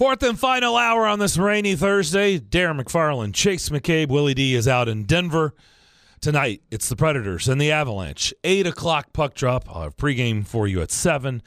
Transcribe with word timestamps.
Fourth 0.00 0.22
and 0.22 0.40
final 0.40 0.76
hour 0.76 1.06
on 1.06 1.18
this 1.18 1.36
rainy 1.36 1.76
Thursday. 1.76 2.38
Darren 2.38 2.80
McFarland, 2.80 3.34
Chase 3.34 3.68
McCabe, 3.68 4.08
Willie 4.08 4.32
D 4.32 4.54
is 4.54 4.66
out 4.66 4.88
in 4.88 5.04
Denver. 5.04 5.54
Tonight, 6.22 6.62
it's 6.70 6.88
the 6.88 6.96
Predators 6.96 7.48
and 7.48 7.60
the 7.60 7.70
Avalanche. 7.70 8.32
8 8.42 8.66
o'clock 8.66 9.12
puck 9.12 9.34
drop. 9.34 9.68
I'll 9.68 9.82
have 9.82 9.98
pregame 9.98 10.46
for 10.46 10.66
you 10.66 10.80
at 10.80 10.90
7. 10.90 11.42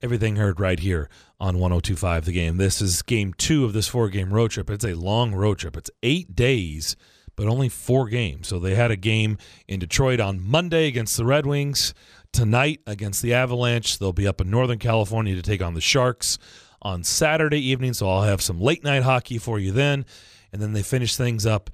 Everything 0.00 0.36
heard 0.36 0.58
right 0.58 0.80
here 0.80 1.10
on 1.38 1.58
1025 1.58 2.24
The 2.24 2.32
Game. 2.32 2.56
This 2.56 2.80
is 2.80 3.02
game 3.02 3.34
two 3.34 3.66
of 3.66 3.74
this 3.74 3.88
four 3.88 4.08
game 4.08 4.32
road 4.32 4.52
trip. 4.52 4.70
It's 4.70 4.86
a 4.86 4.94
long 4.94 5.34
road 5.34 5.58
trip. 5.58 5.76
It's 5.76 5.90
eight 6.02 6.34
days, 6.34 6.96
but 7.36 7.46
only 7.46 7.68
four 7.68 8.08
games. 8.08 8.48
So 8.48 8.58
they 8.58 8.74
had 8.74 8.90
a 8.90 8.96
game 8.96 9.36
in 9.66 9.80
Detroit 9.80 10.18
on 10.18 10.40
Monday 10.40 10.86
against 10.86 11.18
the 11.18 11.26
Red 11.26 11.44
Wings. 11.44 11.92
Tonight 12.32 12.80
against 12.86 13.20
the 13.20 13.34
Avalanche. 13.34 13.98
They'll 13.98 14.14
be 14.14 14.26
up 14.26 14.40
in 14.40 14.48
Northern 14.48 14.78
California 14.78 15.34
to 15.34 15.42
take 15.42 15.60
on 15.60 15.74
the 15.74 15.82
Sharks 15.82 16.38
on 16.82 17.04
Saturday 17.04 17.60
evening. 17.60 17.92
So 17.92 18.08
I'll 18.08 18.22
have 18.22 18.42
some 18.42 18.60
late 18.60 18.84
night 18.84 19.02
hockey 19.02 19.38
for 19.38 19.58
you 19.58 19.72
then. 19.72 20.04
And 20.52 20.62
then 20.62 20.72
they 20.72 20.82
finish 20.82 21.16
things 21.16 21.44
up 21.44 21.70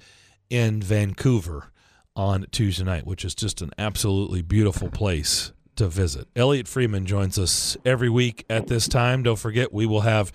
in 0.49 0.81
Vancouver 0.81 1.71
on 2.15 2.45
Tuesday 2.51 2.83
night, 2.83 3.05
which 3.05 3.25
is 3.25 3.35
just 3.35 3.61
an 3.61 3.71
absolutely 3.77 4.41
beautiful 4.41 4.89
place 4.89 5.51
to 5.75 5.87
visit. 5.87 6.27
Elliot 6.35 6.67
Friedman 6.67 7.05
joins 7.05 7.37
us 7.37 7.75
every 7.85 8.09
week 8.09 8.45
at 8.49 8.67
this 8.67 8.87
time. 8.87 9.23
Don't 9.23 9.39
forget, 9.39 9.73
we 9.73 9.85
will 9.85 10.01
have 10.01 10.31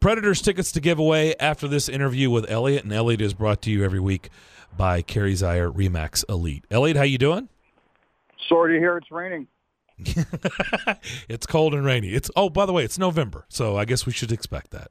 Predators 0.00 0.42
tickets 0.42 0.72
to 0.72 0.80
give 0.80 0.98
away 0.98 1.34
after 1.38 1.68
this 1.68 1.88
interview 1.88 2.30
with 2.30 2.50
Elliot, 2.50 2.84
and 2.84 2.92
Elliot 2.92 3.20
is 3.20 3.34
brought 3.34 3.62
to 3.62 3.70
you 3.70 3.84
every 3.84 4.00
week 4.00 4.30
by 4.76 5.02
Kerry 5.02 5.34
Zier 5.34 5.72
Remax 5.72 6.24
Elite. 6.28 6.64
Elliot, 6.70 6.96
how 6.96 7.02
you 7.02 7.18
doing? 7.18 7.48
Sorry 8.48 8.74
to 8.74 8.80
hear 8.80 8.96
it's 8.96 9.10
raining. 9.10 9.46
it's 11.28 11.46
cold 11.46 11.74
and 11.74 11.84
rainy. 11.84 12.08
It's 12.08 12.30
oh, 12.36 12.50
by 12.50 12.66
the 12.66 12.72
way, 12.72 12.84
it's 12.84 12.98
November, 12.98 13.44
so 13.48 13.76
I 13.76 13.84
guess 13.84 14.06
we 14.06 14.12
should 14.12 14.32
expect 14.32 14.70
that. 14.70 14.90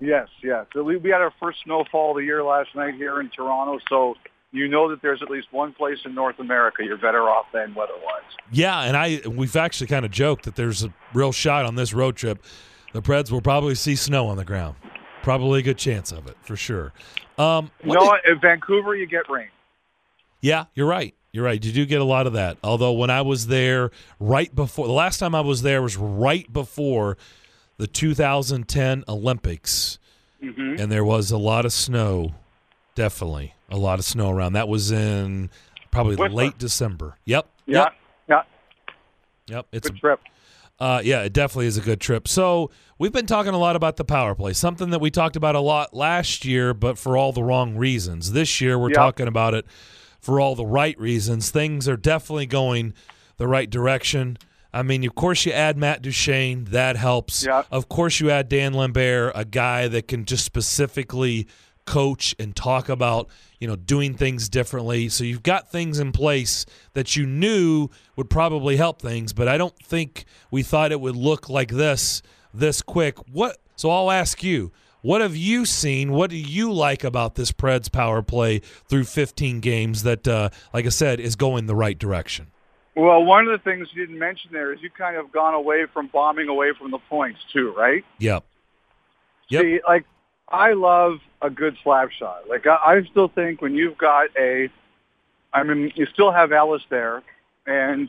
Yes, 0.00 0.28
yes. 0.42 0.66
So 0.72 0.82
we, 0.82 0.96
we 0.96 1.10
had 1.10 1.20
our 1.20 1.32
first 1.40 1.58
snowfall 1.64 2.10
of 2.10 2.16
the 2.16 2.24
year 2.24 2.42
last 2.42 2.74
night 2.74 2.94
here 2.94 3.20
in 3.20 3.30
Toronto, 3.30 3.78
so 3.88 4.14
you 4.50 4.68
know 4.68 4.88
that 4.90 5.02
there's 5.02 5.22
at 5.22 5.30
least 5.30 5.48
one 5.52 5.72
place 5.72 5.98
in 6.04 6.14
North 6.14 6.38
America 6.38 6.84
you're 6.84 6.96
better 6.96 7.22
off 7.22 7.46
than 7.52 7.74
weather-wise. 7.74 8.22
Yeah, 8.50 8.82
and 8.82 8.96
I 8.96 9.20
we've 9.28 9.56
actually 9.56 9.88
kind 9.88 10.04
of 10.04 10.10
joked 10.10 10.44
that 10.44 10.56
there's 10.56 10.84
a 10.84 10.92
real 11.12 11.32
shot 11.32 11.64
on 11.64 11.74
this 11.74 11.92
road 11.92 12.16
trip. 12.16 12.42
The 12.92 13.02
Preds 13.02 13.30
will 13.30 13.40
probably 13.40 13.74
see 13.74 13.96
snow 13.96 14.28
on 14.28 14.36
the 14.36 14.44
ground. 14.44 14.76
Probably 15.22 15.60
a 15.60 15.62
good 15.62 15.78
chance 15.78 16.12
of 16.12 16.26
it 16.26 16.36
for 16.42 16.54
sure. 16.54 16.92
Um, 17.38 17.70
you 17.82 17.94
know, 17.94 18.14
did, 18.24 18.34
in 18.34 18.40
Vancouver 18.40 18.94
you 18.94 19.06
get 19.06 19.28
rain. 19.28 19.48
Yeah, 20.40 20.66
you're 20.74 20.86
right. 20.86 21.14
You're 21.34 21.44
right. 21.44 21.62
You 21.64 21.72
do 21.72 21.84
get 21.84 22.00
a 22.00 22.04
lot 22.04 22.28
of 22.28 22.34
that. 22.34 22.58
Although 22.62 22.92
when 22.92 23.10
I 23.10 23.22
was 23.22 23.48
there 23.48 23.90
right 24.20 24.54
before 24.54 24.86
the 24.86 24.92
last 24.92 25.18
time 25.18 25.34
I 25.34 25.40
was 25.40 25.62
there 25.62 25.82
was 25.82 25.96
right 25.96 26.50
before 26.52 27.18
the 27.76 27.88
2010 27.88 29.02
Olympics, 29.08 29.98
mm-hmm. 30.40 30.80
and 30.80 30.92
there 30.92 31.04
was 31.04 31.32
a 31.32 31.36
lot 31.36 31.64
of 31.64 31.72
snow. 31.72 32.36
Definitely 32.94 33.52
a 33.68 33.76
lot 33.76 33.98
of 33.98 34.04
snow 34.04 34.30
around. 34.30 34.52
That 34.52 34.68
was 34.68 34.92
in 34.92 35.50
probably 35.90 36.14
late 36.14 36.56
December. 36.56 37.16
Yep. 37.24 37.48
Yeah. 37.66 37.78
Yep. 37.78 37.92
Yeah. 38.28 38.42
Yep. 39.48 39.66
It's 39.72 39.90
good 39.90 39.98
trip. 39.98 40.20
Uh, 40.78 41.00
yeah, 41.02 41.22
it 41.22 41.32
definitely 41.32 41.66
is 41.66 41.76
a 41.76 41.80
good 41.80 42.00
trip. 42.00 42.28
So 42.28 42.70
we've 42.96 43.12
been 43.12 43.26
talking 43.26 43.54
a 43.54 43.58
lot 43.58 43.74
about 43.74 43.96
the 43.96 44.04
power 44.04 44.36
play, 44.36 44.52
something 44.52 44.90
that 44.90 45.00
we 45.00 45.10
talked 45.10 45.34
about 45.34 45.56
a 45.56 45.60
lot 45.60 45.94
last 45.94 46.44
year, 46.44 46.72
but 46.72 46.96
for 46.96 47.16
all 47.16 47.32
the 47.32 47.42
wrong 47.42 47.74
reasons. 47.74 48.30
This 48.30 48.60
year, 48.60 48.78
we're 48.78 48.90
yep. 48.90 48.98
talking 48.98 49.26
about 49.26 49.54
it 49.54 49.66
for 50.24 50.40
all 50.40 50.54
the 50.54 50.64
right 50.66 50.98
reasons. 50.98 51.50
Things 51.50 51.86
are 51.86 51.96
definitely 51.96 52.46
going 52.46 52.94
the 53.36 53.46
right 53.46 53.68
direction. 53.68 54.38
I 54.72 54.82
mean, 54.82 55.04
of 55.04 55.14
course, 55.14 55.44
you 55.44 55.52
add 55.52 55.76
Matt 55.76 56.02
Duchene, 56.02 56.64
that 56.70 56.96
helps. 56.96 57.44
Yeah. 57.44 57.62
Of 57.70 57.88
course, 57.88 58.18
you 58.20 58.30
add 58.30 58.48
Dan 58.48 58.72
Lambert, 58.72 59.32
a 59.34 59.44
guy 59.44 59.86
that 59.88 60.08
can 60.08 60.24
just 60.24 60.44
specifically 60.44 61.46
coach 61.86 62.34
and 62.38 62.56
talk 62.56 62.88
about 62.88 63.28
you 63.60 63.68
know 63.68 63.76
doing 63.76 64.14
things 64.14 64.48
differently. 64.48 65.10
So 65.10 65.22
you've 65.22 65.42
got 65.42 65.70
things 65.70 66.00
in 66.00 66.12
place 66.12 66.64
that 66.94 67.14
you 67.14 67.26
knew 67.26 67.90
would 68.16 68.30
probably 68.30 68.76
help 68.76 69.02
things, 69.02 69.34
but 69.34 69.46
I 69.46 69.58
don't 69.58 69.78
think 69.78 70.24
we 70.50 70.62
thought 70.62 70.90
it 70.90 71.00
would 71.00 71.16
look 71.16 71.48
like 71.50 71.70
this 71.70 72.22
this 72.54 72.80
quick. 72.80 73.18
What? 73.30 73.58
So 73.76 73.90
I'll 73.90 74.10
ask 74.10 74.42
you. 74.42 74.72
What 75.04 75.20
have 75.20 75.36
you 75.36 75.66
seen? 75.66 76.12
What 76.12 76.30
do 76.30 76.36
you 76.38 76.72
like 76.72 77.04
about 77.04 77.34
this 77.34 77.52
Preds 77.52 77.92
power 77.92 78.22
play 78.22 78.60
through 78.88 79.04
15 79.04 79.60
games 79.60 80.02
that, 80.02 80.26
uh, 80.26 80.48
like 80.72 80.86
I 80.86 80.88
said, 80.88 81.20
is 81.20 81.36
going 81.36 81.66
the 81.66 81.74
right 81.74 81.98
direction? 81.98 82.46
Well, 82.96 83.22
one 83.22 83.46
of 83.46 83.52
the 83.52 83.62
things 83.62 83.88
you 83.92 84.06
didn't 84.06 84.18
mention 84.18 84.48
there 84.50 84.72
is 84.72 84.80
you 84.80 84.88
kind 84.88 85.18
of 85.18 85.30
gone 85.30 85.52
away 85.52 85.84
from 85.92 86.06
bombing 86.06 86.48
away 86.48 86.72
from 86.72 86.90
the 86.90 86.96
points 87.10 87.38
too, 87.52 87.74
right? 87.76 88.02
Yep. 88.18 88.44
Yep. 89.50 89.62
See, 89.62 89.80
like 89.86 90.06
I 90.48 90.72
love 90.72 91.18
a 91.42 91.50
good 91.50 91.76
slap 91.82 92.10
shot. 92.10 92.48
Like 92.48 92.66
I, 92.66 92.76
I 92.76 93.02
still 93.10 93.28
think 93.28 93.60
when 93.60 93.74
you've 93.74 93.98
got 93.98 94.30
a, 94.38 94.70
I 95.52 95.64
mean, 95.64 95.92
you 95.96 96.06
still 96.14 96.32
have 96.32 96.50
Ellis 96.50 96.82
there, 96.88 97.22
and 97.66 98.08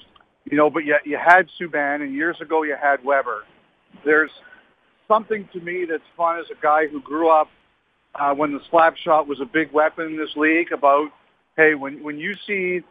you 0.50 0.56
know, 0.56 0.70
but 0.70 0.86
yet 0.86 1.06
you 1.06 1.18
had 1.18 1.50
Subban, 1.60 2.02
and 2.02 2.14
years 2.14 2.40
ago 2.40 2.64
you 2.64 2.78
had 2.82 3.04
Weber. 3.04 3.44
There's 4.06 4.32
something 5.08 5.48
to 5.54 5.60
me 5.60 5.86
that's 5.90 6.04
fun 6.18 6.40
as 6.40 6.46
a 6.52 6.62
guy 6.62 6.88
who 6.88 7.02
grew 7.02 7.30
up 7.30 7.50
uh, 8.16 8.34
when 8.34 8.54
the 8.54 8.60
slap 8.70 8.96
shot 8.98 9.28
was 9.28 9.40
a 9.42 9.46
big 9.46 9.72
weapon 9.72 10.06
in 10.06 10.18
this 10.18 10.36
league. 10.36 10.72
About 10.72 11.10
hey, 11.58 11.76
when 11.76 12.04
when 12.04 12.18
you 12.18 12.36
see 12.48 12.82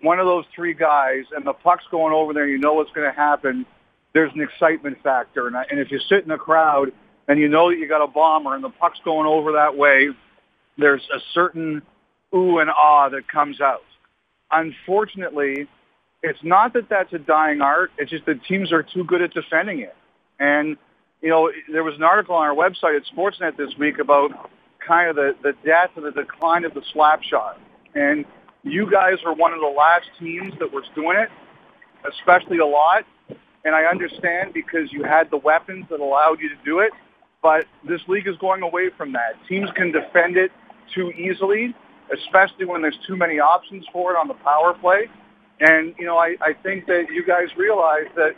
one 0.00 0.18
of 0.18 0.26
those 0.26 0.44
three 0.54 0.74
guys 0.74 1.24
and 1.34 1.44
the 1.46 1.52
puck's 1.52 1.84
going 1.90 2.12
over 2.12 2.32
there, 2.32 2.46
you 2.46 2.58
know 2.58 2.74
what's 2.74 2.92
going 2.92 3.10
to 3.10 3.16
happen. 3.16 3.66
There's 4.14 4.32
an 4.34 4.40
excitement 4.40 4.98
factor, 5.02 5.46
and, 5.46 5.56
I, 5.56 5.64
and 5.70 5.78
if 5.78 5.90
you 5.90 5.98
sit 6.08 6.24
in 6.24 6.30
a 6.30 6.38
crowd 6.38 6.92
and 7.26 7.38
you 7.38 7.48
know 7.48 7.70
that 7.70 7.78
you 7.78 7.86
got 7.86 8.02
a 8.02 8.06
bomber 8.06 8.54
and 8.54 8.64
the 8.64 8.70
puck's 8.70 8.98
going 9.04 9.26
over 9.26 9.52
that 9.52 9.76
way, 9.76 10.08
there's 10.78 11.06
a 11.14 11.18
certain 11.34 11.82
ooh 12.34 12.58
and 12.58 12.70
ah 12.70 13.08
that 13.08 13.28
comes 13.28 13.60
out. 13.60 13.82
Unfortunately, 14.50 15.68
it's 16.22 16.38
not 16.42 16.72
that 16.72 16.88
that's 16.88 17.12
a 17.12 17.18
dying 17.18 17.60
art. 17.60 17.90
It's 17.98 18.10
just 18.10 18.26
that 18.26 18.42
teams 18.44 18.72
are 18.72 18.82
too 18.82 19.04
good 19.04 19.22
at 19.22 19.34
defending 19.34 19.80
it. 19.80 19.94
And 20.40 20.76
you 21.22 21.30
know, 21.30 21.50
there 21.70 21.84
was 21.84 21.94
an 21.96 22.02
article 22.02 22.34
on 22.34 22.46
our 22.46 22.54
website 22.54 22.96
at 22.96 23.02
Sportsnet 23.14 23.56
this 23.56 23.70
week 23.78 23.98
about 23.98 24.30
kind 24.86 25.10
of 25.10 25.16
the, 25.16 25.34
the 25.42 25.52
death 25.64 25.90
and 25.96 26.04
the 26.04 26.12
decline 26.12 26.64
of 26.64 26.74
the 26.74 26.82
slap 26.92 27.22
shot. 27.22 27.58
And 27.94 28.24
you 28.62 28.90
guys 28.90 29.14
were 29.24 29.34
one 29.34 29.52
of 29.52 29.60
the 29.60 29.74
last 29.76 30.06
teams 30.20 30.52
that 30.60 30.72
was 30.72 30.84
doing 30.94 31.16
it, 31.16 31.28
especially 32.08 32.58
a 32.58 32.66
lot. 32.66 33.04
And 33.64 33.74
I 33.74 33.84
understand 33.84 34.54
because 34.54 34.92
you 34.92 35.02
had 35.02 35.30
the 35.30 35.36
weapons 35.36 35.86
that 35.90 36.00
allowed 36.00 36.40
you 36.40 36.48
to 36.48 36.64
do 36.64 36.78
it. 36.78 36.92
But 37.42 37.66
this 37.86 38.00
league 38.08 38.26
is 38.26 38.36
going 38.38 38.62
away 38.62 38.90
from 38.96 39.12
that. 39.12 39.34
Teams 39.48 39.68
can 39.76 39.92
defend 39.92 40.36
it 40.36 40.50
too 40.94 41.10
easily, 41.12 41.74
especially 42.12 42.64
when 42.64 42.82
there's 42.82 42.98
too 43.06 43.16
many 43.16 43.38
options 43.38 43.84
for 43.92 44.12
it 44.12 44.16
on 44.16 44.28
the 44.28 44.34
power 44.34 44.74
play. 44.74 45.08
And, 45.60 45.94
you 45.98 46.06
know, 46.06 46.16
I, 46.16 46.36
I 46.40 46.52
think 46.62 46.86
that 46.86 47.06
you 47.12 47.24
guys 47.26 47.48
realize 47.56 48.06
that 48.16 48.32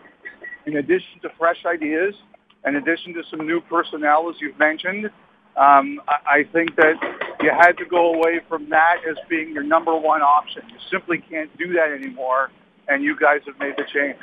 in 0.67 0.77
addition 0.77 1.21
to 1.23 1.31
fresh 1.39 1.65
ideas, 1.67 2.15
in 2.67 2.77
addition 2.77 3.15
to 3.15 3.23
some 3.31 3.47
new 3.47 3.61
personnel, 3.61 4.29
as 4.31 4.37
you've 4.41 4.59
mentioned, 4.59 5.11
um, 5.57 6.01
I, 6.09 6.45
think 6.53 6.77
that 6.77 6.95
you 7.41 7.51
had 7.51 7.73
to 7.79 7.85
go 7.85 8.15
away 8.15 8.41
from 8.49 8.69
that 8.71 8.99
as 9.09 9.17
being 9.29 9.53
your 9.53 9.63
number 9.63 9.97
one 9.97 10.23
option. 10.23 10.63
You 10.69 10.77
simply 10.91 11.19
can't 11.19 11.55
do 11.59 11.73
that 11.75 11.91
anymore, 11.91 12.51
and 12.89 13.03
you 13.03 13.17
guys 13.19 13.41
have 13.47 13.59
made 13.59 13.75
the 13.77 13.85
change. 13.93 14.19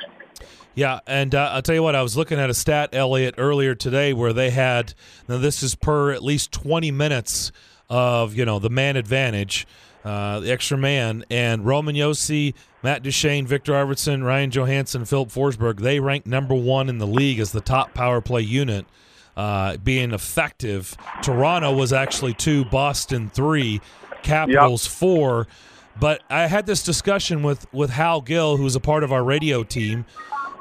Yeah, 0.74 1.00
and 1.06 1.34
uh, 1.34 1.50
I'll 1.52 1.62
tell 1.62 1.74
you 1.74 1.82
what, 1.82 1.94
I 1.94 2.02
was 2.02 2.16
looking 2.16 2.38
at 2.38 2.50
a 2.50 2.54
stat, 2.54 2.90
Elliot, 2.92 3.34
earlier 3.36 3.74
today 3.74 4.12
where 4.12 4.32
they 4.32 4.50
had, 4.50 4.94
now 5.28 5.38
this 5.38 5.62
is 5.62 5.74
per 5.74 6.12
at 6.12 6.22
least 6.22 6.52
20 6.52 6.90
minutes 6.92 7.52
of, 7.90 8.34
you 8.34 8.44
know, 8.44 8.58
the 8.58 8.70
man 8.70 8.96
advantage, 8.96 9.66
uh, 10.08 10.40
the 10.40 10.50
extra 10.50 10.78
man, 10.78 11.22
and 11.30 11.66
Roman 11.66 11.94
Josi, 11.94 12.54
Matt 12.82 13.02
Duchene, 13.02 13.46
Viktor 13.46 13.72
Arvidsson, 13.72 14.24
Ryan 14.24 14.50
Johansen, 14.50 15.04
Filip 15.06 15.28
Forsberg, 15.28 15.80
they 15.80 16.00
rank 16.00 16.24
number 16.24 16.54
one 16.54 16.88
in 16.88 16.96
the 16.96 17.06
league 17.06 17.38
as 17.38 17.52
the 17.52 17.60
top 17.60 17.92
power 17.92 18.22
play 18.22 18.40
unit. 18.40 18.86
Uh, 19.36 19.76
being 19.76 20.12
effective. 20.12 20.96
Toronto 21.22 21.72
was 21.72 21.92
actually 21.92 22.34
two, 22.34 22.64
Boston 22.64 23.30
three, 23.30 23.80
Capitals 24.24 24.84
yep. 24.84 24.92
four. 24.92 25.46
But 26.00 26.22
I 26.28 26.48
had 26.48 26.66
this 26.66 26.82
discussion 26.82 27.44
with 27.44 27.72
with 27.72 27.90
Hal 27.90 28.20
Gill, 28.20 28.56
who's 28.56 28.74
a 28.74 28.80
part 28.80 29.04
of 29.04 29.12
our 29.12 29.22
radio 29.22 29.62
team, 29.62 30.06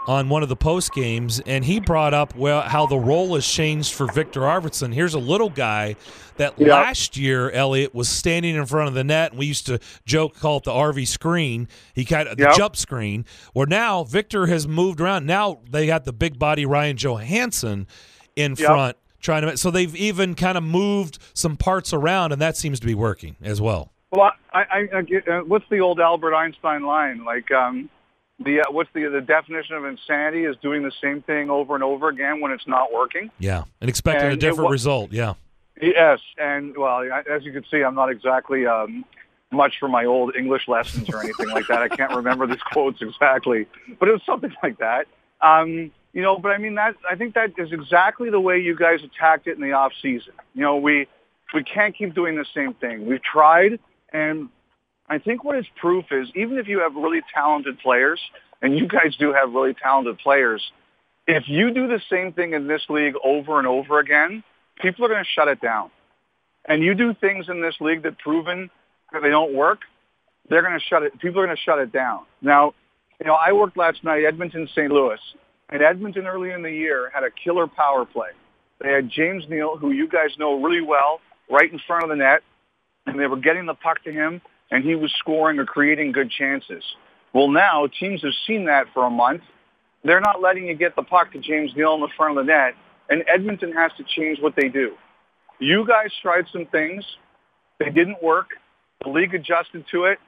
on 0.08 0.30
one 0.30 0.42
of 0.42 0.50
the 0.50 0.56
post 0.56 0.94
games, 0.94 1.42
and 1.46 1.66
he 1.66 1.80
brought 1.80 2.14
up 2.14 2.36
well 2.36 2.62
how 2.62 2.86
the 2.86 2.98
role 2.98 3.36
has 3.36 3.46
changed 3.46 3.94
for 3.94 4.12
Viktor 4.12 4.42
Arvidsson. 4.42 4.94
Here's 4.94 5.14
a 5.14 5.20
little 5.20 5.50
guy 5.50 5.96
that 6.38 6.60
last 6.60 7.18
year 7.18 7.52
Elliot 7.52 7.94
was 7.94 8.08
standing 8.08 8.56
in 8.56 8.66
front 8.66 8.88
of 8.88 8.94
the 8.94 9.04
net, 9.04 9.32
and 9.32 9.40
we 9.40 9.46
used 9.46 9.66
to 9.66 9.80
joke 10.06 10.36
call 10.40 10.58
it 10.58 10.64
the 10.64 10.72
RV 10.72 11.08
screen. 11.08 11.68
He 11.94 12.06
kind 12.06 12.28
of 12.28 12.38
the 12.38 12.54
jump 12.56 12.76
screen. 12.78 13.26
Where 13.54 13.68
now 13.68 14.04
Viktor 14.04 14.48
has 14.48 14.68
moved 14.68 15.02
around. 15.02 15.26
Now 15.26 15.60
they 15.70 15.86
got 15.86 16.06
the 16.06 16.14
big 16.14 16.40
body 16.40 16.66
Ryan 16.66 16.96
Johansen 16.96 17.88
in 18.36 18.56
front 18.56 18.98
trying 19.20 19.42
to. 19.44 19.58
So 19.58 19.72
they've 19.72 19.96
even 19.96 20.36
kind 20.36 20.58
of 20.58 20.64
moved 20.64 21.20
some 21.34 21.58
parts 21.58 21.94
around, 21.94 22.32
and 22.32 22.42
that 22.42 22.56
seems 22.56 22.80
to 22.80 22.86
be 22.86 22.96
working 22.96 23.36
as 23.42 23.60
well. 23.60 23.92
Well, 24.12 24.32
I, 24.54 24.60
I, 24.60 24.98
I 24.98 25.02
get, 25.02 25.28
uh, 25.28 25.42
what's 25.42 25.66
the 25.70 25.80
old 25.80 26.00
Albert 26.00 26.34
Einstein 26.34 26.84
line? 26.84 27.26
Like, 27.26 27.52
um, 27.52 27.90
the 28.40 28.62
uh, 28.62 28.72
what's 28.72 28.90
the 28.94 29.08
the 29.08 29.22
definition 29.22 29.76
of 29.76 29.86
insanity 29.86 30.46
is 30.46 30.56
doing 30.62 30.84
the 30.84 30.92
same 31.02 31.22
thing 31.22 31.50
over 31.50 31.76
and 31.76 31.84
over 31.84 32.10
again 32.10 32.40
when 32.40 32.52
it's 32.52 32.68
not 32.68 32.94
working. 32.94 33.32
Yeah, 33.40 33.64
and 33.82 33.90
expecting 33.90 34.26
and 34.26 34.34
a 34.34 34.38
different 34.38 34.70
result. 34.70 35.12
Yeah. 35.12 35.34
Yes, 35.82 36.20
and 36.38 36.76
well, 36.76 37.04
as 37.30 37.44
you 37.44 37.52
can 37.52 37.64
see, 37.70 37.84
I'm 37.84 37.94
not 37.94 38.10
exactly 38.10 38.66
um, 38.66 39.06
much 39.52 39.76
for 39.80 39.88
my 39.88 40.06
old 40.06 40.36
English 40.36 40.68
lessons 40.68 41.10
or 41.10 41.20
anything 41.22 41.50
like 41.50 41.68
that. 41.68 41.82
I 41.82 41.88
can't 41.88 42.16
remember 42.16 42.48
these 42.48 42.62
quotes 42.72 43.02
exactly, 43.02 43.68
but 44.00 44.10
it 44.10 44.12
was 44.12 44.22
something 44.26 44.54
like 44.64 44.80
that. 44.80 45.08
Um, 45.42 45.92
you 46.14 46.22
know, 46.22 46.38
but 46.38 46.50
I 46.50 46.58
mean 46.58 46.76
that 46.76 46.96
I 47.10 47.16
think 47.16 47.36
that 47.36 47.54
is 47.58 47.72
exactly 47.72 48.30
the 48.30 48.40
way 48.40 48.60
you 48.60 48.76
guys 48.76 49.02
attacked 49.04 49.48
it 49.48 49.56
in 49.56 49.62
the 49.62 49.74
off 49.74 49.94
season. 50.02 50.34
You 50.54 50.62
know, 50.62 50.78
we 50.78 51.08
we 51.54 51.64
can't 51.64 51.96
keep 51.96 52.14
doing 52.14 52.36
the 52.36 52.46
same 52.56 52.74
thing. 52.74 53.06
We've 53.06 53.22
tried, 53.22 53.80
and 54.12 54.50
I 55.10 55.20
think 55.20 55.44
what 55.44 55.56
its 55.56 55.68
proof 55.78 56.06
is, 56.12 56.28
even 56.36 56.58
if 56.58 56.68
you 56.68 56.80
have 56.80 56.96
really 56.96 57.22
talented 57.34 57.80
players, 57.80 58.20
and 58.62 58.78
you 58.78 58.88
guys 58.88 59.16
do 59.18 59.34
have 59.34 59.54
really 59.54 59.74
talented 59.74 60.18
players, 60.20 60.62
if 61.28 61.44
you 61.48 61.74
do 61.74 61.88
the 61.88 62.02
same 62.10 62.34
thing 62.34 62.54
in 62.54 62.68
this 62.68 62.82
league 62.90 63.16
over 63.24 63.60
and 63.60 63.68
over 63.68 64.00
again, 64.00 64.44
people 64.82 65.06
are 65.06 65.10
going 65.10 65.24
to 65.24 65.30
shut 65.30 65.48
it 65.48 65.62
down. 65.62 65.92
And 66.66 66.84
you 66.84 66.94
do 66.96 67.14
things 67.14 67.48
in 67.50 67.62
this 67.62 67.76
league 67.80 68.04
that 68.04 68.18
proven 68.20 68.70
that 69.14 69.22
they 69.22 69.30
don't 69.30 69.54
work, 69.54 69.80
they're 70.50 70.62
going 70.62 70.78
to 70.78 70.86
shut 70.86 71.04
it. 71.04 71.20
People 71.20 71.42
are 71.42 71.46
going 71.46 71.56
to 71.56 71.62
shut 71.62 71.80
it 71.80 71.92
down. 71.92 72.22
Now, 72.42 72.74
you 73.20 73.28
know, 73.28 73.36
I 73.36 73.52
worked 73.54 73.78
last 73.78 74.04
night, 74.04 74.24
Edmonton, 74.26 74.68
St. 74.74 74.92
Louis, 74.92 75.20
and 75.70 75.82
Edmonton 75.82 76.28
early 76.28 76.52
in 76.52 76.62
the 76.62 76.72
year 76.72 77.10
had 77.14 77.24
a 77.24 77.32
killer 77.32 77.68
power 77.68 78.06
play. 78.06 78.30
They 78.82 78.90
had 78.90 79.10
James 79.10 79.44
Neal, 79.50 79.78
who 79.78 79.92
you 79.92 80.08
guys 80.08 80.30
know 80.38 80.62
really 80.62 80.82
well, 80.82 81.20
right 81.50 81.72
in 81.72 81.80
front 81.88 82.04
of 82.04 82.10
the 82.10 82.16
net, 82.16 82.42
and 83.06 83.20
they 83.20 83.28
were 83.28 83.38
getting 83.38 83.66
the 83.66 83.74
puck 83.74 84.04
to 84.04 84.12
him, 84.12 84.42
and 84.72 84.84
he 84.84 84.96
was 84.96 85.14
scoring 85.20 85.60
or 85.60 85.66
creating 85.66 86.12
good 86.12 86.30
chances. 86.30 86.84
Well, 87.34 87.50
now 87.50 87.88
teams 88.00 88.22
have 88.24 88.34
seen 88.46 88.66
that 88.66 88.88
for 88.94 89.06
a 89.06 89.10
month. 89.10 89.42
They're 90.04 90.22
not 90.22 90.42
letting 90.42 90.68
you 90.68 90.76
get 90.76 90.96
the 90.96 91.04
puck 91.04 91.32
to 91.34 91.40
James 91.40 91.72
Neal 91.76 91.96
in 91.96 92.02
the 92.02 92.10
front 92.16 92.38
of 92.38 92.46
the 92.46 92.52
net, 92.52 92.74
and 93.10 93.24
Edmonton 93.28 93.72
has 93.74 93.92
to 93.98 94.04
change 94.04 94.40
what 94.40 94.56
they 94.56 94.70
do. 94.70 94.94
You 95.60 95.86
guys 95.88 96.12
tried 96.22 96.46
some 96.52 96.66
things. 96.68 97.04
They 97.80 97.90
didn't 97.90 98.22
work. 98.22 98.48
The 99.04 99.10
league 99.10 99.34
adjusted 99.34 99.86
to 99.92 100.06
it. 100.06 100.20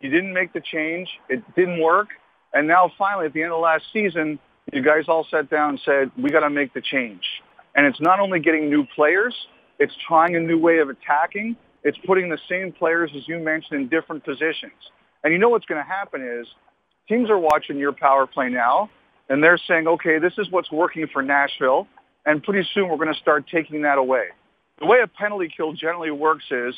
You 0.00 0.10
didn't 0.10 0.32
make 0.32 0.52
the 0.52 0.60
change. 0.60 1.08
It 1.28 1.42
didn't 1.56 1.80
work. 1.80 2.08
And 2.52 2.66
now 2.66 2.90
finally, 2.96 3.26
at 3.26 3.32
the 3.32 3.42
end 3.42 3.52
of 3.52 3.60
last 3.60 3.84
season, 3.92 4.38
you 4.72 4.82
guys 4.82 5.04
all 5.08 5.26
sat 5.30 5.50
down 5.50 5.70
and 5.70 5.80
said, 5.84 6.10
we 6.16 6.30
got 6.30 6.40
to 6.40 6.50
make 6.50 6.72
the 6.74 6.80
change. 6.80 7.22
And 7.74 7.86
it's 7.86 8.00
not 8.00 8.20
only 8.20 8.40
getting 8.40 8.70
new 8.70 8.86
players, 8.94 9.34
it's 9.78 9.94
trying 10.06 10.36
a 10.36 10.40
new 10.40 10.58
way 10.58 10.78
of 10.78 10.88
attacking. 10.88 11.56
It's 11.84 11.98
putting 12.06 12.28
the 12.28 12.38
same 12.48 12.72
players, 12.72 13.10
as 13.16 13.26
you 13.28 13.38
mentioned, 13.38 13.80
in 13.80 13.88
different 13.88 14.24
positions. 14.24 14.72
And 15.22 15.32
you 15.32 15.38
know 15.38 15.48
what's 15.48 15.66
going 15.66 15.82
to 15.82 15.88
happen 15.88 16.22
is 16.22 16.46
teams 17.08 17.30
are 17.30 17.38
watching 17.38 17.78
your 17.78 17.92
power 17.92 18.26
play 18.26 18.48
now, 18.48 18.90
and 19.28 19.42
they're 19.42 19.58
saying, 19.68 19.86
okay, 19.86 20.18
this 20.18 20.32
is 20.38 20.50
what's 20.50 20.70
working 20.70 21.06
for 21.12 21.22
Nashville, 21.22 21.86
and 22.26 22.42
pretty 22.42 22.68
soon 22.74 22.88
we're 22.88 22.96
going 22.96 23.12
to 23.12 23.20
start 23.20 23.46
taking 23.50 23.82
that 23.82 23.98
away. 23.98 24.26
The 24.80 24.86
way 24.86 25.00
a 25.02 25.06
penalty 25.08 25.52
kill 25.54 25.72
generally 25.72 26.10
works 26.10 26.44
is 26.50 26.74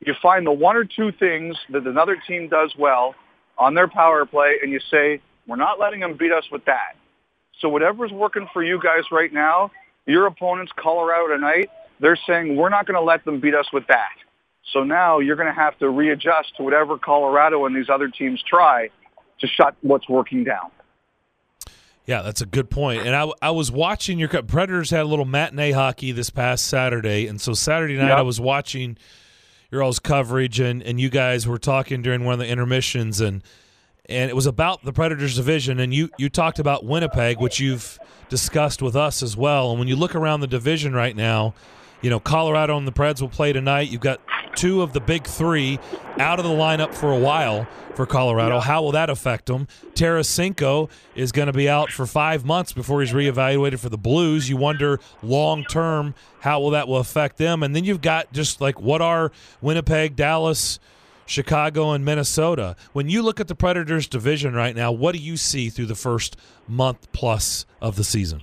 you 0.00 0.14
find 0.20 0.46
the 0.46 0.52
one 0.52 0.76
or 0.76 0.84
two 0.84 1.12
things 1.12 1.56
that 1.70 1.86
another 1.86 2.16
team 2.26 2.48
does 2.48 2.74
well 2.78 3.14
on 3.58 3.74
their 3.74 3.88
power 3.88 4.26
play, 4.26 4.56
and 4.62 4.72
you 4.72 4.80
say, 4.90 5.20
we're 5.46 5.56
not 5.56 5.78
letting 5.78 6.00
them 6.00 6.16
beat 6.16 6.32
us 6.32 6.44
with 6.50 6.64
that. 6.66 6.96
So 7.60 7.68
whatever's 7.68 8.12
working 8.12 8.48
for 8.52 8.62
you 8.62 8.80
guys 8.82 9.04
right 9.10 9.32
now, 9.32 9.70
your 10.06 10.26
opponents, 10.26 10.72
Colorado 10.76 11.28
tonight, 11.28 11.70
they're 12.00 12.18
saying 12.26 12.56
we're 12.56 12.68
not 12.68 12.86
going 12.86 12.98
to 12.98 13.04
let 13.04 13.24
them 13.24 13.40
beat 13.40 13.54
us 13.54 13.66
with 13.72 13.86
that. 13.88 14.10
So 14.72 14.82
now 14.82 15.20
you're 15.20 15.36
going 15.36 15.48
to 15.48 15.54
have 15.54 15.78
to 15.78 15.88
readjust 15.88 16.56
to 16.56 16.62
whatever 16.62 16.98
Colorado 16.98 17.66
and 17.66 17.76
these 17.76 17.88
other 17.88 18.08
teams 18.08 18.42
try 18.42 18.90
to 19.40 19.46
shut 19.46 19.76
what's 19.82 20.08
working 20.08 20.44
down. 20.44 20.70
Yeah, 22.06 22.22
that's 22.22 22.40
a 22.40 22.46
good 22.46 22.70
point. 22.70 23.04
And 23.04 23.14
I, 23.14 23.30
I 23.42 23.50
was 23.50 23.70
watching 23.70 24.18
your 24.18 24.28
Predators 24.28 24.90
had 24.90 25.00
a 25.00 25.08
little 25.08 25.24
matinee 25.24 25.72
hockey 25.72 26.12
this 26.12 26.30
past 26.30 26.66
Saturday, 26.66 27.26
and 27.26 27.40
so 27.40 27.52
Saturday 27.52 27.96
night 27.96 28.08
yep. 28.08 28.18
I 28.18 28.22
was 28.22 28.40
watching 28.40 28.96
your 29.72 29.82
all's 29.82 29.98
coverage, 29.98 30.60
and 30.60 30.82
and 30.84 31.00
you 31.00 31.10
guys 31.10 31.48
were 31.48 31.58
talking 31.58 32.02
during 32.02 32.24
one 32.24 32.34
of 32.34 32.38
the 32.38 32.46
intermissions, 32.46 33.20
and 33.20 33.42
and 34.08 34.30
it 34.30 34.34
was 34.34 34.46
about 34.46 34.84
the 34.84 34.92
Predators 34.92 35.34
division, 35.34 35.80
and 35.80 35.92
you 35.92 36.08
you 36.16 36.28
talked 36.28 36.60
about 36.60 36.84
Winnipeg, 36.84 37.40
which 37.40 37.58
you've 37.58 37.98
discussed 38.28 38.80
with 38.82 38.94
us 38.94 39.20
as 39.20 39.36
well. 39.36 39.70
And 39.70 39.80
when 39.80 39.88
you 39.88 39.96
look 39.96 40.14
around 40.14 40.40
the 40.40 40.46
division 40.46 40.94
right 40.94 41.16
now, 41.16 41.54
you 42.02 42.10
know 42.10 42.20
Colorado 42.20 42.78
and 42.78 42.86
the 42.86 42.92
Preds 42.92 43.20
will 43.20 43.28
play 43.28 43.52
tonight. 43.52 43.88
You've 43.88 44.00
got 44.00 44.20
two 44.56 44.82
of 44.82 44.92
the 44.92 45.00
big 45.00 45.26
three 45.26 45.78
out 46.18 46.38
of 46.38 46.44
the 46.44 46.50
lineup 46.50 46.94
for 46.94 47.12
a 47.12 47.18
while 47.18 47.66
for 47.94 48.06
Colorado. 48.06 48.56
Yeah. 48.56 48.60
How 48.60 48.82
will 48.82 48.92
that 48.92 49.10
affect 49.10 49.46
them? 49.46 49.68
Tarasenko 49.94 50.90
is 51.14 51.32
going 51.32 51.46
to 51.46 51.52
be 51.52 51.68
out 51.68 51.90
for 51.90 52.06
five 52.06 52.44
months 52.44 52.72
before 52.72 53.00
he's 53.00 53.12
reevaluated 53.12 53.78
for 53.78 53.88
the 53.88 53.98
Blues. 53.98 54.48
You 54.48 54.56
wonder 54.56 55.00
long 55.22 55.64
term 55.64 56.14
how 56.40 56.60
will 56.60 56.70
that 56.70 56.88
will 56.88 56.98
affect 56.98 57.38
them. 57.38 57.62
And 57.62 57.74
then 57.74 57.84
you've 57.84 58.02
got 58.02 58.32
just 58.32 58.60
like 58.60 58.80
what 58.80 59.00
are 59.00 59.32
Winnipeg, 59.60 60.14
Dallas, 60.14 60.78
Chicago, 61.24 61.92
and 61.92 62.04
Minnesota. 62.04 62.76
When 62.92 63.08
you 63.08 63.22
look 63.22 63.40
at 63.40 63.48
the 63.48 63.54
Predators 63.54 64.06
division 64.06 64.54
right 64.54 64.76
now, 64.76 64.92
what 64.92 65.14
do 65.14 65.18
you 65.20 65.36
see 65.36 65.70
through 65.70 65.86
the 65.86 65.94
first 65.94 66.36
month 66.68 67.10
plus 67.12 67.66
of 67.80 67.96
the 67.96 68.04
season? 68.04 68.42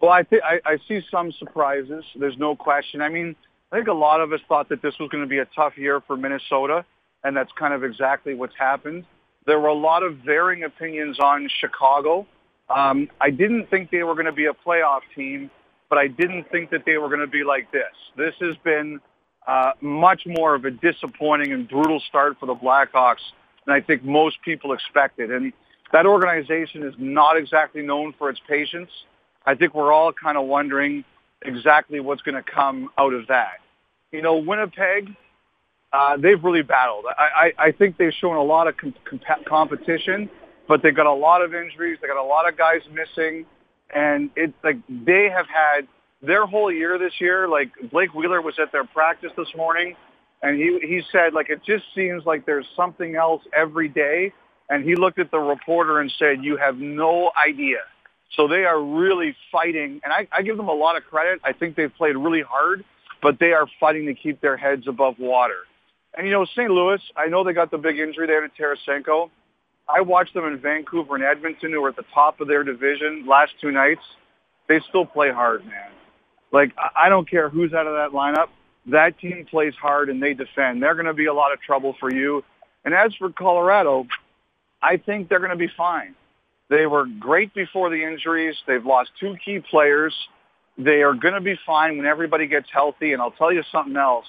Well, 0.00 0.10
I, 0.10 0.22
th- 0.22 0.42
I, 0.44 0.60
I 0.64 0.78
see 0.88 1.00
some 1.10 1.32
surprises. 1.32 2.04
There's 2.18 2.36
no 2.38 2.54
question. 2.56 3.00
I 3.00 3.08
mean, 3.08 3.36
I 3.72 3.76
think 3.76 3.88
a 3.88 3.92
lot 3.92 4.20
of 4.20 4.32
us 4.32 4.40
thought 4.48 4.68
that 4.68 4.80
this 4.80 4.94
was 5.00 5.08
going 5.10 5.24
to 5.24 5.28
be 5.28 5.38
a 5.38 5.46
tough 5.46 5.76
year 5.76 6.00
for 6.06 6.16
Minnesota, 6.16 6.84
and 7.24 7.36
that's 7.36 7.50
kind 7.58 7.74
of 7.74 7.82
exactly 7.82 8.34
what's 8.34 8.56
happened. 8.56 9.04
There 9.46 9.58
were 9.58 9.68
a 9.68 9.74
lot 9.74 10.02
of 10.02 10.18
varying 10.18 10.64
opinions 10.64 11.18
on 11.18 11.48
Chicago. 11.60 12.26
Um, 12.68 13.08
I 13.20 13.30
didn't 13.30 13.68
think 13.70 13.90
they 13.90 14.02
were 14.02 14.14
going 14.14 14.26
to 14.26 14.32
be 14.32 14.46
a 14.46 14.52
playoff 14.52 15.00
team, 15.14 15.50
but 15.88 15.98
I 15.98 16.08
didn't 16.08 16.50
think 16.50 16.70
that 16.70 16.84
they 16.84 16.96
were 16.96 17.08
going 17.08 17.20
to 17.20 17.26
be 17.26 17.44
like 17.44 17.70
this. 17.72 17.92
This 18.16 18.34
has 18.40 18.56
been 18.64 19.00
uh, 19.46 19.72
much 19.80 20.22
more 20.26 20.54
of 20.54 20.64
a 20.64 20.70
disappointing 20.70 21.52
and 21.52 21.68
brutal 21.68 22.00
start 22.08 22.38
for 22.38 22.46
the 22.46 22.54
Blackhawks 22.54 23.22
than 23.64 23.74
I 23.74 23.80
think 23.80 24.04
most 24.04 24.36
people 24.44 24.72
expected. 24.72 25.30
And 25.30 25.52
that 25.92 26.06
organization 26.06 26.82
is 26.82 26.94
not 26.98 27.36
exactly 27.36 27.82
known 27.82 28.14
for 28.18 28.30
its 28.30 28.40
patience. 28.48 28.90
I 29.44 29.54
think 29.54 29.74
we're 29.74 29.92
all 29.92 30.12
kind 30.12 30.36
of 30.36 30.46
wondering 30.46 31.04
exactly 31.42 32.00
what's 32.00 32.22
going 32.22 32.34
to 32.34 32.42
come 32.42 32.90
out 32.98 33.12
of 33.12 33.26
that. 33.28 33.58
You 34.12 34.22
know, 34.22 34.36
Winnipeg, 34.36 35.14
uh, 35.92 36.16
they've 36.16 36.42
really 36.42 36.62
battled. 36.62 37.04
I, 37.06 37.52
I, 37.58 37.66
I 37.66 37.72
think 37.72 37.96
they've 37.96 38.12
shown 38.20 38.36
a 38.36 38.42
lot 38.42 38.68
of 38.68 38.76
com- 38.76 38.94
com- 39.08 39.44
competition, 39.46 40.30
but 40.68 40.82
they've 40.82 40.94
got 40.94 41.06
a 41.06 41.12
lot 41.12 41.42
of 41.42 41.54
injuries. 41.54 41.98
They've 42.00 42.10
got 42.10 42.22
a 42.22 42.26
lot 42.26 42.48
of 42.48 42.56
guys 42.56 42.80
missing, 42.92 43.46
and 43.94 44.30
it's 44.36 44.54
like 44.64 44.76
they 44.88 45.28
have 45.34 45.46
had 45.46 45.86
their 46.22 46.46
whole 46.46 46.72
year 46.72 46.98
this 46.98 47.12
year. 47.20 47.48
Like 47.48 47.70
Blake 47.90 48.14
Wheeler 48.14 48.42
was 48.42 48.54
at 48.60 48.72
their 48.72 48.84
practice 48.84 49.30
this 49.36 49.48
morning, 49.56 49.94
and 50.42 50.56
he 50.56 50.78
he 50.82 51.02
said 51.12 51.34
like 51.34 51.50
it 51.50 51.60
just 51.64 51.84
seems 51.94 52.24
like 52.24 52.46
there's 52.46 52.66
something 52.76 53.16
else 53.16 53.42
every 53.56 53.88
day. 53.88 54.32
And 54.68 54.82
he 54.84 54.96
looked 54.96 55.20
at 55.20 55.30
the 55.30 55.38
reporter 55.38 56.00
and 56.00 56.12
said, 56.18 56.42
"You 56.42 56.56
have 56.56 56.76
no 56.76 57.30
idea." 57.36 57.78
So 58.32 58.48
they 58.48 58.64
are 58.64 58.82
really 58.82 59.36
fighting, 59.52 60.00
and 60.04 60.12
I, 60.12 60.26
I 60.32 60.42
give 60.42 60.56
them 60.56 60.68
a 60.68 60.74
lot 60.74 60.96
of 60.96 61.04
credit. 61.04 61.40
I 61.44 61.52
think 61.52 61.76
they've 61.76 61.94
played 61.94 62.16
really 62.16 62.42
hard, 62.42 62.84
but 63.22 63.38
they 63.38 63.52
are 63.52 63.66
fighting 63.78 64.06
to 64.06 64.14
keep 64.14 64.40
their 64.40 64.56
heads 64.56 64.88
above 64.88 65.18
water. 65.18 65.64
And 66.14 66.26
you 66.26 66.32
know, 66.32 66.44
St. 66.44 66.70
Louis, 66.70 67.00
I 67.16 67.26
know 67.26 67.44
they 67.44 67.52
got 67.52 67.70
the 67.70 67.78
big 67.78 67.98
injury 67.98 68.26
there 68.26 68.46
to 68.46 68.48
Tarasenko. 68.48 69.30
I 69.88 70.00
watched 70.00 70.34
them 70.34 70.44
in 70.46 70.58
Vancouver 70.58 71.14
and 71.14 71.24
Edmonton, 71.24 71.72
who 71.72 71.80
were 71.80 71.90
at 71.90 71.96
the 71.96 72.04
top 72.12 72.40
of 72.40 72.48
their 72.48 72.64
division 72.64 73.24
last 73.26 73.52
two 73.60 73.70
nights. 73.70 74.02
They 74.68 74.80
still 74.88 75.06
play 75.06 75.30
hard, 75.30 75.64
man. 75.64 75.90
Like 76.52 76.72
I 76.96 77.08
don't 77.08 77.28
care 77.28 77.48
who's 77.48 77.72
out 77.72 77.86
of 77.86 77.94
that 77.94 78.16
lineup. 78.16 78.48
That 78.86 79.18
team 79.18 79.46
plays 79.48 79.74
hard 79.74 80.08
and 80.08 80.22
they 80.22 80.34
defend. 80.34 80.82
They're 80.82 80.94
going 80.94 81.06
to 81.06 81.14
be 81.14 81.26
a 81.26 81.34
lot 81.34 81.52
of 81.52 81.60
trouble 81.60 81.94
for 81.98 82.12
you. 82.12 82.44
And 82.84 82.94
as 82.94 83.14
for 83.16 83.30
Colorado, 83.30 84.06
I 84.80 84.96
think 84.96 85.28
they're 85.28 85.40
going 85.40 85.50
to 85.50 85.56
be 85.56 85.70
fine. 85.76 86.14
They 86.68 86.86
were 86.86 87.06
great 87.06 87.54
before 87.54 87.90
the 87.90 88.02
injuries. 88.02 88.56
They've 88.66 88.84
lost 88.84 89.10
two 89.20 89.36
key 89.44 89.60
players. 89.60 90.14
They 90.78 91.02
are 91.02 91.14
going 91.14 91.34
to 91.34 91.40
be 91.40 91.58
fine 91.64 91.96
when 91.96 92.06
everybody 92.06 92.46
gets 92.46 92.68
healthy. 92.72 93.12
And 93.12 93.22
I'll 93.22 93.30
tell 93.30 93.52
you 93.52 93.62
something 93.70 93.96
else. 93.96 94.26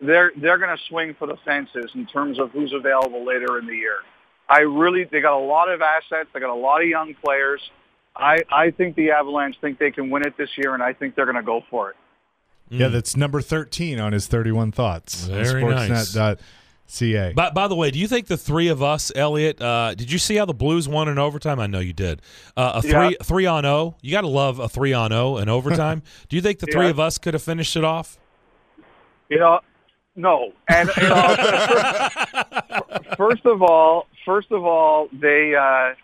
They're 0.00 0.32
they're 0.36 0.58
going 0.58 0.76
to 0.76 0.82
swing 0.88 1.14
for 1.18 1.26
the 1.26 1.36
fences 1.44 1.90
in 1.94 2.06
terms 2.06 2.38
of 2.38 2.50
who's 2.50 2.72
available 2.72 3.24
later 3.24 3.58
in 3.58 3.66
the 3.66 3.76
year. 3.76 3.98
I 4.48 4.60
really 4.60 5.04
they 5.04 5.20
got 5.20 5.38
a 5.38 5.44
lot 5.44 5.70
of 5.70 5.80
assets. 5.80 6.28
They 6.34 6.40
got 6.40 6.50
a 6.50 6.54
lot 6.54 6.82
of 6.82 6.88
young 6.88 7.14
players. 7.14 7.60
I 8.14 8.42
I 8.52 8.70
think 8.70 8.96
the 8.96 9.12
Avalanche 9.12 9.56
think 9.60 9.78
they 9.78 9.90
can 9.90 10.10
win 10.10 10.26
it 10.26 10.36
this 10.36 10.50
year, 10.56 10.74
and 10.74 10.82
I 10.82 10.92
think 10.92 11.14
they're 11.14 11.24
going 11.24 11.36
to 11.36 11.42
go 11.42 11.62
for 11.70 11.90
it. 11.90 11.96
Yeah, 12.68 12.88
mm. 12.88 12.92
that's 12.92 13.16
number 13.16 13.40
thirteen 13.40 13.98
on 13.98 14.12
his 14.12 14.26
thirty-one 14.26 14.72
thoughts. 14.72 15.26
Very 15.26 15.62
Sportsnet. 15.62 15.88
nice. 15.88 16.38
CA. 16.86 17.32
By, 17.32 17.50
by 17.50 17.66
the 17.68 17.74
way, 17.74 17.90
do 17.90 17.98
you 17.98 18.06
think 18.06 18.26
the 18.26 18.36
three 18.36 18.68
of 18.68 18.82
us, 18.82 19.10
Elliot? 19.14 19.60
Uh, 19.60 19.94
did 19.94 20.12
you 20.12 20.18
see 20.18 20.36
how 20.36 20.44
the 20.44 20.54
Blues 20.54 20.88
won 20.88 21.08
in 21.08 21.18
overtime? 21.18 21.58
I 21.58 21.66
know 21.66 21.80
you 21.80 21.92
did. 21.92 22.20
Uh, 22.56 22.72
a 22.76 22.82
three 22.82 22.90
yeah. 22.90 23.22
three 23.22 23.46
on 23.46 23.64
zero. 23.64 23.74
Oh. 23.74 23.94
You 24.02 24.12
got 24.12 24.20
to 24.20 24.28
love 24.28 24.58
a 24.58 24.68
three 24.68 24.92
on 24.92 25.10
zero 25.10 25.22
oh 25.22 25.36
in 25.38 25.48
overtime. 25.48 26.02
do 26.28 26.36
you 26.36 26.42
think 26.42 26.58
the 26.58 26.66
yeah. 26.68 26.74
three 26.74 26.90
of 26.90 27.00
us 27.00 27.18
could 27.18 27.34
have 27.34 27.42
finished 27.42 27.76
it 27.76 27.84
off? 27.84 28.18
You 29.28 29.38
know, 29.38 29.60
no. 30.16 30.52
And 30.68 30.90
you 30.96 31.08
know, 31.08 31.36
first, 31.36 33.06
first 33.16 33.46
of 33.46 33.62
all, 33.62 34.06
first 34.24 34.52
of 34.52 34.64
all, 34.64 35.08
they 35.12 35.54
uh, 35.54 35.94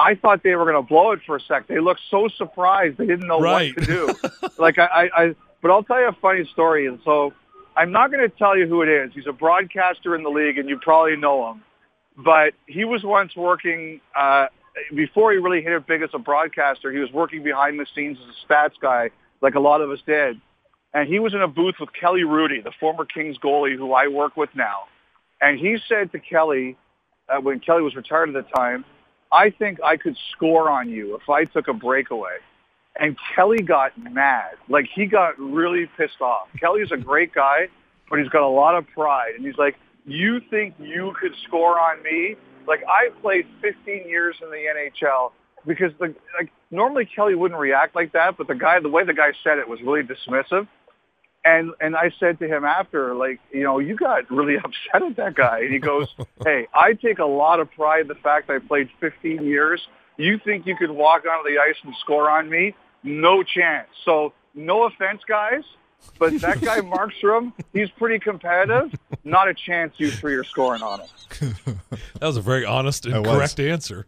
I 0.00 0.14
thought 0.14 0.42
they 0.42 0.56
were 0.56 0.64
going 0.64 0.82
to 0.82 0.88
blow 0.88 1.12
it 1.12 1.20
for 1.26 1.36
a 1.36 1.40
sec. 1.40 1.66
They 1.66 1.78
looked 1.78 2.00
so 2.10 2.28
surprised. 2.28 2.96
They 2.96 3.06
didn't 3.06 3.28
know 3.28 3.40
right. 3.40 3.76
what 3.76 3.86
to 3.86 3.92
do. 3.92 4.48
like 4.58 4.78
I, 4.78 4.86
I, 4.86 5.22
I, 5.22 5.34
but 5.60 5.70
I'll 5.70 5.82
tell 5.82 6.00
you 6.00 6.08
a 6.08 6.12
funny 6.12 6.48
story. 6.52 6.86
And 6.86 6.98
so 7.04 7.32
I'm 7.80 7.92
not 7.92 8.10
going 8.10 8.20
to 8.20 8.36
tell 8.36 8.58
you 8.58 8.66
who 8.66 8.82
it 8.82 8.90
is. 8.90 9.10
He's 9.14 9.26
a 9.26 9.32
broadcaster 9.32 10.14
in 10.14 10.22
the 10.22 10.28
league, 10.28 10.58
and 10.58 10.68
you 10.68 10.78
probably 10.78 11.16
know 11.16 11.50
him. 11.50 11.62
But 12.14 12.52
he 12.66 12.84
was 12.84 13.02
once 13.02 13.34
working 13.34 14.02
uh, 14.14 14.48
before 14.94 15.32
he 15.32 15.38
really 15.38 15.62
hit 15.62 15.72
it 15.72 15.86
big 15.86 16.02
as 16.02 16.10
a 16.12 16.18
broadcaster. 16.18 16.92
He 16.92 16.98
was 16.98 17.10
working 17.10 17.42
behind 17.42 17.80
the 17.80 17.86
scenes 17.94 18.18
as 18.22 18.34
a 18.34 18.52
stats 18.52 18.78
guy, 18.82 19.08
like 19.40 19.54
a 19.54 19.60
lot 19.60 19.80
of 19.80 19.90
us 19.90 20.00
did. 20.06 20.38
And 20.92 21.08
he 21.08 21.20
was 21.20 21.32
in 21.32 21.40
a 21.40 21.48
booth 21.48 21.76
with 21.80 21.88
Kelly 21.98 22.20
Hrudey, 22.20 22.62
the 22.62 22.72
former 22.78 23.06
Kings 23.06 23.38
goalie 23.42 23.78
who 23.78 23.94
I 23.94 24.08
work 24.08 24.36
with 24.36 24.50
now. 24.54 24.80
And 25.40 25.58
he 25.58 25.78
said 25.88 26.12
to 26.12 26.18
Kelly, 26.18 26.76
uh, 27.30 27.40
when 27.40 27.60
Kelly 27.60 27.80
was 27.80 27.96
retired 27.96 28.28
at 28.36 28.44
the 28.44 28.50
time, 28.54 28.84
I 29.32 29.48
think 29.48 29.82
I 29.82 29.96
could 29.96 30.18
score 30.32 30.68
on 30.68 30.90
you 30.90 31.14
if 31.14 31.30
I 31.30 31.46
took 31.46 31.66
a 31.68 31.72
breakaway. 31.72 32.36
And 32.98 33.16
Kelly 33.34 33.62
got 33.62 33.92
mad. 33.98 34.56
Like 34.68 34.86
he 34.94 35.06
got 35.06 35.38
really 35.38 35.88
pissed 35.96 36.20
off. 36.20 36.48
Kelly's 36.58 36.90
a 36.92 36.96
great 36.96 37.32
guy, 37.32 37.68
but 38.08 38.18
he's 38.18 38.28
got 38.28 38.42
a 38.42 38.48
lot 38.48 38.74
of 38.74 38.86
pride. 38.88 39.34
And 39.36 39.46
he's 39.46 39.56
like, 39.56 39.76
you 40.06 40.40
think 40.50 40.74
you 40.78 41.14
could 41.20 41.32
score 41.46 41.78
on 41.78 42.02
me? 42.02 42.36
Like 42.66 42.82
I 42.88 43.10
played 43.20 43.46
15 43.62 44.08
years 44.08 44.36
in 44.42 44.50
the 44.50 44.56
NHL 44.56 45.32
because 45.66 45.92
the 45.98 46.14
like 46.38 46.52
normally 46.70 47.06
Kelly 47.06 47.34
wouldn't 47.34 47.60
react 47.60 47.94
like 47.94 48.12
that, 48.12 48.36
but 48.36 48.48
the 48.48 48.54
guy, 48.54 48.80
the 48.80 48.88
way 48.88 49.04
the 49.04 49.14
guy 49.14 49.32
said 49.44 49.58
it 49.58 49.68
was 49.68 49.80
really 49.82 50.02
dismissive. 50.02 50.66
And 51.44 51.72
and 51.80 51.96
I 51.96 52.12
said 52.20 52.38
to 52.40 52.48
him 52.48 52.64
after, 52.64 53.14
like, 53.14 53.40
you 53.52 53.62
know, 53.62 53.78
you 53.78 53.96
got 53.96 54.30
really 54.30 54.56
upset 54.64 55.08
at 55.08 55.16
that 55.16 55.34
guy. 55.34 55.60
And 55.60 55.72
he 55.72 55.78
goes, 55.78 56.08
Hey, 56.44 56.66
I 56.74 56.92
take 56.92 57.18
a 57.18 57.24
lot 57.24 57.60
of 57.60 57.70
pride 57.72 58.02
in 58.02 58.08
the 58.08 58.14
fact 58.14 58.50
I 58.50 58.58
played 58.58 58.90
15 59.00 59.44
years. 59.44 59.80
You 60.20 60.38
think 60.38 60.66
you 60.66 60.76
could 60.76 60.90
walk 60.90 61.24
onto 61.26 61.50
the 61.50 61.58
ice 61.58 61.76
and 61.82 61.94
score 62.00 62.28
on 62.28 62.50
me? 62.50 62.74
No 63.02 63.42
chance. 63.42 63.88
So 64.04 64.34
no 64.54 64.84
offense, 64.84 65.22
guys, 65.26 65.62
but 66.18 66.38
that 66.40 66.60
guy 66.60 66.80
Markstrom, 66.80 67.54
he's 67.72 67.88
pretty 67.90 68.18
competitive. 68.18 68.92
Not 69.24 69.48
a 69.48 69.54
chance 69.54 69.94
you 69.96 70.10
three 70.10 70.34
are 70.34 70.44
scoring 70.44 70.82
on 70.82 71.00
him. 71.00 71.08
that 72.18 72.26
was 72.26 72.36
a 72.36 72.42
very 72.42 72.66
honest 72.66 73.06
and 73.06 73.24
correct 73.24 73.58
answer. 73.60 74.06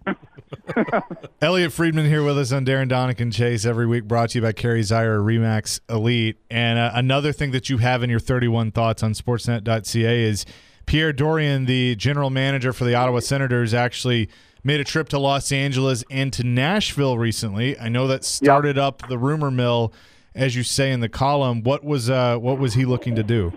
Elliot 1.41 1.73
Friedman 1.73 2.05
here 2.05 2.23
with 2.23 2.37
us 2.37 2.53
on 2.53 2.67
Darren 2.67 2.91
Daunic 2.91 3.33
Chase 3.33 3.65
every 3.65 3.87
week, 3.87 4.05
brought 4.05 4.31
to 4.31 4.39
you 4.39 4.43
by 4.43 4.53
Kerry 4.53 4.83
Zeier 4.83 5.19
Remax 5.19 5.81
Elite. 5.89 6.37
And 6.51 6.79
uh, 6.79 6.91
another 6.95 7.33
thing 7.33 7.53
that 7.53 7.71
you 7.71 7.79
have 7.79 8.03
in 8.03 8.11
your 8.11 8.21
31 8.21 8.73
thoughts 8.73 9.03
on 9.03 9.15
Sportsnet.ca 9.15 10.23
is 10.23 10.45
Pierre 10.85 11.13
Dorion, 11.15 11.67
the 11.67 11.97
general 11.97 12.29
manager 12.29 12.75
for 12.75 12.85
the 12.85 12.95
Ottawa 12.95 13.21
Senators, 13.21 13.73
actually 13.73 14.29
made 14.65 14.81
a 14.81 14.85
trip 14.85 15.09
to 15.11 15.19
Los 15.19 15.53
Angeles 15.53 16.05
and 16.11 16.33
to 16.35 16.45
Nashville 16.45 17.19
recently. 17.19 17.79
I 17.79 17.89
know 17.89 18.07
that 18.07 18.25
started 18.25 18.77
yep. 18.77 18.85
up 18.85 19.09
the 19.09 19.19
rumor 19.19 19.51
mill, 19.51 19.93
as 20.35 20.55
you 20.57 20.63
say 20.63 20.93
in 20.93 21.01
the 21.01 21.09
column. 21.09 21.63
What 21.63 21.85
was 21.85 22.11
uh, 22.11 22.39
what 22.39 22.59
was 22.59 22.75
he 22.75 22.85
looking 22.85 23.15
to 23.17 23.23
do? 23.23 23.53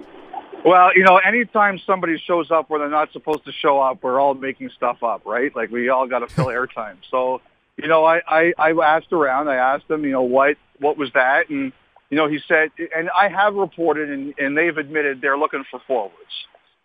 Well, 0.65 0.95
you 0.95 1.03
know, 1.03 1.17
anytime 1.17 1.79
somebody 1.85 2.17
shows 2.17 2.49
up 2.49 2.69
where 2.71 2.79
they're 2.79 2.89
not 2.89 3.11
supposed 3.11 3.45
to 3.45 3.51
show 3.51 3.79
up, 3.79 4.01
we're 4.01 4.19
all 4.19 4.33
making 4.33 4.71
stuff 4.75 5.03
up, 5.03 5.23
right? 5.25 5.55
Like 5.55 5.69
we 5.69 5.89
all 5.89 6.07
got 6.07 6.19
to 6.19 6.27
fill 6.27 6.47
airtime. 6.47 6.97
So, 7.11 7.41
you 7.77 7.87
know, 7.87 8.03
I, 8.03 8.21
I 8.27 8.53
I 8.57 8.71
asked 8.71 9.13
around. 9.13 9.47
I 9.47 9.55
asked 9.55 9.89
him, 9.89 10.03
you 10.03 10.11
know, 10.11 10.23
what 10.23 10.57
what 10.79 10.97
was 10.97 11.11
that, 11.13 11.49
and 11.49 11.71
you 12.09 12.17
know, 12.17 12.27
he 12.27 12.39
said, 12.47 12.69
and 12.95 13.09
I 13.09 13.29
have 13.29 13.55
reported, 13.55 14.09
and, 14.09 14.33
and 14.37 14.57
they've 14.57 14.77
admitted 14.77 15.21
they're 15.21 15.37
looking 15.37 15.63
for 15.69 15.79
forwards. 15.87 16.15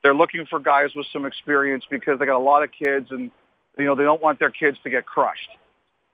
They're 0.02 0.14
looking 0.14 0.46
for 0.46 0.58
guys 0.58 0.90
with 0.94 1.06
some 1.12 1.26
experience 1.26 1.84
because 1.90 2.18
they 2.18 2.26
got 2.26 2.36
a 2.36 2.38
lot 2.38 2.62
of 2.62 2.70
kids, 2.72 3.08
and 3.10 3.30
you 3.78 3.84
know, 3.84 3.94
they 3.94 4.04
don't 4.04 4.22
want 4.22 4.38
their 4.38 4.50
kids 4.50 4.78
to 4.84 4.90
get 4.90 5.06
crushed. 5.06 5.50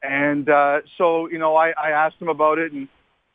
And 0.03 0.49
uh, 0.49 0.81
so, 0.99 1.29
you 1.29 1.39
know, 1.39 1.57
I, 1.57 1.71
I 1.71 1.91
asked 1.91 2.21
him 2.21 2.29
about 2.29 2.59
it, 2.59 2.73
and 2.73 2.89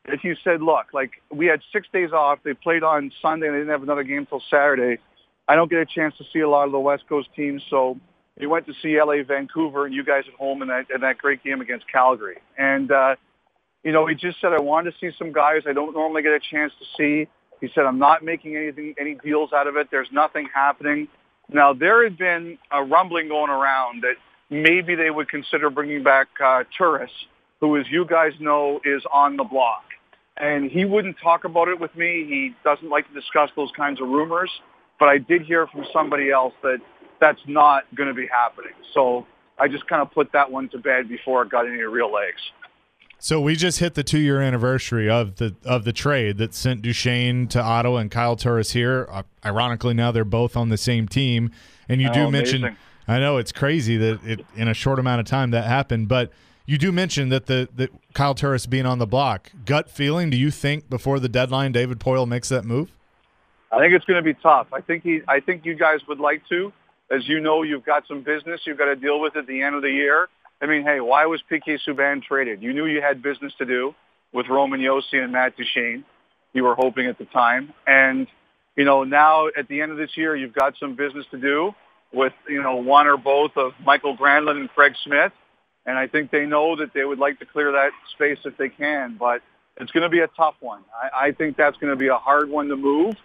if 0.06 0.24
you 0.24 0.36
said, 0.44 0.62
look, 0.62 0.88
like 0.94 1.12
we 1.32 1.48
had 1.48 1.62
six 1.74 1.88
days 1.92 2.12
off, 2.12 2.40
they 2.44 2.54
played 2.54 2.84
on 2.84 3.12
Sunday 3.22 3.48
and 3.48 3.56
they 3.56 3.60
didn't 3.60 3.72
have 3.72 3.84
another 3.84 4.04
game 4.04 4.26
till 4.26 4.42
Saturday. 4.50 5.02
I 5.48 5.56
don't 5.56 5.70
get 5.70 5.80
a 5.80 5.86
chance 5.86 6.16
to 6.18 6.24
see 6.32 6.40
a 6.40 6.50
lot 6.50 6.66
of 6.66 6.72
the 6.72 6.80
West 6.80 7.04
Coast 7.10 7.30
teams, 7.36 7.62
so 7.70 8.00
we 8.40 8.48
went 8.48 8.66
to 8.68 8.74
see 8.82 9.00
LA, 9.02 9.24
Vancouver, 9.24 9.86
and 9.86 9.94
you 9.94 10.04
guys 10.04 10.24
at 10.28 10.34
home 10.36 10.62
in 10.62 10.70
that 10.70 10.90
in 10.94 11.02
that 11.02 11.18
great 11.18 11.44
game 11.44 11.62
against 11.62 11.86
Calgary. 11.92 12.38
And 12.58 12.92
uh, 12.92 13.16
you 13.84 13.92
know, 13.92 14.08
he 14.08 14.16
just 14.16 14.40
said 14.40 14.54
I 14.54 14.62
wanted 14.62 14.94
to 14.94 14.98
see 15.00 15.16
some 15.18 15.34
guys 15.34 15.64
I 15.68 15.74
don't 15.74 15.94
normally 15.94 16.22
get 16.24 16.32
a 16.32 16.40
chance 16.40 16.72
to 16.80 16.86
see. 16.98 17.28
He 17.60 17.70
said 17.76 17.86
I'm 17.86 18.00
not 18.00 18.24
making 18.24 18.56
anything 18.56 18.96
any 19.00 19.16
deals 19.16 19.52
out 19.54 19.68
of 19.68 19.76
it. 19.76 19.90
There's 19.92 20.12
nothing 20.12 20.48
happening. 20.54 21.08
Now 21.52 21.74
there 21.74 22.04
had 22.04 22.18
been 22.18 22.58
a 22.72 22.84
rumbling 22.84 23.28
going 23.28 23.50
around 23.50 24.04
that 24.04 24.16
maybe 24.50 24.96
they 24.96 25.10
would 25.10 25.30
consider 25.30 25.70
bringing 25.70 26.04
back 26.04 26.28
uh, 26.44 26.64
Turris, 26.78 27.12
who, 27.60 27.78
as 27.78 27.86
you 27.90 28.06
guys 28.06 28.32
know, 28.40 28.80
is 28.86 29.04
on 29.14 29.38
the 29.38 29.44
block 29.44 29.84
and 30.38 30.72
he 30.72 30.86
wouldn't 30.86 31.18
talk 31.22 31.44
about 31.44 31.68
it 31.68 31.80
with 31.80 31.96
me. 31.96 32.26
He 32.28 32.56
doesn't 32.64 32.90
like 32.90 33.08
to 33.08 33.14
discuss 33.14 33.50
those 33.56 33.70
kinds 33.76 34.02
of 34.02 34.08
rumors, 34.08 34.50
but 35.00 35.08
I 35.08 35.18
did 35.18 35.44
hear 35.44 35.68
from 35.68 35.86
somebody 35.94 36.32
else 36.32 36.54
that 36.64 36.80
that's 37.20 37.42
not 37.48 37.84
going 37.96 38.10
to 38.10 38.16
be 38.16 38.28
happening. 38.28 38.74
So 38.94 39.28
I 39.60 39.68
just 39.68 39.86
kind 39.88 40.02
of 40.02 40.12
put 40.12 40.32
that 40.34 40.52
one 40.52 40.70
to 40.70 40.80
bed 40.80 41.08
before 41.08 41.44
it 41.44 41.50
got 41.50 41.68
any 41.68 41.78
real 41.84 42.12
legs. 42.12 42.42
So 43.24 43.40
we 43.40 43.56
just 43.56 43.78
hit 43.78 43.94
the 43.94 44.04
two-year 44.04 44.42
anniversary 44.42 45.08
of 45.08 45.36
the 45.36 45.56
of 45.64 45.84
the 45.84 45.94
trade 45.94 46.40
that 46.40 46.56
sent 46.56 46.82
Duchene 46.82 47.48
to 47.50 47.62
Ottawa 47.62 47.98
and 47.98 48.10
Kyle 48.10 48.36
Turris 48.36 48.72
here. 48.72 49.08
Uh, 49.12 49.22
ironically, 49.46 49.94
now 49.94 50.12
they're 50.12 50.26
both 50.26 50.58
on 50.58 50.70
the 50.70 50.78
same 50.78 51.08
team, 51.08 51.52
and 51.88 52.02
you 52.02 52.10
oh, 52.10 52.14
do 52.14 52.26
amazing. 52.26 52.62
mention. 52.62 52.78
I 53.08 53.20
know 53.20 53.38
it's 53.38 53.52
crazy 53.52 53.96
that 53.98 54.24
it 54.26 54.44
in 54.56 54.68
a 54.68 54.74
short 54.74 54.98
amount 54.98 55.20
of 55.20 55.28
time 55.28 55.52
that 55.52 55.66
happened, 55.66 56.08
but 56.08 56.32
you 56.66 56.80
do 56.80 56.92
mention 56.92 57.30
that 57.30 57.46
the 57.46 57.70
that 57.76 57.92
Kyle 58.16 58.34
Turris 58.34 58.66
being 58.66 58.88
on 58.88 58.98
the 58.98 59.06
block. 59.06 59.52
Gut 59.66 59.88
feeling? 59.88 60.32
Do 60.32 60.38
you 60.38 60.50
think 60.50 60.90
before 60.90 61.20
the 61.20 61.30
deadline, 61.30 61.74
David 61.74 62.00
Poile 62.00 62.28
makes 62.28 62.50
that 62.50 62.66
move? 62.66 62.92
I 63.72 63.78
think 63.78 63.94
it's 63.94 64.06
going 64.06 64.18
to 64.18 64.24
be 64.24 64.34
tough. 64.42 64.66
I 64.74 64.82
think 64.82 65.04
he. 65.04 65.22
I 65.28 65.42
think 65.42 65.64
you 65.64 65.76
guys 65.76 66.00
would 66.08 66.20
like 66.20 66.42
to. 66.50 66.74
As 67.12 67.30
you 67.30 67.40
know, 67.40 67.62
you've 67.62 67.86
got 67.86 68.08
some 68.08 68.24
business 68.24 68.62
you've 68.66 68.80
got 68.80 68.86
to 68.86 68.96
deal 68.96 69.22
with 69.22 69.36
at 69.36 69.46
the 69.46 69.62
end 69.62 69.76
of 69.76 69.84
the 69.84 69.92
year. 69.92 70.28
I 70.62 70.68
mean, 70.68 70.84
hey, 70.84 71.00
why 71.00 71.26
was 71.26 71.42
PK 71.50 71.80
Subban 71.88 72.22
traded? 72.24 72.62
You 72.62 72.74
knew 72.74 72.86
you 72.86 73.02
had 73.02 73.22
business 73.22 73.54
to 73.58 73.66
do 73.66 73.96
with 74.34 74.48
Roman 74.48 74.80
Josi 74.80 75.16
and 75.24 75.32
Matt 75.32 75.58
Duchene. 75.58 76.06
You 76.54 76.64
were 76.64 76.76
hoping 76.76 77.08
at 77.08 77.18
the 77.18 77.26
time, 77.26 77.74
and 77.88 78.28
you 78.76 78.84
know 78.84 79.04
now 79.04 79.48
at 79.48 79.68
the 79.68 79.82
end 79.82 79.92
of 79.92 79.98
this 79.98 80.16
year, 80.16 80.36
you've 80.36 80.54
got 80.54 80.76
some 80.80 80.96
business 80.96 81.26
to 81.32 81.38
do 81.38 81.74
with 82.14 82.34
you 82.48 82.62
know 82.62 82.76
one 82.76 83.08
or 83.08 83.18
both 83.18 83.52
of 83.56 83.72
Mikael 83.86 84.18
Granlund 84.18 84.60
and 84.60 84.70
Craig 84.70 84.94
Smith 85.04 85.32
and 85.86 85.98
I 85.98 86.08
think 86.08 86.32
they 86.32 86.46
know 86.46 86.76
that 86.76 86.94
they 86.94 87.04
would 87.04 87.20
like 87.20 87.40
to 87.40 87.46
clear 87.46 87.72
that 87.72 87.92
space 88.14 88.38
if 88.46 88.58
they 88.58 88.70
can. 88.70 89.18
But 89.20 89.42
it's 89.78 89.92
going 89.92 90.04
to 90.04 90.10
be 90.10 90.20
a 90.20 90.28
tough 90.28 90.56
one. 90.60 90.84
I, 90.94 91.28
I 91.28 91.32
think 91.32 91.58
that's 91.58 91.78
going 91.78 91.92
to 91.92 91.98
be 91.98 92.08
a 92.08 92.18
hard 92.18 92.50
one 92.50 92.68
to 92.68 92.76
move. 92.76 93.16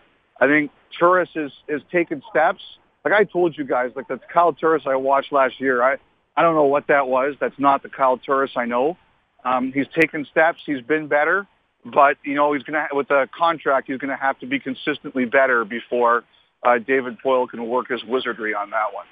I 0.41 0.47
think 0.47 0.71
Turris 0.99 1.29
is 1.35 1.53
is 1.69 1.83
taking 1.93 2.23
steps. 2.31 2.63
Like 3.05 3.15
I 3.15 3.25
told 3.25 3.57
you 3.57 3.65
guys, 3.65 3.93
like 3.95 4.09
the 4.09 4.19
Kyle 4.33 4.53
Turris 4.53 4.83
I 4.87 4.97
watched 4.97 5.33
last 5.33 5.61
year. 5.61 5.83
I 5.83 5.97
I 6.37 6.43
don't 6.43 6.55
know 6.55 6.65
what 6.65 6.87
that 6.89 7.09
was. 7.09 7.35
That's 7.41 7.59
not 7.59 7.83
the 7.83 7.89
Kyle 7.89 8.19
Turris 8.19 8.53
I 8.57 8.67
know. 8.67 8.97
Um, 9.45 9.73
he's 9.73 9.87
taken 9.99 10.27
steps. 10.31 10.59
He's 10.67 10.83
been 10.83 11.07
better, 11.07 11.47
but 11.85 12.17
you 12.25 12.35
know 12.35 12.53
he's 12.53 12.63
gonna 12.63 12.87
with 12.93 13.09
the 13.09 13.29
contract 13.37 13.89
he's 13.89 13.99
gonna 13.99 14.17
have 14.17 14.39
to 14.41 14.47
be 14.47 14.59
consistently 14.59 15.25
better 15.25 15.65
before 15.65 16.25
uh, 16.63 16.79
David 16.79 17.19
Poile 17.25 17.49
can 17.49 17.67
work 17.69 17.89
his 17.89 18.05
wizardry 18.05 18.55
on 18.55 18.71
that 18.71 18.93
one. 18.93 19.07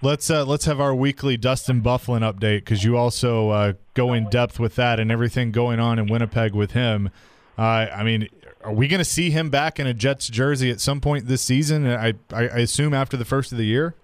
Let's 0.00 0.30
uh, 0.30 0.44
let's 0.44 0.64
have 0.64 0.80
our 0.80 0.94
weekly 0.94 1.36
Dustin 1.36 1.82
Byfuglien 1.82 2.20
update 2.20 2.60
because 2.60 2.82
you 2.82 2.96
also 2.96 3.50
uh, 3.50 3.72
go 3.94 4.12
in 4.12 4.28
depth 4.30 4.58
with 4.58 4.76
that 4.76 4.98
and 4.98 5.12
everything 5.12 5.52
going 5.52 5.78
on 5.78 5.98
in 5.98 6.06
Winnipeg 6.06 6.54
with 6.54 6.72
him. 6.72 7.10
Uh, 7.58 7.62
I 7.62 8.02
mean, 8.02 8.28
are 8.64 8.72
we 8.72 8.88
going 8.88 8.98
to 8.98 9.04
see 9.04 9.30
him 9.30 9.50
back 9.50 9.78
in 9.78 9.86
a 9.86 9.94
Jets 9.94 10.28
jersey 10.28 10.70
at 10.70 10.80
some 10.80 11.00
point 11.00 11.26
this 11.26 11.42
season? 11.42 11.86
I, 11.86 12.14
I, 12.32 12.48
I 12.48 12.58
assume 12.58 12.94
after 12.94 13.16
the 13.16 13.24
first 13.24 13.52
of 13.52 13.58
the 13.58 13.66
year. 13.66 13.94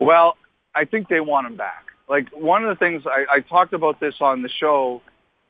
Well, 0.00 0.36
I 0.76 0.84
think 0.84 1.08
they 1.08 1.20
want 1.20 1.46
him 1.46 1.56
back. 1.56 1.86
Like 2.08 2.28
one 2.30 2.64
of 2.64 2.68
the 2.68 2.78
things 2.78 3.02
I, 3.06 3.36
I 3.36 3.40
talked 3.40 3.72
about 3.72 3.98
this 3.98 4.14
on 4.20 4.42
the 4.42 4.48
show 4.48 5.02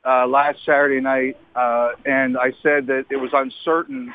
uh, 0.06 0.26
last 0.26 0.58
Saturday 0.64 1.00
night, 1.00 1.36
uh, 1.54 1.90
and 2.06 2.38
I 2.38 2.52
said 2.62 2.86
that 2.86 3.06
it 3.10 3.16
was 3.16 3.30
uncertain 3.32 4.14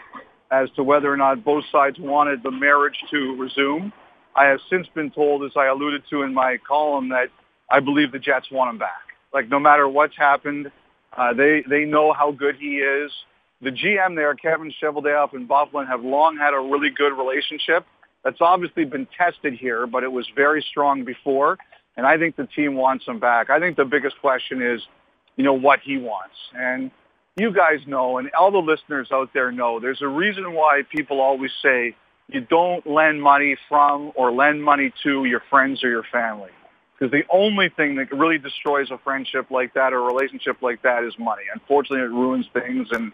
as 0.49 0.69
to 0.75 0.83
whether 0.83 1.11
or 1.11 1.17
not 1.17 1.43
both 1.43 1.63
sides 1.71 1.97
wanted 1.99 2.43
the 2.43 2.51
marriage 2.51 2.97
to 3.11 3.35
resume. 3.37 3.93
I 4.35 4.45
have 4.45 4.59
since 4.69 4.87
been 4.95 5.11
told, 5.11 5.43
as 5.43 5.51
I 5.55 5.67
alluded 5.67 6.03
to 6.09 6.23
in 6.23 6.33
my 6.33 6.57
column, 6.65 7.09
that 7.09 7.27
I 7.69 7.79
believe 7.79 8.11
the 8.11 8.19
Jets 8.19 8.47
want 8.51 8.71
him 8.71 8.77
back. 8.79 9.01
Like 9.33 9.49
no 9.49 9.59
matter 9.59 9.87
what's 9.87 10.17
happened, 10.17 10.71
uh, 11.15 11.33
they 11.33 11.63
they 11.69 11.85
know 11.85 12.13
how 12.13 12.31
good 12.31 12.55
he 12.55 12.77
is. 12.77 13.11
The 13.61 13.69
GM 13.69 14.15
there, 14.15 14.33
Kevin 14.33 14.73
Cheveldayoff 14.81 15.33
and 15.33 15.47
Byfuglien, 15.47 15.87
have 15.87 16.03
long 16.03 16.37
had 16.37 16.53
a 16.53 16.59
really 16.59 16.89
good 16.89 17.15
relationship. 17.15 17.85
That's 18.23 18.41
obviously 18.41 18.85
been 18.85 19.07
tested 19.17 19.53
here, 19.53 19.87
but 19.87 20.03
it 20.03 20.11
was 20.11 20.27
very 20.35 20.61
strong 20.69 21.03
before. 21.03 21.57
And 21.97 22.05
I 22.05 22.17
think 22.17 22.35
the 22.35 22.45
team 22.47 22.75
wants 22.75 23.05
him 23.05 23.19
back. 23.19 23.49
I 23.49 23.59
think 23.59 23.77
the 23.77 23.85
biggest 23.85 24.19
question 24.21 24.61
is, 24.61 24.81
you 25.35 25.43
know, 25.43 25.53
what 25.53 25.79
he 25.79 25.97
wants. 25.97 26.35
And 26.55 26.91
you 27.37 27.51
guys 27.51 27.79
know, 27.87 28.17
and 28.17 28.29
all 28.37 28.51
the 28.51 28.59
listeners 28.59 29.07
out 29.11 29.29
there 29.33 29.51
know, 29.51 29.79
there's 29.79 30.01
a 30.01 30.07
reason 30.07 30.53
why 30.53 30.83
people 30.89 31.21
always 31.21 31.51
say 31.61 31.95
you 32.27 32.41
don't 32.41 32.85
lend 32.87 33.21
money 33.21 33.57
from 33.67 34.11
or 34.15 34.31
lend 34.31 34.63
money 34.63 34.93
to 35.03 35.25
your 35.25 35.41
friends 35.49 35.83
or 35.83 35.89
your 35.89 36.05
family. 36.11 36.51
Because 36.97 37.11
the 37.11 37.23
only 37.33 37.69
thing 37.69 37.95
that 37.95 38.11
really 38.11 38.37
destroys 38.37 38.91
a 38.91 38.97
friendship 38.99 39.49
like 39.49 39.73
that 39.73 39.91
or 39.91 39.99
a 39.99 40.13
relationship 40.13 40.61
like 40.61 40.83
that 40.83 41.03
is 41.03 41.13
money. 41.17 41.43
Unfortunately, 41.51 42.05
it 42.05 42.11
ruins 42.11 42.45
things. 42.53 42.87
And 42.91 43.11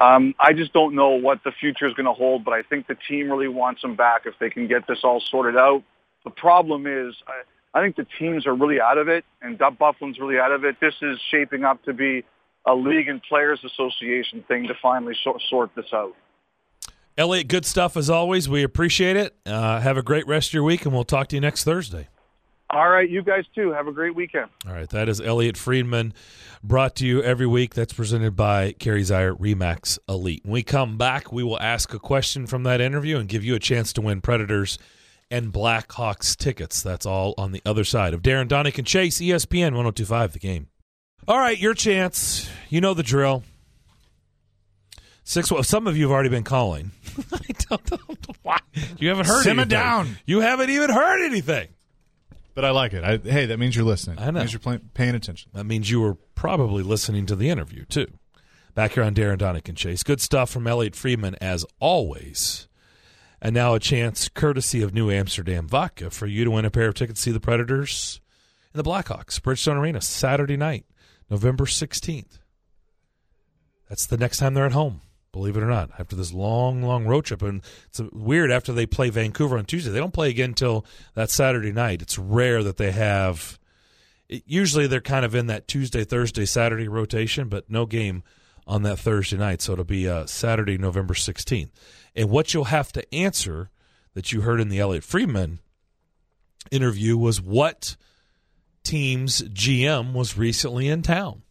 um, 0.00 0.34
I 0.40 0.54
just 0.54 0.72
don't 0.72 0.94
know 0.94 1.10
what 1.10 1.44
the 1.44 1.52
future 1.52 1.86
is 1.86 1.92
going 1.94 2.06
to 2.06 2.12
hold, 2.12 2.44
but 2.44 2.54
I 2.54 2.62
think 2.62 2.86
the 2.86 2.96
team 3.08 3.30
really 3.30 3.48
wants 3.48 3.84
him 3.84 3.96
back 3.96 4.22
if 4.24 4.34
they 4.40 4.48
can 4.48 4.66
get 4.66 4.86
this 4.88 5.00
all 5.04 5.20
sorted 5.30 5.56
out. 5.56 5.82
The 6.24 6.30
problem 6.30 6.86
is, 6.86 7.14
I, 7.26 7.78
I 7.78 7.82
think 7.82 7.96
the 7.96 8.06
teams 8.18 8.46
are 8.46 8.54
really 8.54 8.80
out 8.80 8.98
of 8.98 9.08
it, 9.08 9.24
and 9.42 9.58
Dub 9.58 9.78
Byfuglien's 9.78 10.18
really 10.18 10.38
out 10.38 10.52
of 10.52 10.64
it. 10.64 10.76
This 10.80 10.94
is 11.02 11.18
shaping 11.30 11.64
up 11.64 11.84
to 11.84 11.92
be 11.92 12.24
a 12.66 12.74
league 12.74 13.08
and 13.08 13.22
players 13.22 13.60
association 13.64 14.42
thing 14.48 14.66
to 14.68 14.74
finally 14.80 15.14
sort, 15.22 15.40
sort 15.48 15.70
this 15.76 15.92
out. 15.92 16.14
Elliot, 17.18 17.48
good 17.48 17.66
stuff 17.66 17.96
as 17.96 18.08
always. 18.08 18.48
We 18.48 18.62
appreciate 18.62 19.16
it. 19.16 19.34
Uh, 19.44 19.80
have 19.80 19.98
a 19.98 20.02
great 20.02 20.26
rest 20.26 20.50
of 20.50 20.54
your 20.54 20.62
week, 20.62 20.86
and 20.86 20.94
we'll 20.94 21.04
talk 21.04 21.28
to 21.28 21.36
you 21.36 21.40
next 21.40 21.64
Thursday. 21.64 22.08
All 22.72 22.88
right, 22.88 23.08
you 23.08 23.22
guys 23.22 23.44
too. 23.54 23.72
Have 23.72 23.88
a 23.88 23.92
great 23.92 24.14
weekend. 24.14 24.48
All 24.66 24.72
right, 24.72 24.88
that 24.90 25.08
is 25.08 25.20
Elliot 25.20 25.56
Friedman, 25.56 26.14
brought 26.62 26.94
to 26.96 27.06
you 27.06 27.20
every 27.22 27.46
week. 27.46 27.74
That's 27.74 27.92
presented 27.92 28.36
by 28.36 28.72
Kerry 28.72 29.02
Zeier 29.02 29.36
Remax 29.36 29.98
Elite. 30.08 30.42
When 30.44 30.52
we 30.52 30.62
come 30.62 30.96
back, 30.96 31.32
we 31.32 31.42
will 31.42 31.60
ask 31.60 31.92
a 31.94 31.98
question 31.98 32.46
from 32.46 32.62
that 32.62 32.80
interview 32.80 33.18
and 33.18 33.28
give 33.28 33.44
you 33.44 33.56
a 33.56 33.58
chance 33.58 33.92
to 33.94 34.00
win 34.00 34.20
Predators 34.20 34.78
and 35.32 35.52
Blackhawks 35.52 36.36
tickets. 36.36 36.80
That's 36.80 37.06
all 37.06 37.34
on 37.36 37.50
the 37.50 37.62
other 37.66 37.82
side 37.82 38.14
of 38.14 38.22
Darren 38.22 38.46
Daunic 38.46 38.78
and 38.78 38.86
Chase, 38.86 39.20
ESPN 39.20 39.72
1025, 39.74 40.32
the 40.34 40.38
game. 40.38 40.68
All 41.26 41.38
right, 41.38 41.58
your 41.58 41.74
chance. 41.74 42.48
You 42.68 42.80
know 42.80 42.94
the 42.94 43.02
drill. 43.02 43.42
Six. 45.24 45.50
Well, 45.50 45.62
some 45.62 45.86
of 45.86 45.96
you 45.96 46.04
have 46.04 46.12
already 46.12 46.28
been 46.28 46.44
calling. 46.44 46.92
I 47.32 47.38
don't 47.68 47.90
know 47.90 48.16
why. 48.42 48.58
You 48.98 49.08
haven't 49.08 49.26
heard. 49.26 49.42
Simmer 49.42 49.62
anything. 49.62 49.68
down. 49.68 50.16
You 50.24 50.40
haven't 50.40 50.70
even 50.70 50.90
heard 50.90 51.24
anything. 51.24 51.68
But 52.54 52.64
I 52.64 52.70
like 52.70 52.92
it. 52.92 53.04
I, 53.04 53.16
hey, 53.18 53.46
that 53.46 53.58
means 53.58 53.76
you're 53.76 53.84
listening. 53.84 54.18
I 54.18 54.26
know. 54.26 54.32
That 54.32 54.38
means 54.40 54.52
you're 54.52 54.78
paying 54.94 55.14
attention. 55.14 55.50
That 55.54 55.64
means 55.64 55.90
you 55.90 56.00
were 56.00 56.14
probably 56.34 56.82
listening 56.82 57.26
to 57.26 57.36
the 57.36 57.48
interview 57.48 57.84
too. 57.84 58.08
Back 58.74 58.92
here 58.92 59.02
on 59.02 59.14
Darren 59.14 59.38
Daunic 59.38 59.68
and 59.68 59.76
Chase. 59.76 60.02
Good 60.02 60.20
stuff 60.20 60.50
from 60.50 60.66
Elliot 60.66 60.94
Friedman 60.94 61.36
as 61.40 61.64
always. 61.80 62.68
And 63.42 63.54
now 63.54 63.74
a 63.74 63.80
chance, 63.80 64.28
courtesy 64.28 64.82
of 64.82 64.92
New 64.92 65.10
Amsterdam 65.10 65.66
Vodka, 65.66 66.10
for 66.10 66.26
you 66.26 66.44
to 66.44 66.50
win 66.50 66.64
a 66.64 66.70
pair 66.70 66.88
of 66.88 66.94
tickets 66.94 67.20
to 67.20 67.24
see 67.24 67.32
the 67.32 67.40
Predators 67.40 68.20
and 68.72 68.84
the 68.84 68.88
Blackhawks, 68.88 69.40
Bridgestone 69.40 69.78
Arena, 69.78 70.00
Saturday 70.00 70.56
night, 70.56 70.84
November 71.30 71.64
16th. 71.64 72.38
That's 73.88 74.06
the 74.06 74.18
next 74.18 74.38
time 74.38 74.54
they're 74.54 74.66
at 74.66 74.72
home, 74.72 75.00
believe 75.32 75.56
it 75.56 75.62
or 75.62 75.68
not, 75.68 75.90
after 75.98 76.16
this 76.16 76.32
long, 76.32 76.82
long 76.82 77.06
road 77.06 77.24
trip. 77.24 77.42
And 77.42 77.62
it's 77.86 78.00
weird 78.12 78.50
after 78.50 78.72
they 78.72 78.86
play 78.86 79.10
Vancouver 79.10 79.58
on 79.58 79.64
Tuesday. 79.64 79.90
They 79.90 79.98
don't 79.98 80.12
play 80.12 80.30
again 80.30 80.50
until 80.50 80.84
that 81.14 81.30
Saturday 81.30 81.72
night. 81.72 82.02
It's 82.02 82.18
rare 82.18 82.62
that 82.62 82.76
they 82.76 82.92
have. 82.92 83.58
It, 84.28 84.42
usually 84.46 84.86
they're 84.86 85.00
kind 85.00 85.24
of 85.24 85.34
in 85.34 85.46
that 85.46 85.68
Tuesday, 85.68 86.04
Thursday, 86.04 86.44
Saturday 86.44 86.88
rotation, 86.88 87.48
but 87.48 87.70
no 87.70 87.86
game 87.86 88.22
on 88.66 88.82
that 88.82 88.98
Thursday 88.98 89.36
night. 89.36 89.62
So 89.62 89.72
it'll 89.72 89.84
be 89.84 90.08
uh, 90.08 90.26
Saturday, 90.26 90.78
November 90.78 91.14
16th. 91.14 91.70
And 92.14 92.30
what 92.30 92.52
you'll 92.52 92.64
have 92.64 92.92
to 92.92 93.14
answer 93.14 93.70
that 94.14 94.32
you 94.32 94.40
heard 94.40 94.60
in 94.60 94.68
the 94.68 94.80
Elliotte 94.80 95.04
Friedman 95.04 95.60
interview 96.70 97.16
was 97.16 97.40
what 97.40 97.96
team's 98.82 99.42
GM 99.42 100.12
was 100.12 100.36
recently 100.36 100.88
in 100.88 101.02
town. 101.02 101.42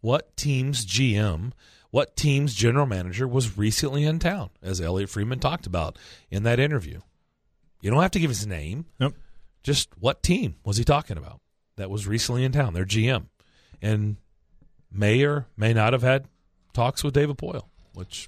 What 0.00 0.36
team's 0.36 0.84
GM, 0.84 1.52
what 1.92 2.16
team's 2.16 2.54
general 2.54 2.86
manager 2.86 3.28
was 3.28 3.56
recently 3.58 4.04
in 4.04 4.18
town, 4.18 4.48
as 4.62 4.80
Elliot 4.80 5.10
Friedman 5.10 5.38
talked 5.38 5.66
about 5.66 5.98
in 6.30 6.42
that 6.42 6.58
interview. 6.58 7.00
You 7.82 7.90
don't 7.90 8.00
have 8.00 8.10
to 8.12 8.18
give 8.18 8.30
his 8.30 8.46
name. 8.46 8.86
Nope. 8.98 9.14
Just 9.62 9.90
what 9.98 10.22
team 10.22 10.56
was 10.64 10.78
he 10.78 10.84
talking 10.84 11.18
about 11.18 11.40
that 11.76 11.90
was 11.90 12.06
recently 12.06 12.44
in 12.44 12.52
town, 12.52 12.72
their 12.72 12.86
GM. 12.86 13.26
And 13.82 14.16
may 14.90 15.22
or 15.22 15.46
may 15.54 15.74
not 15.74 15.92
have 15.92 16.02
had 16.02 16.24
talks 16.72 17.04
with 17.04 17.12
David 17.12 17.36
Poile, 17.36 17.66
which 17.92 18.26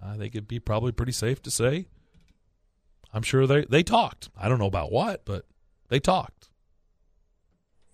I 0.00 0.16
think 0.16 0.36
it'd 0.36 0.46
be 0.46 0.60
probably 0.60 0.92
pretty 0.92 1.12
safe 1.12 1.42
to 1.42 1.50
say. 1.50 1.86
I'm 3.12 3.22
sure 3.22 3.48
they, 3.48 3.64
they 3.64 3.82
talked. 3.82 4.30
I 4.38 4.48
don't 4.48 4.60
know 4.60 4.66
about 4.66 4.92
what, 4.92 5.24
but 5.24 5.44
they 5.88 5.98
talked. 5.98 6.50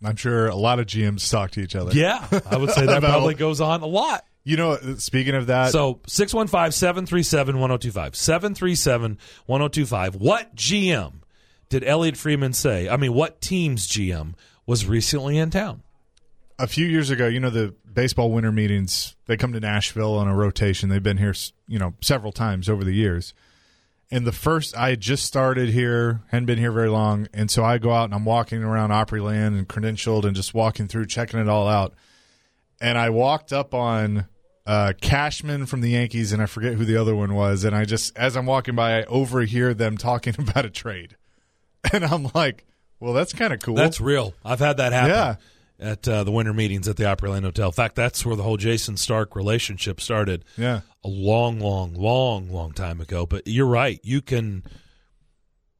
I'm 0.04 0.16
sure 0.16 0.48
a 0.48 0.54
lot 0.54 0.78
of 0.78 0.86
GMs 0.86 1.28
talk 1.30 1.52
to 1.52 1.60
each 1.60 1.74
other. 1.74 1.92
Yeah, 1.92 2.26
I 2.50 2.58
would 2.58 2.70
say 2.70 2.84
that 2.84 3.02
probably 3.02 3.34
goes 3.34 3.60
on 3.62 3.80
a 3.80 3.86
lot. 3.86 4.24
You 4.48 4.56
know, 4.56 4.78
speaking 4.96 5.34
of 5.34 5.48
that, 5.48 5.72
So 5.72 6.00
615 6.06 6.72
737 6.72 7.58
1025. 7.58 8.16
737 8.16 9.18
1025. 9.44 10.14
What 10.16 10.54
GM 10.54 11.12
did 11.68 11.84
Elliot 11.84 12.16
Friedman 12.16 12.54
say? 12.54 12.88
I 12.88 12.96
mean, 12.96 13.12
what 13.12 13.42
team's 13.42 13.86
GM 13.86 14.34
was 14.66 14.86
recently 14.86 15.36
in 15.36 15.50
town? 15.50 15.82
a 16.58 16.66
few 16.66 16.86
years 16.86 17.10
ago, 17.10 17.26
you 17.26 17.38
know, 17.38 17.50
the 17.50 17.74
baseball 17.92 18.32
winter 18.32 18.50
meetings, 18.50 19.14
they 19.26 19.36
come 19.36 19.52
to 19.52 19.60
Nashville 19.60 20.14
on 20.14 20.28
a 20.28 20.34
rotation. 20.34 20.88
They've 20.88 21.02
been 21.02 21.18
here, 21.18 21.34
you 21.66 21.78
know, 21.78 21.94
several 22.00 22.32
times 22.32 22.68
over 22.68 22.84
the 22.84 22.92
years. 22.92 23.32
And 24.10 24.26
the 24.26 24.32
first, 24.32 24.76
I 24.76 24.90
had 24.90 25.00
just 25.00 25.24
started 25.24 25.68
here, 25.68 26.22
hadn't 26.28 26.46
been 26.46 26.58
here 26.58 26.72
very 26.72 26.88
long. 26.88 27.28
And 27.32 27.50
so 27.50 27.64
I 27.64 27.78
go 27.78 27.92
out 27.92 28.04
and 28.04 28.14
I'm 28.14 28.24
walking 28.24 28.64
around 28.64 28.90
Opryland 28.90 29.58
and 29.58 29.68
credentialed 29.68 30.24
and 30.24 30.34
just 30.34 30.54
walking 30.54 30.88
through, 30.88 31.06
checking 31.06 31.38
it 31.38 31.48
all 31.48 31.68
out. 31.68 31.94
And 32.80 32.96
I 32.96 33.10
walked 33.10 33.52
up 33.52 33.74
on 33.74 34.26
uh, 34.68 34.92
Cashman 35.00 35.64
from 35.64 35.80
the 35.80 35.88
Yankees, 35.88 36.30
and 36.30 36.42
I 36.42 36.46
forget 36.46 36.74
who 36.74 36.84
the 36.84 36.98
other 36.98 37.16
one 37.16 37.34
was. 37.34 37.64
And 37.64 37.74
I 37.74 37.86
just, 37.86 38.14
as 38.18 38.36
I'm 38.36 38.44
walking 38.44 38.74
by, 38.74 38.98
I 38.98 39.04
overhear 39.04 39.72
them 39.72 39.96
talking 39.96 40.34
about 40.38 40.66
a 40.66 40.70
trade. 40.70 41.16
And 41.90 42.04
I'm 42.04 42.28
like, 42.34 42.66
well, 43.00 43.14
that's 43.14 43.32
kind 43.32 43.54
of 43.54 43.60
cool. 43.60 43.76
That's 43.76 43.98
real. 43.98 44.34
I've 44.44 44.58
had 44.58 44.76
that 44.76 44.92
happen. 44.92 45.10
Yeah. 45.10 45.36
At 45.80 46.06
uh, 46.06 46.24
the 46.24 46.32
winter 46.32 46.52
meetings 46.52 46.86
at 46.86 46.96
the 46.96 47.04
Opryland 47.04 47.44
Hotel. 47.44 47.68
In 47.68 47.72
fact, 47.72 47.94
that's 47.94 48.26
where 48.26 48.36
the 48.36 48.42
whole 48.42 48.56
Jayson 48.58 48.98
Stark 48.98 49.34
relationship 49.34 50.00
started. 50.00 50.44
yeah. 50.56 50.80
a 51.02 51.08
long, 51.08 51.60
long, 51.60 51.94
long, 51.94 52.50
long 52.50 52.72
time 52.72 53.00
ago. 53.00 53.24
But 53.24 53.46
you're 53.46 53.64
right. 53.64 54.00
You 54.02 54.20
can 54.20 54.64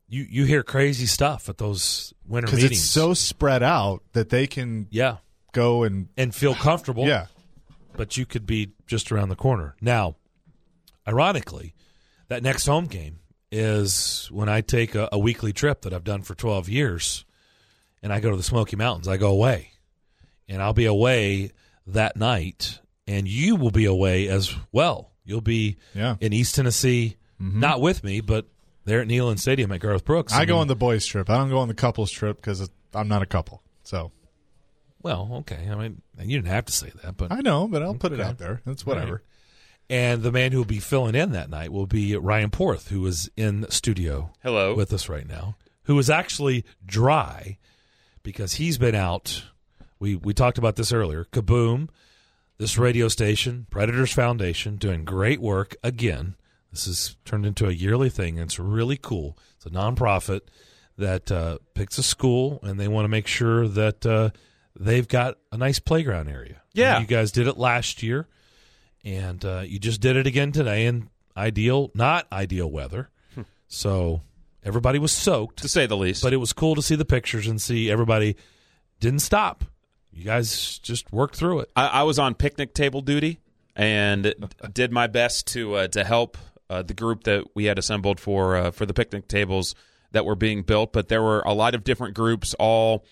you 0.08 0.24
you 0.30 0.44
hear 0.44 0.62
crazy 0.62 1.06
stuff 1.06 1.48
at 1.48 1.58
those 1.58 2.14
winter 2.24 2.54
meetings. 2.54 2.72
it's 2.72 2.80
so 2.80 3.12
spread 3.12 3.62
out 3.64 4.02
that 4.12 4.30
they 4.30 4.46
can 4.46 4.86
yeah, 4.90 5.16
go 5.52 5.82
and 5.82 6.08
and 6.16 6.32
feel 6.32 6.54
comfortable. 6.54 7.04
yeah 7.04 7.26
but 7.98 8.16
you 8.16 8.24
could 8.24 8.46
be 8.46 8.70
just 8.86 9.12
around 9.12 9.28
the 9.28 9.36
corner. 9.36 9.76
Now, 9.82 10.16
ironically, 11.06 11.74
that 12.28 12.42
next 12.42 12.64
home 12.66 12.86
game 12.86 13.18
is 13.50 14.28
when 14.32 14.48
I 14.48 14.60
take 14.60 14.94
a, 14.94 15.08
a 15.12 15.18
weekly 15.18 15.52
trip 15.52 15.82
that 15.82 15.92
I've 15.92 16.04
done 16.04 16.22
for 16.22 16.34
12 16.34 16.68
years, 16.68 17.24
and 18.02 18.12
I 18.12 18.20
go 18.20 18.30
to 18.30 18.36
the 18.36 18.42
Smoky 18.42 18.76
Mountains. 18.76 19.08
I 19.08 19.16
go 19.16 19.30
away, 19.30 19.72
and 20.48 20.62
I'll 20.62 20.72
be 20.72 20.84
away 20.86 21.50
that 21.86 22.16
night, 22.16 22.78
and 23.06 23.26
you 23.26 23.56
will 23.56 23.70
be 23.70 23.84
away 23.84 24.28
as 24.28 24.54
well. 24.72 25.12
You'll 25.24 25.40
be 25.40 25.76
Yeah. 25.94 26.16
in 26.20 26.32
East 26.32 26.54
Tennessee, 26.54 27.16
mm-hmm. 27.40 27.60
not 27.60 27.80
with 27.80 28.04
me, 28.04 28.20
but 28.20 28.46
there 28.84 29.00
at 29.02 29.08
Neyland 29.08 29.38
Stadium 29.38 29.72
at 29.72 29.80
Garth 29.80 30.04
Brooks. 30.04 30.32
I 30.32 30.44
go 30.44 30.54
mean, 30.54 30.62
on 30.62 30.68
the 30.68 30.76
boys 30.76 31.04
trip. 31.04 31.28
I 31.28 31.36
don't 31.36 31.50
go 31.50 31.58
on 31.58 31.68
the 31.68 31.74
couples 31.74 32.10
trip 32.10 32.36
because 32.36 32.70
I'm 32.94 33.08
not 33.08 33.22
a 33.22 33.26
couple. 33.26 33.62
So 33.82 34.12
Well, 35.02 35.28
okay. 35.40 35.68
I 35.70 35.74
mean, 35.74 36.02
you 36.18 36.38
didn't 36.38 36.52
have 36.52 36.66
to 36.66 36.72
say 36.72 36.92
that, 37.02 37.16
but 37.16 37.30
I 37.30 37.40
know, 37.40 37.68
but 37.68 37.82
I'll 37.82 37.94
put 37.94 38.12
it 38.12 38.20
out 38.20 38.38
there. 38.38 38.60
That's 38.64 38.84
whatever. 38.84 39.12
Right. 39.12 39.22
And 39.90 40.22
the 40.22 40.32
man 40.32 40.52
who 40.52 40.58
will 40.58 40.64
be 40.64 40.80
filling 40.80 41.14
in 41.14 41.32
that 41.32 41.48
night 41.48 41.72
will 41.72 41.86
be 41.86 42.14
Ryan 42.16 42.50
Porth, 42.50 42.88
who 42.88 43.06
is 43.06 43.30
in 43.36 43.68
studio 43.70 44.32
Hello. 44.42 44.74
with 44.74 44.92
us 44.92 45.08
right 45.08 45.26
now, 45.26 45.56
who 45.84 45.98
is 45.98 46.10
actually 46.10 46.64
dry 46.84 47.56
because 48.22 48.54
he's 48.54 48.76
been 48.76 48.94
out. 48.94 49.44
We 49.98 50.14
we 50.14 50.34
talked 50.34 50.58
about 50.58 50.76
this 50.76 50.92
earlier. 50.92 51.24
Kaboom, 51.24 51.88
this 52.58 52.76
radio 52.76 53.08
station, 53.08 53.66
Predators 53.70 54.12
Foundation, 54.12 54.76
doing 54.76 55.04
great 55.04 55.40
work 55.40 55.76
again. 55.82 56.34
This 56.70 56.84
has 56.84 57.16
turned 57.24 57.46
into 57.46 57.66
a 57.66 57.72
yearly 57.72 58.10
thing, 58.10 58.38
and 58.38 58.48
it's 58.48 58.58
really 58.58 58.98
cool. 58.98 59.38
It's 59.56 59.64
a 59.64 59.70
nonprofit 59.70 60.42
that 60.98 61.32
uh, 61.32 61.58
picks 61.72 61.96
a 61.96 62.02
school, 62.02 62.58
and 62.62 62.78
they 62.78 62.88
want 62.88 63.04
to 63.04 63.08
make 63.08 63.26
sure 63.26 63.66
that 63.68 64.04
uh, 64.04 64.30
they've 64.78 65.06
got 65.08 65.38
a 65.52 65.56
nice 65.56 65.78
playground 65.78 66.28
area. 66.28 66.62
Yeah. 66.72 67.00
you 67.00 67.06
guys 67.06 67.32
did 67.32 67.46
it 67.48 67.58
last 67.58 68.02
year, 68.02 68.28
and 69.04 69.44
uh, 69.44 69.62
you 69.66 69.78
just 69.78 70.00
did 70.00 70.16
it 70.16 70.26
again 70.26 70.52
today 70.52 70.86
in 70.86 71.10
ideal, 71.36 71.90
not 71.94 72.26
ideal 72.32 72.70
weather. 72.70 73.10
So 73.70 74.22
everybody 74.64 74.98
was 74.98 75.12
soaked, 75.12 75.58
to 75.60 75.68
say 75.68 75.84
the 75.86 75.96
least. 75.96 76.22
but 76.22 76.32
it 76.32 76.38
was 76.38 76.54
cool 76.54 76.74
to 76.74 76.80
see 76.82 76.94
the 76.94 77.04
pictures 77.04 77.46
and 77.46 77.60
see 77.60 77.90
everybody 77.90 78.36
didn't 78.98 79.18
stop. 79.20 79.64
You 80.10 80.24
guys 80.24 80.78
just 80.78 81.12
worked 81.12 81.36
through 81.36 81.60
it. 81.60 81.70
I, 81.76 81.86
I 81.86 82.02
was 82.04 82.18
on 82.18 82.34
picnic 82.34 82.72
table 82.72 83.02
duty 83.02 83.40
and 83.76 84.34
did 84.72 84.90
my 84.90 85.06
best 85.06 85.46
to 85.48 85.74
uh, 85.74 85.88
to 85.88 86.02
help 86.02 86.38
uh, 86.70 86.82
the 86.82 86.94
group 86.94 87.24
that 87.24 87.44
we 87.54 87.66
had 87.66 87.78
assembled 87.78 88.18
for 88.20 88.56
uh, 88.56 88.70
for 88.70 88.86
the 88.86 88.94
picnic 88.94 89.28
tables 89.28 89.74
that 90.12 90.24
were 90.24 90.34
being 90.34 90.62
built. 90.62 90.92
But 90.94 91.08
there 91.08 91.22
were 91.22 91.42
a 91.42 91.52
lot 91.52 91.74
of 91.74 91.84
different 91.84 92.14
groups, 92.14 92.54
all 92.58 93.04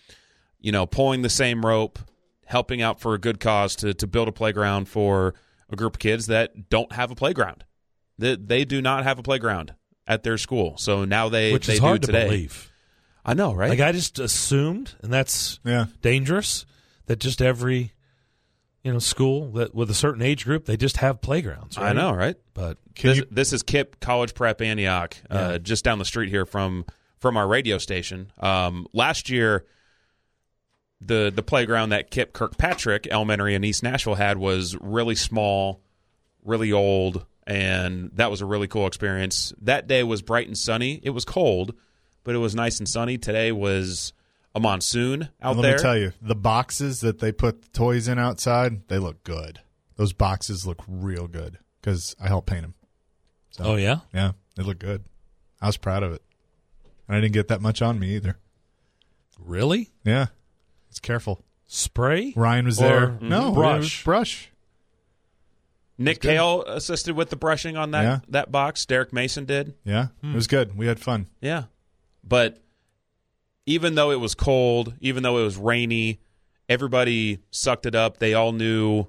you 0.61 0.73
know, 0.73 0.87
pulling 0.87 1.23
the 1.23 1.29
same 1.31 1.65
rope, 1.65 1.99
helping 2.45 2.83
out 2.83 3.01
for 3.01 3.15
a 3.15 3.19
good 3.19 3.41
cause 3.41 3.77
to 3.77 3.95
to 3.95 4.07
build 4.07 4.29
a 4.29 4.33
playground 4.33 4.89
for 4.89 5.35
a 5.71 5.77
group 5.77 5.95
of 5.95 5.99
kids 5.99 6.27
that 6.27 6.69
don't 6.71 6.93
have 6.93 7.11
a 7.11 7.15
playground. 7.15 7.65
They, 8.19 8.37
they 8.37 8.65
do 8.65 8.81
not 8.81 9.03
have 9.05 9.19
a 9.19 9.23
playground 9.23 9.75
at 10.07 10.23
their 10.23 10.39
school. 10.39 10.77
So 10.79 11.05
now 11.05 11.29
they 11.29 11.53
which 11.53 11.67
they 11.67 11.75
is 11.75 11.79
do 11.81 11.85
hard 11.85 12.03
to 12.03 12.07
today. 12.07 12.25
believe. 12.25 12.71
I 13.25 13.35
know, 13.35 13.53
right? 13.53 13.71
Like 13.71 13.81
I 13.81 13.91
just 13.93 14.19
assumed, 14.21 14.95
and 15.03 15.13
that's 15.13 15.59
Yeah. 15.65 15.87
dangerous. 16.03 16.65
That 17.07 17.19
just 17.21 17.43
every 17.43 17.93
you 18.83 18.93
know 18.93 18.99
school 19.01 19.51
that 19.53 19.75
with 19.75 19.91
a 19.91 19.95
certain 19.95 20.23
age 20.23 20.45
group 20.45 20.65
they 20.67 20.77
just 20.77 20.99
have 20.99 21.21
playgrounds. 21.21 21.77
Right? 21.77 21.91
I 21.91 21.93
know, 21.93 22.13
right? 22.13 22.37
but 22.55 22.79
Can 22.95 23.09
This, 23.11 23.19
you, 23.19 23.27
this 23.31 23.53
is 23.53 23.63
KIPP 23.65 23.99
College 24.01 24.35
Prep 24.35 24.61
Antioch, 24.63 25.17
Yeah. 25.31 25.37
uh, 25.37 25.59
just 25.59 25.85
down 25.85 25.99
the 25.99 26.05
street 26.05 26.29
here 26.31 26.47
from 26.47 26.85
from 27.19 27.37
our 27.37 27.47
radio 27.49 27.79
station. 27.79 28.31
Um, 28.39 28.87
last 28.93 29.29
year, 29.29 29.65
the 31.01 31.33
the 31.35 31.43
playground 31.43 31.91
that 31.91 32.11
KIPP 32.11 32.33
Kirkpatrick 32.33 33.07
Elementary 33.11 33.55
in 33.55 33.65
East 33.65 33.83
Nashville 33.83 34.15
had 34.15 34.39
was 34.39 34.77
really 34.81 35.15
small, 35.15 35.83
really 36.45 36.73
old, 36.73 37.27
and 37.47 38.11
that 38.15 38.31
was 38.31 38.41
a 38.41 38.47
really 38.47 38.69
cool 38.69 38.87
experience. 38.87 39.53
That 39.61 39.87
day 39.87 40.03
was 40.03 40.23
bright 40.23 40.47
and 40.47 40.57
sunny. 40.57 41.01
It 41.03 41.11
was 41.11 41.25
cold, 41.25 41.75
but 42.25 42.35
it 42.35 42.39
was 42.39 42.55
nice 42.55 42.79
and 42.79 42.89
sunny. 42.89 43.19
Today 43.19 43.53
was 43.53 44.13
a 44.55 44.61
monsoon 44.61 45.29
out 45.43 45.57
let 45.57 45.63
there. 45.63 45.77
me 45.77 45.83
tell 45.83 45.99
you, 45.99 46.13
the 46.23 46.35
boxes 46.35 47.01
that 47.01 47.19
they 47.19 47.31
put 47.31 47.63
the 47.63 47.69
toys 47.69 48.09
in 48.09 48.19
outside, 48.19 48.89
they 48.89 48.99
look 48.99 49.23
good. 49.23 49.61
Those 49.97 50.13
boxes 50.15 50.67
look 50.67 50.83
real 50.89 51.29
good 51.29 51.59
because 51.81 52.17
I 52.19 52.29
helped 52.29 52.49
paint 52.49 52.63
them. 52.63 52.75
So, 53.51 53.65
oh 53.65 53.77
yeah, 53.77 54.01
Yeah, 54.13 54.33
they 54.57 54.63
look 54.63 54.79
good. 54.79 55.05
I 55.61 55.67
was 55.67 55.77
proud 55.77 56.03
of 56.03 56.13
it. 56.13 56.23
And 57.07 57.17
I 57.17 57.21
didn't 57.21 57.35
get 57.35 57.49
that 57.49 57.61
much 57.61 57.81
on 57.83 57.99
me 57.99 58.15
either. 58.17 58.39
really 59.39 59.91
Yeah. 60.05 60.27
It's 60.97 61.01
careful. 61.01 61.45
spray. 61.67 62.33
Ryan 62.35 62.65
was 62.65 62.81
Or 62.81 62.83
there. 62.83 63.19
No, 63.21 63.53
brush. 63.53 64.03
brush. 64.03 64.51
Nick 65.99 66.23
good. 66.23 66.29
Kale 66.29 66.63
assisted 66.63 67.15
with 67.15 67.29
the 67.29 67.37
brushing 67.37 67.77
on 67.77 67.91
that 67.91 68.03
Yeah. 68.03 68.21
that 68.29 68.51
box. 68.51 68.87
Derek 68.87 69.13
Mason 69.13 69.45
did. 69.45 69.75
Yeah, 69.85 70.05
it 70.05 70.11
hmm. 70.23 70.35
was 70.35 70.47
good. 70.47 70.75
We 70.75 70.87
had 70.87 70.99
fun. 70.99 71.27
Yeah. 71.43 71.65
But 72.25 72.63
even 73.67 73.95
though 73.95 74.11
it 74.11 74.21
was 74.21 74.35
cold, 74.35 74.95
even 75.01 75.23
though 75.23 75.37
it 75.37 75.43
was 75.43 75.59
rainy, 75.59 76.19
everybody 76.67 77.41
sucked 77.51 77.85
it 77.85 77.95
up. 77.95 78.17
They 78.17 78.33
all 78.33 78.53
knew 78.53 79.09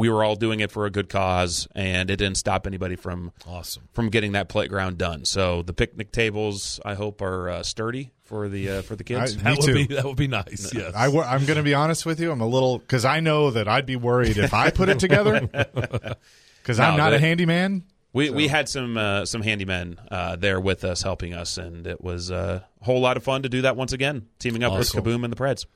we 0.00 0.08
were 0.08 0.24
all 0.24 0.34
doing 0.36 0.60
it 0.60 0.70
for 0.72 0.86
a 0.86 0.90
good 0.90 1.08
cause 1.08 1.68
and 1.74 2.08
it 2.10 2.16
didn't 2.16 2.36
stop 2.38 2.66
anybody 2.66 2.96
from 2.96 3.32
Awesome. 3.46 3.82
from 3.92 4.08
getting 4.08 4.32
that 4.32 4.48
playground 4.48 4.96
done. 4.98 5.24
So 5.24 5.62
the 5.62 5.72
picnic 5.74 6.10
tables 6.12 6.80
I 6.84 6.94
hope 6.94 7.20
are 7.20 7.50
uh, 7.50 7.62
sturdy 7.62 8.10
for 8.24 8.48
the 8.48 8.70
uh, 8.70 8.82
for 8.82 8.96
the 8.96 9.04
kids. 9.04 9.36
I- 9.36 9.40
That 9.42 9.50
Me 9.50 9.56
would 9.58 9.66
too. 9.66 9.74
be 9.88 9.94
that 9.94 10.04
would 10.04 10.16
be 10.16 10.28
nice. 10.28 10.72
Yes. 10.74 10.94
I, 10.94 11.06
am 11.06 11.44
going 11.44 11.56
to 11.58 11.62
be 11.62 11.74
honest 11.74 12.06
with 12.06 12.18
you. 12.20 12.32
I'm 12.32 12.40
a 12.40 12.46
little 12.46 12.78
because 12.78 13.04
I 13.04 13.20
know 13.20 13.50
that 13.50 13.68
I'd 13.68 13.86
be 13.86 13.96
worried 13.96 14.38
if 14.38 14.54
I 14.54 14.70
put 14.70 14.88
it 14.88 14.98
together 15.00 15.40
because 16.62 16.80
I'm 16.80 16.96
not 16.96 17.12
a 17.12 17.18
handyman. 17.18 17.84
we 18.12 18.30
we 18.30 18.48
had 18.48 18.68
some 18.68 18.96
uh, 18.96 19.24
some 19.26 19.42
handymen 19.42 19.98
uh, 20.10 20.36
there 20.36 20.60
with 20.60 20.84
us 20.84 21.02
helping 21.02 21.34
us 21.34 21.58
and 21.58 21.86
it 21.86 22.00
was 22.00 22.30
uh, 22.30 22.60
a 22.80 22.84
whole 22.84 23.00
lot 23.00 23.16
of 23.16 23.22
fun 23.22 23.42
to 23.42 23.48
do 23.48 23.62
that 23.62 23.76
once 23.76 23.92
again, 23.92 24.26
teaming 24.38 24.62
up 24.64 24.72
Awesome. 24.72 25.02
with 25.02 25.12
Kaboom 25.14 25.24
and 25.24 25.32
the 25.32 25.36
Preds. 25.36 25.66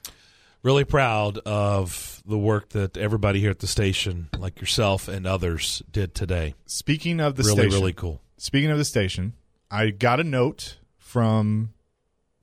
Really 0.64 0.85
proud 0.85 1.38
of 1.38 2.22
the 2.27 2.38
work 2.38 2.70
that 2.70 2.96
everybody 2.96 3.38
here 3.38 3.50
at 3.50 3.61
the 3.61 3.66
station, 3.66 4.29
like 4.37 4.61
yourself 4.61 5.07
and 5.07 5.27
others, 5.27 5.83
did 5.92 6.14
today. 6.14 6.55
Speaking 6.66 7.20
of 7.20 7.37
the 7.37 7.44
really, 7.44 7.55
station, 7.55 7.79
really 7.79 7.92
cool. 7.92 8.20
speaking 8.38 8.70
of 8.70 8.79
the 8.79 8.85
station, 8.85 9.35
I 9.70 9.90
got 9.90 10.18
a 10.18 10.24
note 10.24 10.79
from 10.96 11.74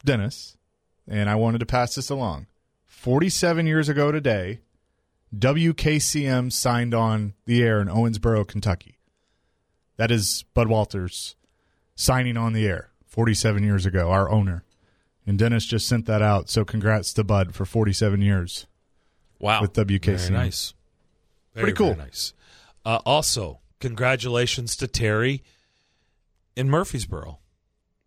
Dennis, 0.06 0.56
and 1.08 1.30
I 1.30 1.36
wanted 1.36 1.60
to 1.60 1.66
pass 1.66 1.96
this 1.96 2.10
along. 2.10 2.46
47 2.86 3.66
years 3.66 3.90
ago 3.90 4.12
today, 4.12 4.60
WKCM 5.36 6.52
signed 6.52 6.94
on 6.94 7.34
the 7.46 7.64
air 7.64 7.82
in 7.82 7.88
Owensboro, 7.88 8.48
Kentucky. 8.48 9.00
That 9.98 10.12
is 10.12 10.46
Bud 10.54 10.68
Walters 10.68 11.36
signing 11.96 12.38
on 12.38 12.54
the 12.54 12.68
air 12.68 12.92
47 13.08 13.64
years 13.64 13.86
ago, 13.86 14.12
our 14.12 14.30
owner. 14.30 14.64
And 15.26 15.38
Dennis 15.38 15.66
just 15.66 15.88
sent 15.88 16.06
that 16.08 16.22
out. 16.22 16.50
So 16.50 16.66
congrats 16.66 17.14
to 17.14 17.24
Bud 17.24 17.54
for 17.54 17.66
47 17.66 18.22
years 18.22 18.66
Wow. 19.40 19.62
with 19.62 19.74
WKC. 19.74 20.18
Very 20.30 20.30
nice. 20.32 20.74
Very, 21.54 21.66
Pretty 21.66 21.78
cool. 21.78 21.94
very 21.94 22.06
nice. 22.08 22.34
Uh, 22.86 23.00
also, 23.06 23.60
congratulations 23.80 24.76
to 24.78 24.88
Terry 24.88 25.44
in 26.56 26.70
Murfreesboro. 26.70 27.40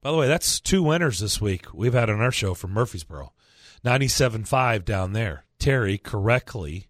By 0.03 0.11
the 0.11 0.16
way, 0.16 0.29
that's 0.29 0.61
two 0.61 0.83
winners 0.83 1.20
this 1.20 1.40
week 1.40 1.72
we've 1.72 1.94
had 1.94 2.11
on 2.11 2.20
our 2.20 2.33
show 2.33 2.53
from 2.55 2.72
Murfreesboro. 2.72 3.33
97.5 3.85 4.85
down 4.85 5.12
there. 5.12 5.44
Terry 5.59 5.96
correctly 5.98 6.88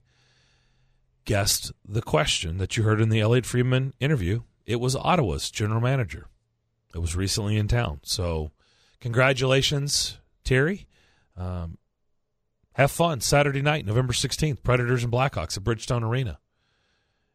guessed 1.25 1.73
the 1.87 2.03
question 2.03 2.59
that 2.59 2.77
you 2.77 2.83
heard 2.83 3.01
in 3.01 3.09
the 3.09 3.21
Elliot 3.21 3.47
Friedman 3.47 3.95
interview. 4.01 4.43
It 4.67 4.81
was 4.81 4.97
Ottawa's 4.97 5.51
general 5.51 5.81
manager. 5.81 6.29
It 6.95 6.99
was 6.99 7.17
recently 7.17 7.57
in 7.57 7.69
town. 7.69 8.01
So, 8.05 8.51
congratulations, 9.05 10.17
Terry. 10.45 10.87
Um, 11.37 11.77
have 12.73 12.91
fun 12.91 13.21
Saturday 13.21 13.61
night, 13.61 13.85
November 13.85 14.15
16th, 14.15 14.63
Predators 14.63 15.05
and 15.05 15.13
Blackhawks 15.13 15.59
at 15.59 15.63
Bridgestone 15.63 16.03
Arena. 16.03 16.39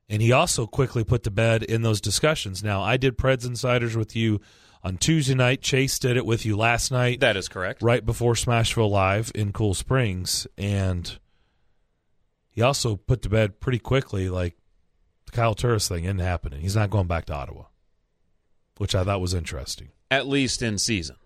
And 0.09 0.19
he 0.19 0.31
also 0.31 0.65
quickly 0.65 1.03
put 1.03 1.21
to 1.23 1.31
bed 1.31 1.61
in 1.61 1.83
those 1.83 2.01
discussions. 2.01 2.63
Now, 2.63 2.81
I 2.81 2.97
did 2.97 3.17
Preds 3.19 3.45
Insiders 3.45 3.95
with 3.95 4.15
you 4.15 4.41
on 4.83 4.97
Tuesday 4.97 5.35
night. 5.35 5.61
Chase 5.61 5.99
did 5.99 6.17
it 6.17 6.25
with 6.25 6.43
you 6.43 6.57
last 6.57 6.91
night, 6.91 7.19
That 7.19 7.37
is 7.37 7.47
correct. 7.47 7.83
right 7.83 8.03
before 8.03 8.33
Smashville 8.33 8.89
Live 8.89 9.31
in 9.35 9.53
Cool 9.53 9.75
Springs. 9.75 10.47
And 10.57 11.19
he 12.49 12.63
also 12.63 12.95
put 12.95 13.21
to 13.21 13.29
bed 13.29 13.59
pretty 13.59 13.79
quickly, 13.79 14.27
like, 14.27 14.55
the 15.25 15.31
Kyle 15.33 15.53
Turris 15.53 15.87
thing 15.87 16.05
isn't 16.05 16.17
happening. 16.17 16.61
He's 16.61 16.75
not 16.75 16.89
going 16.89 17.05
back 17.05 17.25
to 17.25 17.33
Ottawa, 17.35 17.65
which 18.77 18.95
I 18.95 19.03
thought 19.03 19.21
was 19.21 19.35
interesting. 19.35 19.89
At 20.09 20.27
least 20.27 20.63
in 20.63 20.79
season. 20.79 21.17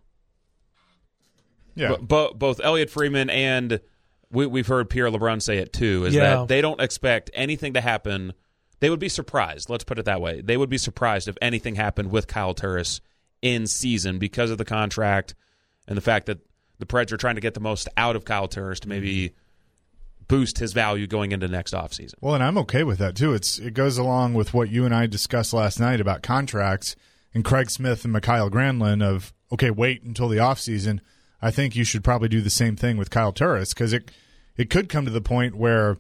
Yeah. 1.76 1.90
But, 1.90 2.08
bo- 2.08 2.34
both 2.34 2.60
Elliot 2.64 2.90
Friedman 2.90 3.30
and 3.30 3.80
we, 4.32 4.46
we've 4.46 4.68
heard 4.68 4.90
Pierre 4.90 5.10
LeBrun 5.10 5.42
say 5.42 5.58
it 5.58 5.74
too. 5.74 6.06
Is 6.06 6.16
Yeah. 6.16 6.36
that 6.38 6.48
they 6.48 6.62
don't 6.62 6.82
expect 6.82 7.30
anything 7.34 7.74
to 7.74 7.82
happen. 7.82 8.34
They 8.80 8.90
would 8.90 9.00
be 9.00 9.10
surprised. 9.10 9.70
Let's 9.70 9.84
put 9.84 10.00
it 10.00 10.06
that 10.06 10.22
way. 10.22 10.42
They 10.42 10.58
would 10.58 10.70
be 10.70 10.78
surprised 10.78 11.28
if 11.28 11.38
anything 11.42 11.76
happened 11.76 12.12
with 12.12 12.28
Kyle 12.28 12.54
Turris 12.54 13.00
in 13.42 13.68
season 13.68 14.20
because 14.20 14.52
of 14.52 14.58
the 14.58 14.66
contract 14.66 15.36
and 15.88 15.96
the 15.98 16.02
fact 16.02 16.26
that 16.26 16.40
the 16.80 16.86
Preds 16.86 17.12
are 17.12 17.18
trying 17.18 17.36
to 17.36 17.42
get 17.42 17.54
the 17.54 17.60
most 17.60 17.88
out 17.96 18.16
of 18.16 18.26
Kyle 18.26 18.48
Turris 18.48 18.80
to 18.82 18.90
maybe 18.90 19.34
boost 20.28 20.58
his 20.58 20.74
value 20.74 21.06
going 21.08 21.32
into 21.32 21.48
next 21.48 21.74
offseason. 21.74 22.16
Well, 22.22 22.34
and 22.36 22.44
I'm 22.44 22.58
okay 22.60 22.84
with 22.84 23.00
that 23.00 23.16
too. 23.16 23.34
It's 23.34 23.60
it 23.60 23.74
goes 23.74 23.98
along 23.98 24.34
with 24.34 24.54
what 24.54 24.70
you 24.70 24.86
and 24.86 24.94
I 24.96 25.06
discussed 25.06 25.54
last 25.54 25.80
night 25.80 26.00
about 26.02 26.24
contracts 26.24 26.96
and 27.34 27.44
Craig 27.44 27.70
Smith 27.70 28.04
and 28.04 28.14
Mikael 28.14 28.50
Granlund 28.50 29.04
of 29.04 29.34
okay, 29.52 29.70
wait 29.70 30.04
until 30.04 30.30
the 30.30 30.38
offseason. 30.38 31.00
I 31.44 31.52
think 31.52 31.76
you 31.76 31.84
should 31.84 32.06
probably 32.06 32.30
do 32.30 32.40
the 32.40 32.50
same 32.50 32.78
thing 32.78 32.96
with 32.96 33.10
Kyle 33.10 33.34
Turris 33.34 33.74
because 33.74 33.92
it 33.92 34.10
it 34.56 34.70
could 34.70 34.88
come 34.88 35.04
to 35.04 35.12
the 35.12 35.22
point 35.22 35.56
where 35.56 35.98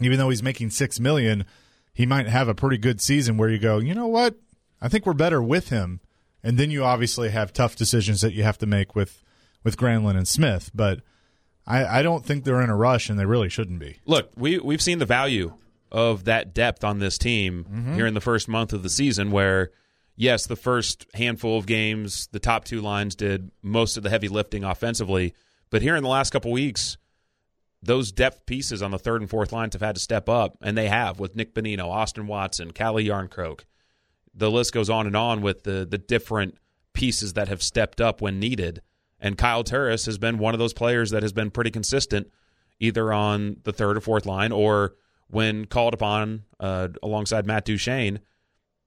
even 0.00 0.18
though 0.18 0.28
he's 0.28 0.42
making 0.42 0.68
six 0.68 1.00
million, 1.00 1.46
he 1.94 2.04
might 2.04 2.26
have 2.26 2.46
a 2.46 2.54
pretty 2.54 2.76
good 2.76 3.00
season 3.00 3.38
where 3.38 3.48
you 3.48 3.58
go, 3.58 3.78
you 3.78 3.94
know 3.94 4.06
what? 4.06 4.34
I 4.82 4.88
think 4.88 5.06
we're 5.06 5.14
better 5.14 5.42
with 5.42 5.70
him. 5.70 6.00
And 6.42 6.58
then 6.58 6.70
you 6.70 6.84
obviously 6.84 7.30
have 7.30 7.54
tough 7.54 7.74
decisions 7.74 8.20
that 8.20 8.34
you 8.34 8.42
have 8.42 8.58
to 8.58 8.66
make 8.66 8.94
with 8.94 9.22
with 9.64 9.78
Granlund 9.78 10.18
and 10.18 10.28
Smith, 10.28 10.70
but 10.74 11.00
I, 11.66 11.98
I 11.98 12.02
don't 12.02 12.24
think 12.24 12.44
they're 12.44 12.62
in 12.62 12.70
a 12.70 12.76
rush, 12.76 13.08
and 13.08 13.18
they 13.18 13.24
really 13.24 13.48
shouldn't 13.48 13.80
be. 13.80 13.98
Look, 14.04 14.30
we 14.36 14.58
we've 14.58 14.82
seen 14.82 14.98
the 14.98 15.06
value 15.06 15.54
of 15.90 16.24
that 16.24 16.52
depth 16.52 16.84
on 16.84 16.98
this 16.98 17.16
team 17.16 17.64
mm-hmm. 17.64 17.94
here 17.94 18.06
in 18.06 18.12
the 18.12 18.20
first 18.20 18.46
month 18.46 18.74
of 18.74 18.82
the 18.82 18.90
season 18.90 19.30
where 19.30 19.70
yes, 20.16 20.46
the 20.46 20.56
first 20.56 21.06
handful 21.14 21.58
of 21.58 21.66
games, 21.66 22.28
the 22.32 22.40
top 22.40 22.64
two 22.64 22.80
lines 22.80 23.14
did 23.14 23.50
most 23.62 23.96
of 23.96 24.02
the 24.02 24.10
heavy 24.10 24.28
lifting 24.28 24.64
offensively, 24.64 25.34
but 25.70 25.82
here 25.82 25.96
in 25.96 26.02
the 26.02 26.08
last 26.08 26.30
couple 26.30 26.50
weeks, 26.50 26.96
those 27.82 28.10
depth 28.10 28.46
pieces 28.46 28.82
on 28.82 28.90
the 28.90 28.98
third 28.98 29.20
and 29.20 29.30
fourth 29.30 29.52
lines 29.52 29.74
have 29.74 29.82
had 29.82 29.94
to 29.94 30.00
step 30.00 30.28
up, 30.28 30.56
and 30.62 30.76
they 30.76 30.88
have 30.88 31.20
with 31.20 31.36
Nick 31.36 31.54
Bonino, 31.54 31.84
Austin 31.84 32.26
Watson, 32.26 32.72
Calle 32.72 32.96
Jarnkrok. 32.96 33.60
The 34.34 34.50
list 34.50 34.72
goes 34.72 34.90
on 34.90 35.06
and 35.06 35.16
on 35.16 35.40
with 35.40 35.62
the 35.62 35.86
the 35.88 35.98
different 35.98 36.58
pieces 36.92 37.34
that 37.34 37.48
have 37.48 37.62
stepped 37.62 38.00
up 38.00 38.20
when 38.20 38.40
needed. 38.40 38.82
And 39.20 39.38
Kyle 39.38 39.64
Turris 39.64 40.06
has 40.06 40.18
been 40.18 40.38
one 40.38 40.54
of 40.54 40.58
those 40.58 40.74
players 40.74 41.10
that 41.10 41.22
has 41.22 41.32
been 41.32 41.50
pretty 41.50 41.70
consistent, 41.70 42.30
either 42.80 43.12
on 43.12 43.58
the 43.64 43.72
third 43.72 43.96
or 43.96 44.00
fourth 44.00 44.26
line, 44.26 44.52
or 44.52 44.94
when 45.28 45.64
called 45.66 45.94
upon 45.94 46.44
uh, 46.60 46.88
alongside 47.02 47.46
Matt 47.46 47.64
Duchene, 47.64 48.20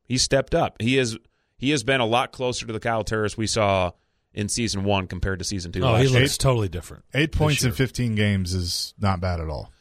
he 0.09 0.17
stepped 0.17 0.53
up. 0.53 0.81
He 0.81 0.97
is 0.97 1.17
he 1.57 1.69
has 1.69 1.83
been 1.83 2.01
a 2.01 2.05
lot 2.05 2.33
closer 2.33 2.65
to 2.67 2.73
the 2.73 2.79
Kyle 2.81 3.05
Turris 3.05 3.37
we 3.37 3.47
saw 3.47 3.91
in 4.33 4.49
season 4.49 4.83
one 4.83 5.07
compared 5.07 5.39
to 5.39 5.45
season 5.45 5.71
two. 5.71 5.81
Oh, 5.83 5.91
last 5.93 6.01
he 6.01 6.11
year. 6.11 6.21
looks 6.21 6.37
totally 6.37 6.67
different. 6.67 7.05
Eight 7.13 7.31
points 7.31 7.63
in 7.63 7.71
15 7.71 8.15
games 8.15 8.53
is 8.53 8.93
not 8.99 9.21
bad 9.21 9.39
at 9.39 9.49
all. 9.49 9.71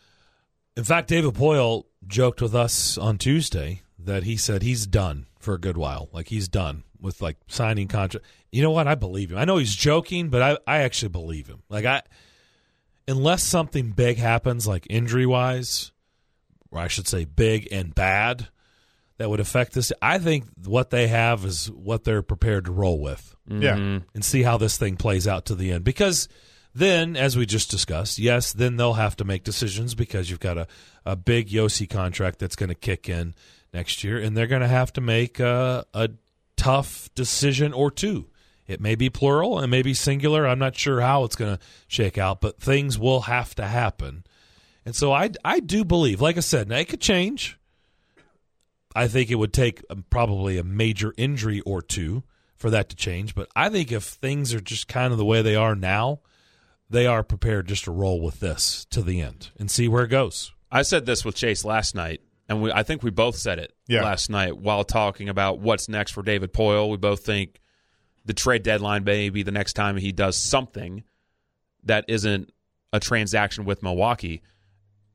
In 0.76 0.84
fact, 0.84 1.08
David 1.08 1.34
Poile 1.34 1.84
joked 2.06 2.40
with 2.40 2.54
us 2.54 2.96
on 2.96 3.18
Tuesday 3.18 3.82
that 3.98 4.22
he 4.22 4.36
said 4.36 4.62
he's 4.62 4.86
done 4.86 5.26
for 5.40 5.54
a 5.54 5.58
good 5.58 5.76
while. 5.76 6.08
Like 6.12 6.28
he's 6.28 6.48
done 6.48 6.84
with 7.00 7.20
like 7.20 7.36
signing 7.48 7.88
contract. 7.88 8.26
You 8.52 8.62
know 8.62 8.70
what? 8.70 8.86
I 8.86 8.94
believe 8.94 9.32
him. 9.32 9.38
I 9.38 9.44
know 9.44 9.56
he's 9.56 9.74
joking, 9.74 10.28
but 10.28 10.42
I, 10.42 10.58
I 10.66 10.78
actually 10.82 11.10
believe 11.10 11.46
him. 11.46 11.62
Like 11.68 11.84
I 11.84 12.02
unless 13.06 13.42
something 13.42 13.90
big 13.92 14.18
happens 14.18 14.66
like 14.66 14.86
injury 14.90 15.26
wise, 15.26 15.90
or 16.70 16.80
I 16.80 16.88
should 16.88 17.08
say 17.08 17.24
big 17.24 17.68
and 17.72 17.94
bad, 17.94 18.48
that 19.18 19.28
would 19.28 19.40
affect 19.40 19.72
this. 19.72 19.92
I 20.00 20.18
think 20.18 20.46
what 20.64 20.90
they 20.90 21.08
have 21.08 21.44
is 21.44 21.70
what 21.70 22.04
they're 22.04 22.22
prepared 22.22 22.64
to 22.64 22.72
roll 22.72 23.00
with. 23.00 23.36
Yeah. 23.48 23.76
Mm-hmm. 23.76 24.08
And 24.14 24.24
see 24.24 24.42
how 24.42 24.56
this 24.56 24.78
thing 24.78 24.96
plays 24.96 25.26
out 25.26 25.46
to 25.46 25.54
the 25.54 25.72
end. 25.72 25.84
Because 25.84 26.28
then, 26.74 27.16
as 27.16 27.36
we 27.36 27.46
just 27.46 27.70
discussed, 27.70 28.18
yes, 28.18 28.52
then 28.52 28.76
they'll 28.76 28.94
have 28.94 29.16
to 29.16 29.24
make 29.24 29.42
decisions 29.42 29.94
because 29.94 30.30
you've 30.30 30.40
got 30.40 30.58
a, 30.58 30.66
a 31.04 31.16
big 31.16 31.48
Josi 31.48 31.88
contract 31.88 32.38
that's 32.38 32.56
going 32.56 32.68
to 32.68 32.74
kick 32.74 33.08
in 33.08 33.34
next 33.74 34.04
year, 34.04 34.18
and 34.18 34.36
they're 34.36 34.46
going 34.46 34.62
to 34.62 34.68
have 34.68 34.92
to 34.94 35.00
make 35.00 35.40
a, 35.40 35.84
a 35.92 36.10
tough 36.56 37.08
decision 37.14 37.72
or 37.72 37.90
two. 37.90 38.28
It 38.66 38.80
may 38.80 38.94
be 38.94 39.08
plural, 39.08 39.60
it 39.60 39.66
may 39.66 39.82
be 39.82 39.94
singular. 39.94 40.46
I'm 40.46 40.58
not 40.58 40.76
sure 40.76 41.00
how 41.00 41.24
it's 41.24 41.36
going 41.36 41.56
to 41.56 41.64
shake 41.86 42.18
out, 42.18 42.40
but 42.40 42.60
things 42.60 42.98
will 42.98 43.22
have 43.22 43.54
to 43.56 43.66
happen. 43.66 44.24
And 44.84 44.94
so 44.94 45.12
I, 45.12 45.30
I 45.44 45.60
do 45.60 45.84
believe, 45.84 46.20
like 46.20 46.36
I 46.36 46.40
said, 46.40 46.68
now 46.68 46.76
it 46.76 46.88
could 46.88 47.00
change. 47.00 47.57
I 48.94 49.08
think 49.08 49.30
it 49.30 49.36
would 49.36 49.52
take 49.52 49.84
um, 49.90 50.04
probably 50.10 50.58
a 50.58 50.64
major 50.64 51.12
injury 51.16 51.60
or 51.60 51.82
two 51.82 52.22
for 52.56 52.70
that 52.70 52.88
to 52.88 52.96
change. 52.96 53.34
But 53.34 53.48
I 53.54 53.68
think 53.68 53.92
if 53.92 54.02
things 54.04 54.52
are 54.54 54.60
just 54.60 54.88
kind 54.88 55.12
of 55.12 55.18
the 55.18 55.24
way 55.24 55.42
they 55.42 55.56
are 55.56 55.74
now, 55.76 56.20
they 56.90 57.06
are 57.06 57.22
prepared 57.22 57.68
just 57.68 57.84
to 57.84 57.90
roll 57.90 58.20
with 58.20 58.40
this 58.40 58.84
to 58.90 59.02
the 59.02 59.20
end 59.20 59.50
and 59.58 59.70
see 59.70 59.88
where 59.88 60.04
it 60.04 60.08
goes. 60.08 60.52
I 60.72 60.82
said 60.82 61.06
this 61.06 61.24
with 61.24 61.34
Chase 61.36 61.64
last 61.64 61.94
night, 61.94 62.20
and 62.48 62.62
we, 62.62 62.72
I 62.72 62.82
think 62.82 63.02
we 63.02 63.10
both 63.10 63.36
said 63.36 63.58
it 63.58 63.72
Yeah. 63.86 64.02
last 64.02 64.30
night 64.30 64.56
while 64.58 64.84
talking 64.84 65.28
about 65.28 65.60
what's 65.60 65.88
next 65.88 66.12
for 66.12 66.22
David 66.22 66.52
Poile. 66.52 66.90
We 66.90 66.96
both 66.96 67.20
think 67.24 67.60
the 68.24 68.34
trade 68.34 68.62
deadline 68.62 69.04
may 69.04 69.28
be 69.30 69.42
the 69.42 69.52
next 69.52 69.74
time 69.74 69.96
he 69.96 70.12
does 70.12 70.36
something 70.36 71.04
that 71.84 72.04
isn't 72.08 72.52
a 72.92 73.00
transaction 73.00 73.64
with 73.64 73.82
Milwaukee. 73.82 74.42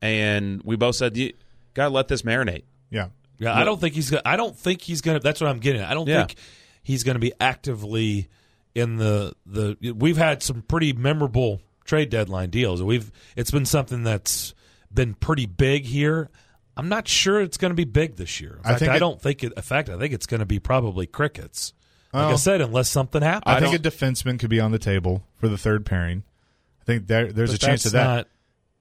And 0.02 0.62
we 0.64 0.76
both 0.76 0.96
said, 0.96 1.18
you 1.18 1.34
got 1.74 1.86
to 1.86 1.90
let 1.94 2.08
this 2.08 2.22
marinate. 2.24 2.64
Yeah. 2.90 3.08
Yeah, 3.40 3.54
I 3.54 3.64
don't 3.64 3.80
think 3.82 3.96
he's. 3.96 4.10
Gonna, 4.10 4.22
I 4.26 4.36
don't 4.38 4.56
think 4.58 4.82
he's 4.82 5.02
going 5.02 5.18
to. 5.20 5.24
That's 5.24 5.42
what 5.42 5.50
I'm 5.50 5.60
getting. 5.60 5.82
at. 5.82 5.90
I 5.90 5.94
don't 5.94 6.08
Yeah. 6.08 6.20
think 6.26 6.36
he's 6.84 7.04
going 7.04 7.16
to 7.16 7.20
be 7.20 7.34
actively 7.40 8.30
in 8.76 8.98
the 8.98 9.34
the. 9.46 9.94
We've 9.98 10.18
had 10.18 10.42
some 10.44 10.62
pretty 10.62 10.94
memorable 10.94 11.62
trade 11.86 12.10
deadline 12.10 12.50
deals. 12.50 12.82
We've. 12.82 13.12
It's 13.36 13.52
been 13.52 13.66
something 13.66 14.04
that's 14.04 14.54
been 14.94 15.14
pretty 15.16 15.46
big 15.46 15.86
here. 15.86 16.30
I'm 16.76 16.90
not 16.90 17.08
sure 17.08 17.40
it's 17.42 17.58
going 17.58 17.72
to 17.72 17.76
be 17.76 17.84
big 17.86 18.16
this 18.16 18.40
year. 18.42 18.54
In 18.54 18.60
I 18.66 18.70
fact, 18.70 18.80
think 18.80 18.92
I 18.92 18.96
it- 18.96 19.00
don't 19.00 19.22
think 19.22 19.44
it. 19.44 19.54
In 19.56 19.62
fact, 19.62 19.90
I 19.90 19.98
think 19.98 20.14
it's 20.14 20.26
going 20.26 20.40
to 20.40 20.46
be 20.46 20.60
probably 20.60 21.06
crickets. 21.06 21.74
Like 22.14 22.24
I 22.26 22.28
Well, 22.28 22.38
said, 22.38 22.62
unless 22.62 22.90
something 22.90 23.24
happens. 23.24 23.56
I, 23.56 23.60
think 23.60 23.74
a 23.76 23.80
defenseman 23.80 24.38
could 24.40 24.50
be 24.52 24.60
on 24.60 24.72
the 24.72 24.78
table 24.80 25.24
for 25.36 25.48
the 25.48 25.58
third 25.58 25.84
pairing. 25.84 26.22
I 26.82 26.86
think 26.86 27.08
there, 27.08 27.32
there's 27.34 27.50
But 27.52 27.64
a 27.64 27.66
chance 27.66 27.84
that's 27.84 27.86
of 27.88 27.92
that. 27.94 28.06
Not, 28.06 28.28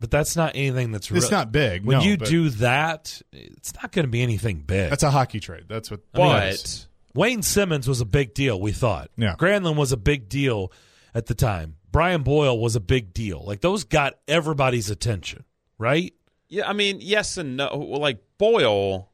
but 0.03 0.11
that's 0.11 0.35
not 0.35 0.57
anything 0.57 0.91
that's. 0.91 1.09
it's 1.13 1.31
real- 1.31 1.31
not 1.31 1.53
big. 1.53 1.85
When 1.85 1.99
no, 1.99 2.05
you 2.05 2.17
do 2.17 2.51
that, 2.51 3.23
it's 3.33 3.73
not 3.81 3.93
going 3.93 4.05
to 4.05 4.11
be 4.11 4.21
anything 4.21 4.63
big. 4.63 4.91
that's 4.91 5.05
a 5.05 5.13
hockey 5.13 5.39
trade. 5.39 5.67
That's 5.69 5.93
what. 5.93 6.01
I 6.13 6.19
mean, 6.19 6.27
But 6.29 6.87
Wayne 7.15 7.43
Simmonds 7.43 7.87
was 7.87 8.01
a 8.01 8.05
big 8.05 8.35
deal, 8.35 8.61
we 8.61 8.73
thought. 8.73 9.13
Yeah. 9.17 9.37
Granlund 9.39 9.77
was 9.77 9.93
a 9.93 9.97
big 9.97 10.29
deal 10.29 10.73
at 11.15 11.27
the 11.27 11.37
time. 11.37 11.77
Brian 11.93 12.25
Boyle 12.25 12.59
was 12.59 12.75
a 12.75 12.81
big 12.81 13.15
deal. 13.15 13.45
Like 13.47 13.61
those 13.61 13.85
got 13.85 14.15
everybody's 14.27 14.91
attention, 14.91 15.45
right? 15.79 16.13
yeah, 16.49 16.69
I 16.69 16.73
mean, 16.73 16.99
yes 17.01 17.37
and 17.37 17.57
no. 17.57 17.77
Like 17.77 18.19
Boyle 18.39 19.09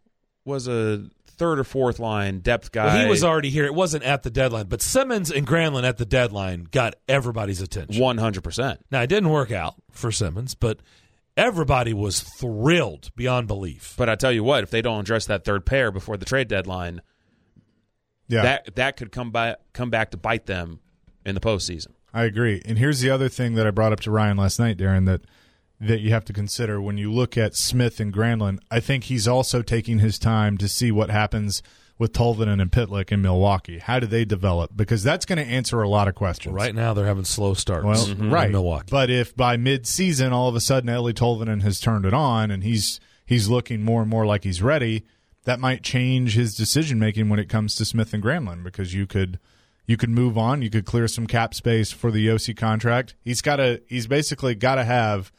was 0.46 0.68
a 0.68 1.04
third 1.38 1.58
or 1.58 1.64
fourth 1.64 1.98
line 1.98 2.40
depth 2.40 2.72
guy. 2.72 2.86
Well, 2.86 3.04
he 3.04 3.08
was 3.08 3.24
already 3.24 3.50
here. 3.50 3.64
It 3.64 3.74
wasn't 3.74 4.04
at 4.04 4.22
the 4.24 4.30
deadline, 4.30 4.66
but 4.66 4.82
Simmonds 4.82 5.30
and 5.30 5.46
Granlund 5.46 5.84
at 5.84 5.96
the 5.96 6.04
deadline 6.04 6.66
got 6.70 6.94
everybody's 7.08 7.60
attention. 7.62 8.02
one 8.02 8.18
hundred 8.18 8.44
percent. 8.44 8.84
Now, 8.90 9.02
it 9.02 9.06
didn't 9.06 9.30
work 9.30 9.50
out 9.50 9.76
for 9.90 10.12
Simmonds, 10.12 10.54
but 10.54 10.80
everybody 11.36 11.94
was 11.94 12.20
thrilled 12.20 13.10
beyond 13.16 13.46
belief. 13.46 13.94
But 13.96 14.08
I 14.08 14.16
tell 14.16 14.32
you 14.32 14.44
what, 14.44 14.64
if 14.64 14.70
they 14.70 14.82
don't 14.82 15.00
address 15.00 15.26
that 15.26 15.44
third 15.44 15.64
pair 15.64 15.90
before 15.90 16.16
the 16.16 16.24
trade 16.26 16.48
deadline, 16.48 17.00
Yeah, 18.28 18.42
that 18.42 18.74
that 18.76 18.96
could 18.96 19.12
come 19.12 19.30
by 19.30 19.56
come 19.72 19.88
back 19.90 20.10
to 20.10 20.16
bite 20.16 20.46
them 20.46 20.80
in 21.24 21.34
the 21.34 21.40
postseason. 21.40 21.88
I 22.12 22.24
agree. 22.24 22.62
And 22.64 22.78
here's 22.78 23.00
the 23.00 23.10
other 23.10 23.28
thing 23.28 23.54
that 23.54 23.66
I 23.66 23.70
brought 23.70 23.92
up 23.92 24.00
to 24.00 24.10
Ryan 24.10 24.36
last 24.36 24.58
night, 24.58 24.78
Darren, 24.78 25.06
that 25.06 25.20
that 25.80 26.00
you 26.00 26.10
have 26.10 26.24
to 26.24 26.32
consider 26.32 26.80
when 26.80 26.98
you 26.98 27.12
look 27.12 27.36
at 27.38 27.54
Smith 27.54 28.00
and 28.00 28.12
Granlund. 28.12 28.58
I 28.70 28.80
think 28.80 29.04
he's 29.04 29.28
also 29.28 29.62
taking 29.62 30.00
his 30.00 30.18
time 30.18 30.58
to 30.58 30.68
see 30.68 30.90
what 30.90 31.10
happens 31.10 31.62
with 31.98 32.12
Tolvanen 32.12 32.60
and 32.62 32.70
Pitlick 32.70 33.10
in 33.10 33.22
Milwaukee. 33.22 33.78
How 33.78 33.98
do 33.98 34.06
they 34.06 34.24
develop? 34.24 34.72
Because 34.76 35.02
that's 35.02 35.26
going 35.26 35.38
to 35.38 35.44
answer 35.44 35.82
a 35.82 35.88
lot 35.88 36.08
of 36.08 36.14
questions. 36.14 36.54
Right 36.54 36.74
now, 36.74 36.94
they're 36.94 37.06
having 37.06 37.24
slow 37.24 37.54
starts. 37.54 37.84
Well, 37.84 38.10
in 38.10 38.30
right, 38.30 38.50
Milwaukee. 38.50 38.88
But 38.90 39.10
if 39.10 39.36
by 39.36 39.56
mid-season 39.56 40.32
all 40.32 40.48
of 40.48 40.54
a 40.54 40.60
sudden 40.60 40.88
Eeli 40.88 41.12
Tolvanen 41.12 41.62
has 41.62 41.80
turned 41.80 42.04
it 42.04 42.14
on 42.14 42.50
and 42.50 42.62
he's 42.62 43.00
he's 43.26 43.48
looking 43.48 43.82
more 43.82 44.00
and 44.00 44.10
more 44.10 44.26
like 44.26 44.44
he's 44.44 44.62
ready, 44.62 45.04
that 45.44 45.60
might 45.60 45.82
change 45.82 46.34
his 46.34 46.54
decision 46.54 46.98
making 46.98 47.28
when 47.28 47.40
it 47.40 47.48
comes 47.48 47.74
to 47.76 47.84
Smith 47.84 48.14
and 48.14 48.22
Granlund 48.22 48.62
because 48.62 48.94
you 48.94 49.06
could 49.06 49.38
you 49.86 49.96
could 49.96 50.10
move 50.10 50.38
on, 50.38 50.62
you 50.62 50.70
could 50.70 50.84
clear 50.84 51.08
some 51.08 51.26
cap 51.26 51.54
space 51.54 51.90
for 51.90 52.10
the 52.10 52.30
OC 52.30 52.56
contract. 52.56 53.14
He's 53.20 53.42
got 53.42 53.56
to 53.56 53.82
he's 53.88 54.06
basically 54.06 54.54
got 54.54 54.76
to 54.76 54.84
have 54.84 55.32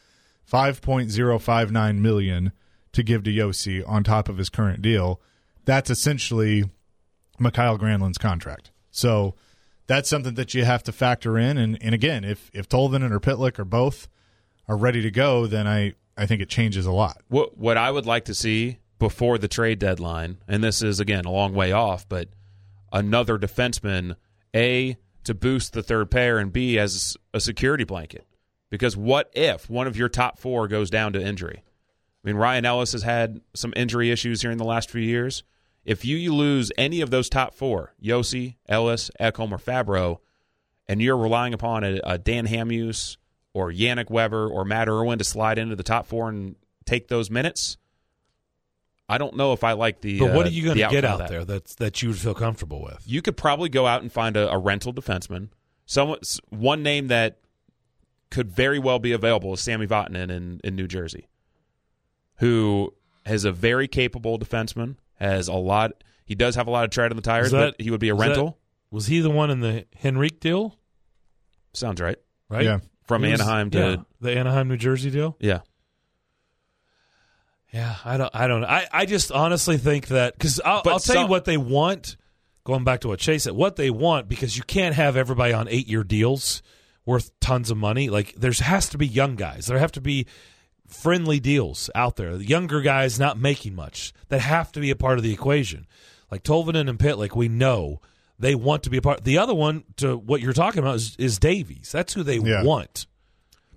5.059 0.49 1.97
million 1.99 2.51
to 2.91 3.03
give 3.03 3.23
to 3.23 3.31
Josi 3.31 3.87
on 3.87 4.03
top 4.03 4.29
of 4.29 4.37
his 4.37 4.49
current 4.49 4.81
deal. 4.81 5.21
That's 5.65 5.89
essentially 5.89 6.65
Mikael 7.37 7.77
Granlund's 7.77 8.17
contract. 8.17 8.71
So 8.91 9.35
that's 9.87 10.09
something 10.09 10.35
that 10.35 10.53
you 10.53 10.65
have 10.65 10.83
to 10.83 10.91
factor 10.91 11.37
in. 11.37 11.57
And, 11.57 11.77
and 11.81 11.93
again, 11.93 12.23
if 12.23 12.49
if 12.53 12.67
Tolvanen 12.67 13.11
or 13.11 13.19
Pitlick 13.19 13.59
or 13.59 13.65
both 13.65 14.07
are 14.67 14.77
ready 14.77 15.01
to 15.01 15.11
go, 15.11 15.47
then 15.47 15.67
I, 15.67 15.93
I 16.17 16.25
think 16.25 16.41
it 16.41 16.49
changes 16.49 16.85
a 16.85 16.91
lot. 16.91 17.21
What 17.27 17.57
what 17.57 17.77
I 17.77 17.91
would 17.91 18.05
like 18.05 18.25
to 18.25 18.35
see 18.35 18.79
before 18.99 19.37
the 19.37 19.47
trade 19.47 19.79
deadline, 19.79 20.37
and 20.47 20.63
this 20.63 20.81
is 20.81 20.99
again 20.99 21.25
a 21.25 21.31
long 21.31 21.53
way 21.53 21.71
off, 21.71 22.07
but 22.07 22.29
another 22.91 23.37
defenseman, 23.37 24.15
a 24.55 24.97
to 25.23 25.33
boost 25.33 25.73
the 25.73 25.83
third 25.83 26.11
pair, 26.11 26.37
and 26.37 26.53
b 26.53 26.77
as 26.77 27.17
a 27.33 27.39
security 27.39 27.83
blanket. 27.83 28.25
Because 28.69 28.95
what 28.95 29.29
if 29.33 29.69
one 29.69 29.87
of 29.87 29.97
your 29.97 30.09
top 30.09 30.39
four 30.39 30.67
goes 30.67 30.89
down 30.89 31.13
to 31.13 31.21
injury? 31.21 31.63
I 32.23 32.27
mean, 32.27 32.35
Ryan 32.35 32.65
Ellis 32.65 32.91
has 32.91 33.03
had 33.03 33.41
some 33.55 33.73
injury 33.75 34.11
issues 34.11 34.41
here 34.41 34.51
in 34.51 34.57
the 34.57 34.65
last 34.65 34.91
few 34.91 35.01
years. 35.01 35.43
If 35.85 36.05
you 36.05 36.33
lose 36.33 36.71
any 36.77 37.01
of 37.01 37.09
those 37.09 37.29
top 37.29 37.55
four, 37.55 37.93
Josi, 38.03 38.55
Ellis, 38.67 39.09
Ekholm, 39.19 39.51
or 39.51 39.57
Fabbro, 39.57 40.19
and 40.87 41.01
you're 41.01 41.17
relying 41.17 41.53
upon 41.53 41.83
a, 41.83 41.99
a 42.03 42.17
Dan 42.17 42.45
Hamhuis 42.45 43.17
or 43.53 43.71
Yannick 43.71 44.09
Weber 44.09 44.47
or 44.47 44.65
Matt 44.65 44.87
Irwin 44.87 45.17
to 45.19 45.23
slide 45.23 45.57
into 45.57 45.75
the 45.75 45.83
top 45.83 46.05
four 46.05 46.29
and 46.29 46.55
take 46.85 47.07
those 47.07 47.31
minutes, 47.31 47.77
I 49.07 49.17
don't 49.17 49.35
know 49.35 49.53
if 49.53 49.63
I 49.63 49.71
like 49.71 50.01
the. 50.01 50.19
but 50.19 50.33
what 50.33 50.45
uh, 50.45 50.49
are 50.49 50.51
you 50.51 50.63
going 50.65 50.77
the 50.77 50.83
to 50.83 50.89
get 50.89 51.05
out 51.05 51.19
that. 51.19 51.29
there 51.29 51.45
that's, 51.45 51.75
that 51.75 52.01
you 52.01 52.09
would 52.09 52.19
feel 52.19 52.35
comfortable 52.35 52.83
with? 52.83 53.03
You 53.05 53.21
could 53.21 53.37
probably 53.37 53.69
go 53.69 53.87
out 53.87 54.01
and 54.01 54.11
find 54.11 54.37
a, 54.37 54.51
a 54.51 54.57
rental 54.57 54.93
defenseman. 54.93 55.49
Someone, 55.85 56.19
one 56.49 56.83
name 56.83 57.07
that 57.07 57.39
could 58.31 58.51
very 58.51 58.79
well 58.79 58.99
be 58.99 59.11
available 59.11 59.53
is 59.53 59.61
Sami 59.61 59.87
Vatanen 59.87 60.29
in, 60.29 60.61
in 60.63 60.75
New 60.75 60.87
Jersey, 60.87 61.27
who 62.37 62.93
is 63.25 63.45
a 63.45 63.51
very 63.51 63.87
capable 63.87 64.37
defenseman. 64.39 64.95
Has 65.15 65.47
a 65.47 65.53
lot. 65.53 66.03
He 66.25 66.35
does 66.35 66.55
have 66.55 66.67
a 66.67 66.71
lot 66.71 66.85
of 66.85 66.91
tread 66.91 67.11
on 67.11 67.15
the 67.17 67.21
tires, 67.21 67.51
that- 67.51 67.75
but 67.77 67.83
he 67.83 67.91
would 67.91 67.99
be 67.99 68.09
a 68.09 68.13
is 68.13 68.19
that- 68.19 68.27
rental. 68.27 68.57
Was 68.91 69.05
he 69.07 69.19
the 69.19 69.29
one 69.29 69.51
in 69.51 69.59
the 69.59 69.85
Henrique 70.03 70.39
deal? 70.39 70.75
Sounds 71.73 72.01
right. 72.01 72.17
Right? 72.49 72.65
Yeah. 72.65 72.79
From 73.03 73.21
was- 73.21 73.33
Anaheim 73.33 73.69
to 73.71 73.77
yeah, 73.77 73.95
the 74.21 74.37
Anaheim, 74.37 74.67
New 74.67 74.77
Jersey 74.77 75.11
deal. 75.11 75.35
yeah. 75.39 75.59
Yeah, 77.71 77.95
I 78.03 78.17
don't. 78.17 78.31
I 78.33 78.47
don't. 78.47 78.63
I, 78.65 78.87
I 78.91 79.05
just 79.05 79.31
honestly 79.31 79.77
think 79.77 80.07
that 80.07 80.33
because 80.33 80.59
I'll, 80.63 80.81
I'll 80.87 80.99
tell 80.99 81.23
you 81.23 81.27
what 81.27 81.45
they 81.45 81.57
want. 81.57 82.17
Going 82.63 82.83
back 82.83 83.01
to 83.01 83.07
what 83.07 83.19
Chase 83.19 83.43
said, 83.43 83.53
what 83.53 83.75
they 83.77 83.89
want 83.89 84.27
because 84.27 84.55
you 84.57 84.63
can't 84.63 84.93
have 84.95 85.15
everybody 85.17 85.53
on 85.53 85.67
eight 85.69 85.87
year 85.87 86.03
deals 86.03 86.61
worth 87.09 87.37
tons 87.39 87.69
of 87.71 87.77
money. 87.77 88.09
Like 88.09 88.35
there 88.35 88.51
has 88.51 88.87
to 88.89 88.97
be 88.97 89.07
young 89.07 89.35
guys. 89.35 89.65
There 89.67 89.79
have 89.79 89.91
to 89.93 90.01
be 90.01 90.25
friendly 90.87 91.39
deals 91.39 91.89
out 91.95 92.15
there. 92.15 92.37
The 92.37 92.45
younger 92.47 92.81
guys 92.81 93.19
not 93.19 93.37
making 93.37 93.75
much 93.75 94.13
that 94.29 94.41
have 94.41 94.71
to 94.73 94.79
be 94.79 94.89
a 94.91 94.95
part 94.95 95.17
of 95.17 95.23
the 95.23 95.33
equation. 95.33 95.87
Like 96.31 96.43
Tolvanen 96.43 96.89
and 96.89 96.99
Pitlick, 96.99 97.35
we 97.35 97.47
know 97.49 97.99
they 98.37 98.55
want 98.55 98.83
to 98.83 98.89
be 98.89 98.97
a 98.97 99.01
part. 99.01 99.23
The 99.23 99.37
other 99.39 99.53
one 99.55 99.83
to 99.97 100.15
what 100.15 100.41
you're 100.41 100.53
talking 100.53 100.79
about 100.79 100.95
is, 100.95 101.15
is 101.17 101.39
Davies. 101.39 101.91
That's 101.91 102.13
who 102.13 102.23
they 102.23 102.37
Yeah. 102.37 102.63
want, 102.63 103.07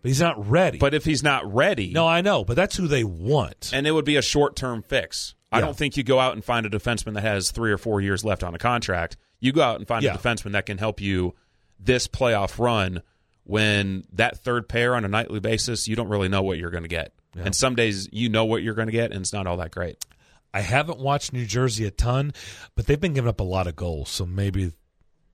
but 0.02 0.08
he's 0.08 0.20
not 0.20 0.48
ready. 0.48 0.78
But 0.78 0.94
if 0.94 1.04
he's 1.04 1.22
not 1.22 1.52
ready, 1.52 1.90
no, 1.92 2.06
I 2.06 2.20
know, 2.20 2.44
but 2.44 2.54
that's 2.56 2.76
who 2.76 2.86
they 2.86 3.04
want. 3.04 3.70
and 3.74 3.86
it 3.86 3.92
would 3.92 4.04
be 4.04 4.16
a 4.16 4.22
short 4.22 4.54
term 4.56 4.82
fix. 4.82 5.34
I 5.54 5.60
don't 5.60 5.76
think 5.76 5.98
you 5.98 6.02
go 6.02 6.18
out 6.18 6.32
and 6.32 6.42
find 6.42 6.64
a 6.64 6.70
defenseman 6.70 7.12
that 7.12 7.22
has 7.24 7.50
three 7.50 7.70
or 7.72 7.76
four 7.76 8.00
years 8.00 8.24
left 8.24 8.42
on 8.42 8.54
a 8.54 8.58
contract. 8.58 9.18
You 9.38 9.52
go 9.52 9.60
out 9.62 9.76
and 9.78 9.86
find 9.86 10.02
Yeah. 10.02 10.14
a 10.14 10.18
defenseman 10.18 10.52
that 10.52 10.64
can 10.64 10.78
help 10.78 10.98
you 10.98 11.34
this 11.78 12.08
playoff 12.08 12.58
run 12.58 13.02
when 13.44 14.04
that 14.12 14.38
third 14.38 14.68
pair 14.68 14.94
on 14.94 15.04
a 15.04 15.08
nightly 15.08 15.40
basis, 15.40 15.88
you 15.88 15.96
don't 15.96 16.08
really 16.08 16.28
know 16.28 16.42
what 16.42 16.58
you're 16.58 16.70
going 16.70 16.84
to 16.84 16.88
get. 16.88 17.12
And 17.34 17.54
some 17.56 17.74
days 17.74 18.08
you 18.12 18.28
know 18.28 18.44
what 18.44 18.62
you're 18.62 18.74
going 18.74 18.88
to 18.88 18.92
get, 18.92 19.10
and 19.10 19.20
it's 19.22 19.32
not 19.32 19.46
all 19.46 19.56
that 19.56 19.70
great. 19.70 20.04
I 20.52 20.60
haven't 20.60 20.98
watched 20.98 21.32
New 21.32 21.46
Jersey 21.46 21.86
a 21.86 21.90
ton, 21.90 22.34
but 22.74 22.86
they've 22.86 23.00
been 23.00 23.14
giving 23.14 23.30
up 23.30 23.40
a 23.40 23.44
lot 23.44 23.66
of 23.66 23.74
goals, 23.74 24.10
so 24.10 24.26
maybe 24.26 24.72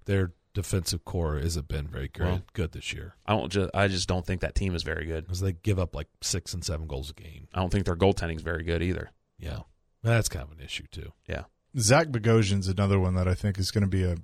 their 0.04 0.32
defensive 0.54 1.04
core 1.04 1.38
hasn't 1.38 1.66
been 1.66 1.88
very 1.88 2.06
good, 2.08 2.24
Well. 2.24 2.42
good 2.52 2.72
this 2.72 2.92
year 2.92 3.14
I 3.26 3.32
don't. 3.32 3.50
Just, 3.50 3.70
I 3.74 3.88
just 3.88 4.08
don't 4.08 4.24
think 4.24 4.40
that 4.42 4.54
team 4.54 4.74
is 4.76 4.82
very 4.84 5.06
good. 5.06 5.24
because 5.24 5.40
they 5.40 5.52
give 5.52 5.78
up 5.80 5.94
like 5.94 6.06
six 6.20 6.54
and 6.54 6.64
seven 6.64 6.86
goals 6.86 7.10
a 7.10 7.14
game. 7.14 7.48
I 7.52 7.58
don't 7.60 7.70
think 7.70 7.84
their 7.84 7.96
goaltending 7.96 8.36
is 8.36 8.42
very 8.42 8.62
good 8.62 8.80
either. 8.82 9.10
Yeah, 9.40 9.60
That's 10.04 10.28
kind 10.28 10.44
of 10.44 10.52
an 10.56 10.64
issue 10.64 10.84
too. 10.92 11.12
Yeah. 11.28 11.44
Zach 11.78 12.08
Bogosian's 12.08 12.68
another 12.68 12.98
one 13.00 13.14
that 13.16 13.26
I 13.28 13.34
think 13.34 13.58
is 13.58 13.70
going 13.72 13.82
to 13.84 13.88
be 13.90 14.04
a 14.04 14.16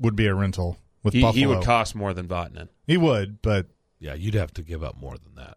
would 0.00 0.14
be 0.16 0.26
a 0.26 0.34
rental 0.34 0.78
with 1.06 1.14
He, 1.14 1.22
Buffalo. 1.22 1.38
he 1.38 1.46
would 1.46 1.64
cost 1.64 1.94
more 1.94 2.12
than 2.12 2.26
Vatanen. 2.28 2.68
He 2.86 2.96
would, 2.98 3.40
but 3.40 3.68
Yeah, 3.98 4.12
you'd 4.14 4.34
have 4.34 4.52
to 4.54 4.62
give 4.62 4.82
up 4.84 4.96
more 5.00 5.16
than 5.16 5.34
that. 5.36 5.56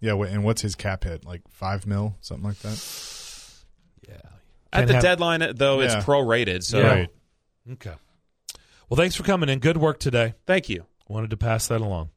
yeah. 0.00 0.12
And 0.14 0.44
what's 0.44 0.60
his 0.60 0.74
cap 0.74 1.04
hit? 1.04 1.24
Like 1.24 1.40
five 1.48 1.86
mil, 1.86 2.16
something 2.20 2.44
like 2.46 2.58
that. 2.58 2.78
Yeah. 4.06 4.14
At 4.16 4.78
Can't 4.80 4.86
the 4.88 4.94
have- 4.94 5.02
deadline, 5.02 5.52
though, 5.56 5.80
Yeah. 5.80 5.96
it's 5.96 6.04
prorated. 6.04 6.62
So 6.62 6.82
Right. 6.82 7.08
Okay. 7.72 7.94
Well, 8.88 8.96
thanks 8.96 9.14
for 9.14 9.22
coming 9.22 9.48
in. 9.48 9.58
Good 9.60 9.76
work 9.78 9.98
today. 9.98 10.34
thank 10.46 10.68
you. 10.68 10.86
Wanted 11.08 11.30
to 11.30 11.36
pass 11.38 11.68
that 11.68 11.80
along. 11.80 12.10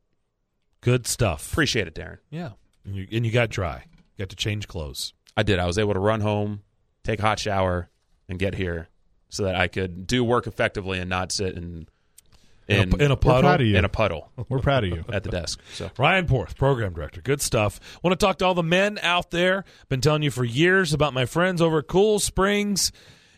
Good 0.82 1.06
stuff. 1.08 1.52
Appreciate 1.52 1.88
it, 1.88 1.96
Darren. 1.96 2.18
yeah. 2.30 2.52
And 2.84 2.96
you, 2.96 3.08
and 3.12 3.26
you 3.26 3.32
got 3.32 3.50
dry. 3.50 3.86
You 4.18 4.26
got 4.26 4.30
to 4.30 4.36
change 4.36 4.68
clothes. 4.68 5.14
I 5.38 5.44
did. 5.44 5.60
I 5.60 5.66
was 5.68 5.78
able 5.78 5.94
to 5.94 6.00
run 6.00 6.22
home, 6.22 6.64
take 7.04 7.20
a 7.20 7.22
hot 7.22 7.40
shower, 7.40 7.90
and 8.28 8.40
get 8.40 8.56
here 8.56 8.90
so 9.30 9.44
that 9.44 9.56
I 9.56 9.68
could 9.68 10.08
do 10.08 10.24
work 10.24 10.48
effectively 10.48 10.98
and 11.00 11.10
not 11.10 11.32
sit 11.32 11.56
in 12.72 12.94
In, 12.94 13.02
a, 13.02 13.04
in 13.06 13.12
a 13.12 13.14
We're 13.14 13.18
puddle. 13.18 13.42
proud 13.42 13.62
of 13.62 13.68
you. 13.68 13.78
in 13.78 13.86
a 13.86 13.90
puddle 13.90 14.32
We're 14.50 14.60
proud 14.60 14.84
of 14.84 14.90
you. 14.90 15.04
at 15.12 15.24
the 15.24 15.30
desk. 15.30 15.60
So 15.74 15.92
Ryan 15.98 16.26
Porth, 16.28 16.56
program 16.58 16.94
director. 16.94 17.22
Good 17.22 17.42
stuff. 17.42 17.80
Want 18.04 18.20
to 18.20 18.26
talk 18.26 18.38
to 18.40 18.46
all 18.46 18.54
the 18.54 18.64
men 18.64 19.00
out 19.02 19.32
there. 19.32 19.66
Been 19.90 20.02
telling 20.02 20.24
you 20.24 20.32
for 20.32 20.44
years 20.44 20.94
about 20.94 21.14
my 21.14 21.26
friends 21.26 21.62
over 21.62 21.80
at 21.80 21.88
Cool 21.88 22.20
Springs 22.20 22.92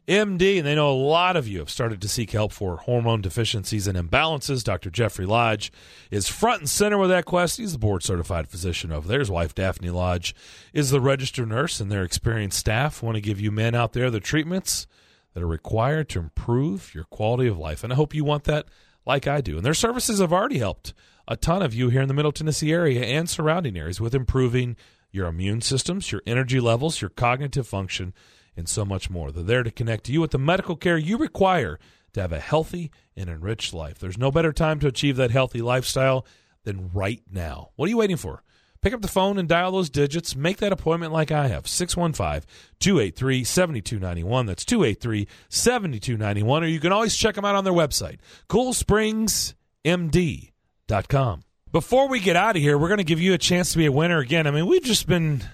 MD, 0.06 0.58
and 0.58 0.68
they 0.68 0.76
know 0.76 0.92
a 0.92 1.00
lot 1.02 1.38
of 1.38 1.48
you 1.48 1.60
have 1.60 1.70
started 1.70 2.02
to 2.02 2.10
seek 2.10 2.32
help 2.32 2.52
for 2.52 2.76
hormone 2.76 3.22
deficiencies 3.22 3.88
and 3.88 3.98
imbalances. 3.98 4.62
Dr. 4.62 4.90
Jeffrey 4.90 5.26
Lodge 5.26 5.72
is 6.12 6.28
front 6.28 6.60
and 6.60 6.70
center 6.70 6.98
with 6.98 7.10
that 7.10 7.24
quest. 7.24 7.56
He's 7.58 7.72
the 7.72 7.80
board 7.80 8.04
certified 8.04 8.50
physician 8.50 8.92
over 8.92 9.08
there. 9.08 9.20
His 9.20 9.32
wife, 9.32 9.56
Daphne 9.56 9.92
Lodge, 9.92 10.36
is 10.74 10.90
the 10.90 11.00
registered 11.00 11.48
nurse, 11.48 11.80
and 11.80 11.90
their 11.90 12.04
experienced 12.04 12.60
staff 12.60 13.02
want 13.02 13.16
to 13.16 13.22
give 13.22 13.40
you 13.40 13.50
men 13.50 13.76
out 13.76 13.94
there 13.94 14.12
the 14.12 14.20
treatments 14.20 14.88
that 15.34 15.42
are 15.42 15.48
required 15.48 16.10
to 16.10 16.20
improve 16.20 16.94
your 16.94 17.06
quality 17.06 17.48
of 17.48 17.58
life. 17.58 17.82
And 17.82 17.94
I 17.94 17.96
hope 17.96 18.14
you 18.14 18.26
want 18.26 18.44
that 18.44 18.66
like 19.06 19.28
I 19.28 19.42
do. 19.42 19.58
And 19.58 19.66
their 19.66 19.74
services 19.74 20.20
have 20.20 20.34
already 20.34 20.60
helped 20.60 20.94
a 21.28 21.38
ton 21.38 21.62
of 21.62 21.74
you 21.74 21.90
here 21.90 22.02
in 22.02 22.08
the 22.08 22.14
Middle 22.14 22.32
Tennessee 22.32 22.72
area 22.72 23.04
and 23.04 23.30
surrounding 23.30 23.78
areas 23.78 24.02
with 24.02 24.16
improving 24.16 24.76
your 25.12 25.28
immune 25.28 25.62
systems, 25.62 26.12
your 26.12 26.22
energy 26.26 26.60
levels, 26.60 27.02
your 27.02 27.10
cognitive 27.10 27.68
function, 27.68 28.14
and 28.58 28.68
so 28.68 28.84
much 28.84 29.10
more. 29.10 29.32
They're 29.32 29.44
there 29.44 29.64
to 29.64 29.72
connect 29.72 30.10
you 30.10 30.22
with 30.22 30.32
the 30.32 30.40
medical 30.40 30.76
care 30.76 30.98
you 30.98 31.18
require 31.18 31.80
to 32.14 32.22
have 32.22 32.32
a 32.32 32.40
healthy 32.40 32.92
and 33.16 33.30
enriched 33.30 33.74
life. 33.74 34.00
There's 34.00 34.18
no 34.18 34.32
better 34.32 34.52
time 34.52 34.80
to 34.80 34.88
achieve 34.88 35.18
that 35.18 35.32
healthy 35.32 35.62
lifestyle 35.62 36.26
than 36.64 36.90
right 36.94 37.22
now. 37.32 37.70
What 37.76 37.88
are 37.88 37.90
you 37.90 37.98
waiting 37.98 38.18
for? 38.18 38.44
Pick 38.84 38.94
up 38.94 39.02
the 39.02 39.08
phone 39.08 39.40
and 39.40 39.48
dial 39.48 39.72
those 39.72 39.90
digits. 39.90 40.36
Make 40.36 40.58
that 40.58 40.74
appointment 40.74 41.14
like 41.14 41.32
I 41.32 41.48
have 41.48 41.70
615 41.70 42.46
283 42.80 43.46
7291. 43.46 44.46
That's 44.46 44.66
283 44.66 45.26
7291. 45.48 46.64
Or 46.64 46.68
you 46.68 46.82
can 46.82 46.92
always 46.92 47.16
check 47.16 47.36
them 47.36 47.46
out 47.46 47.56
on 47.56 47.64
their 47.64 47.72
website, 47.72 48.18
coolspringsmd.com. 48.50 51.44
Before 51.72 52.10
we 52.10 52.20
get 52.20 52.36
out 52.36 52.58
of 52.58 52.62
here, 52.62 52.78
we're 52.78 52.90
going 52.90 52.98
to 52.98 53.06
give 53.06 53.22
you 53.22 53.34
a 53.34 53.38
chance 53.38 53.72
to 53.72 53.78
be 53.78 53.86
a 53.86 53.92
winner 53.92 54.20
again. 54.20 54.48
I 54.48 54.52
mean, 54.52 54.68
we've 54.68 54.84
just 54.84 55.08
been 55.08 55.46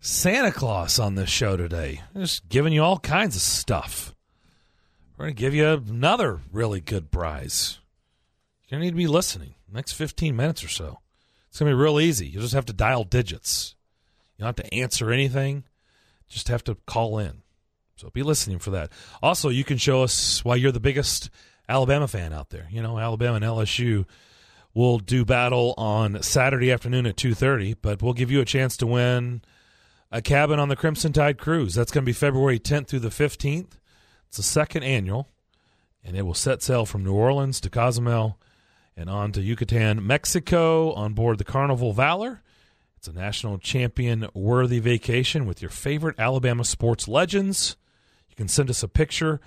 Santa 0.00 0.50
Claus 0.50 0.98
on 0.98 1.16
this 1.16 1.28
show 1.28 1.58
today, 1.58 2.00
just 2.16 2.48
giving 2.48 2.72
you 2.72 2.82
all 2.82 2.98
kinds 2.98 3.36
of 3.36 3.42
stuff. 3.42 4.14
We're 5.18 5.26
going 5.26 5.36
to 5.36 5.40
give 5.40 5.54
you 5.54 5.68
another 5.68 6.40
really 6.50 6.80
good 6.80 7.10
prize. 7.10 7.80
You're 8.62 8.78
going 8.78 8.80
to 8.80 8.86
need 8.86 8.92
to 8.92 8.96
be 8.96 9.06
listening 9.06 9.56
next 9.70 9.92
15 9.92 10.34
minutes 10.34 10.64
or 10.64 10.68
so. 10.68 11.00
It's 11.50 11.58
going 11.58 11.70
to 11.70 11.76
be 11.76 11.82
real 11.82 12.00
easy. 12.00 12.28
You 12.28 12.40
just 12.40 12.54
have 12.54 12.66
to 12.66 12.72
dial 12.72 13.04
digits. 13.04 13.74
You 14.36 14.44
don't 14.44 14.56
have 14.56 14.66
to 14.66 14.74
answer 14.74 15.10
anything. 15.10 15.64
Just 16.28 16.48
have 16.48 16.64
to 16.64 16.76
call 16.86 17.18
in. 17.18 17.42
So 17.96 18.08
be 18.08 18.22
listening 18.22 18.60
for 18.60 18.70
that. 18.70 18.90
Also, 19.22 19.50
you 19.50 19.64
can 19.64 19.76
show 19.76 20.02
us 20.02 20.44
why 20.44 20.54
you're 20.54 20.72
the 20.72 20.80
biggest 20.80 21.28
Alabama 21.68 22.08
fan 22.08 22.32
out 22.32 22.50
there. 22.50 22.68
You 22.70 22.82
know, 22.82 22.98
Alabama 22.98 23.36
and 23.36 23.44
LSU 23.44 24.06
will 24.72 24.98
do 24.98 25.24
battle 25.24 25.74
on 25.76 26.22
Saturday 26.22 26.70
afternoon 26.70 27.04
at 27.06 27.16
2:30, 27.16 27.76
but 27.82 28.00
we'll 28.00 28.12
give 28.12 28.30
you 28.30 28.40
a 28.40 28.44
chance 28.44 28.76
to 28.78 28.86
win 28.86 29.42
a 30.10 30.22
cabin 30.22 30.58
on 30.58 30.68
the 30.68 30.76
Crimson 30.76 31.12
Tide 31.12 31.36
cruise. 31.36 31.74
That's 31.74 31.92
going 31.92 32.04
to 32.04 32.06
be 32.06 32.12
February 32.12 32.58
10th 32.58 32.88
through 32.88 33.00
the 33.00 33.08
15th. 33.10 33.72
It's 34.28 34.36
the 34.36 34.42
second 34.42 34.84
annual, 34.84 35.28
and 36.04 36.16
it 36.16 36.22
will 36.22 36.34
set 36.34 36.62
sail 36.62 36.86
from 36.86 37.04
New 37.04 37.14
Orleans 37.14 37.60
to 37.60 37.70
Cozumel 37.70 38.38
and 39.00 39.10
on 39.10 39.32
to 39.32 39.40
Yucatan, 39.40 40.06
Mexico 40.06 40.92
on 40.92 41.14
board 41.14 41.38
the 41.38 41.44
Carnival 41.44 41.94
Valor. 41.94 42.42
It's 42.98 43.08
a 43.08 43.14
national 43.14 43.56
champion 43.58 44.28
worthy 44.34 44.78
vacation 44.78 45.46
with 45.46 45.62
your 45.62 45.70
favorite 45.70 46.16
Alabama 46.18 46.64
sports 46.64 47.08
legends. 47.08 47.78
You 48.28 48.36
can 48.36 48.48
send 48.48 48.68
us 48.68 48.82
a 48.82 48.88
picture 48.88 49.40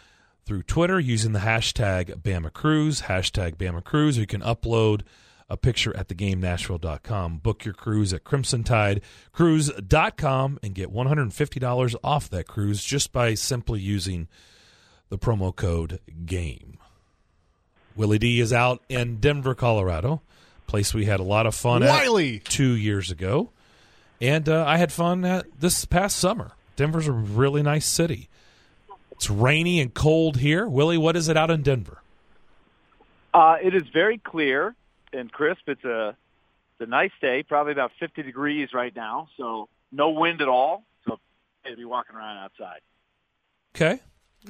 through 0.43 0.63
Twitter 0.63 0.99
using 0.99 1.33
the 1.33 1.39
hashtag 1.39 2.23
Bama 2.23 2.51
Cruise, 2.51 3.03
hashtag 3.03 3.57
Bama 3.57 3.83
Cruise, 3.83 4.17
or 4.17 4.21
you 4.21 4.27
can 4.27 4.41
upload 4.41 5.01
a 5.47 5.55
picture 5.55 5.95
at 5.95 6.07
thegamenashville.com. 6.07 7.37
Book 7.37 7.63
your 7.63 7.75
cruise 7.75 8.11
at 8.11 8.23
crimsontidecruise.com 8.23 10.59
and 10.63 10.73
get 10.73 10.91
$150 10.91 11.95
off 12.03 12.27
that 12.29 12.47
cruise 12.47 12.83
just 12.83 13.13
by 13.13 13.35
simply 13.35 13.79
using 13.79 14.27
the 15.09 15.19
promo 15.19 15.55
code 15.55 15.99
GAME. 16.25 16.79
Willie 17.95 18.19
D 18.19 18.39
is 18.39 18.51
out 18.51 18.81
in 18.89 19.17
Denver, 19.17 19.55
Colorado, 19.55 20.21
place 20.67 20.93
we 20.93 21.05
had 21.05 21.19
a 21.19 21.23
lot 21.23 21.45
of 21.45 21.55
fun 21.55 21.83
Wiley. 21.83 22.37
at 22.37 22.45
two 22.45 22.73
years 22.75 23.11
ago. 23.11 23.49
And 24.21 24.47
uh, 24.47 24.63
I 24.65 24.77
had 24.77 24.91
fun 24.91 25.25
at 25.25 25.45
this 25.59 25.85
past 25.85 26.17
summer. 26.17 26.51
Denver's 26.75 27.07
a 27.07 27.11
really 27.11 27.61
nice 27.61 27.85
city. 27.85 28.29
It's 29.11 29.29
rainy 29.29 29.79
and 29.79 29.93
cold 29.93 30.37
here. 30.37 30.67
Willie, 30.67 30.97
what 30.97 31.15
is 31.15 31.29
it 31.29 31.37
out 31.37 31.51
in 31.51 31.61
Denver? 31.61 32.01
Uh, 33.33 33.57
it 33.61 33.75
is 33.75 33.83
very 33.93 34.17
clear 34.17 34.75
and 35.11 35.31
crisp. 35.31 35.67
It's 35.67 35.83
a 35.83 36.15
it's 36.79 36.87
a 36.87 36.89
nice 36.89 37.11
day, 37.21 37.43
probably 37.43 37.71
about 37.71 37.91
50 37.99 38.23
degrees 38.23 38.69
right 38.73 38.95
now, 38.95 39.27
so 39.37 39.69
no 39.91 40.09
wind 40.09 40.41
at 40.41 40.47
all. 40.47 40.83
So 41.07 41.19
to 41.65 41.75
be 41.75 41.85
walking 41.85 42.15
around 42.15 42.37
outside. 42.37 42.79
Okay. 43.75 43.99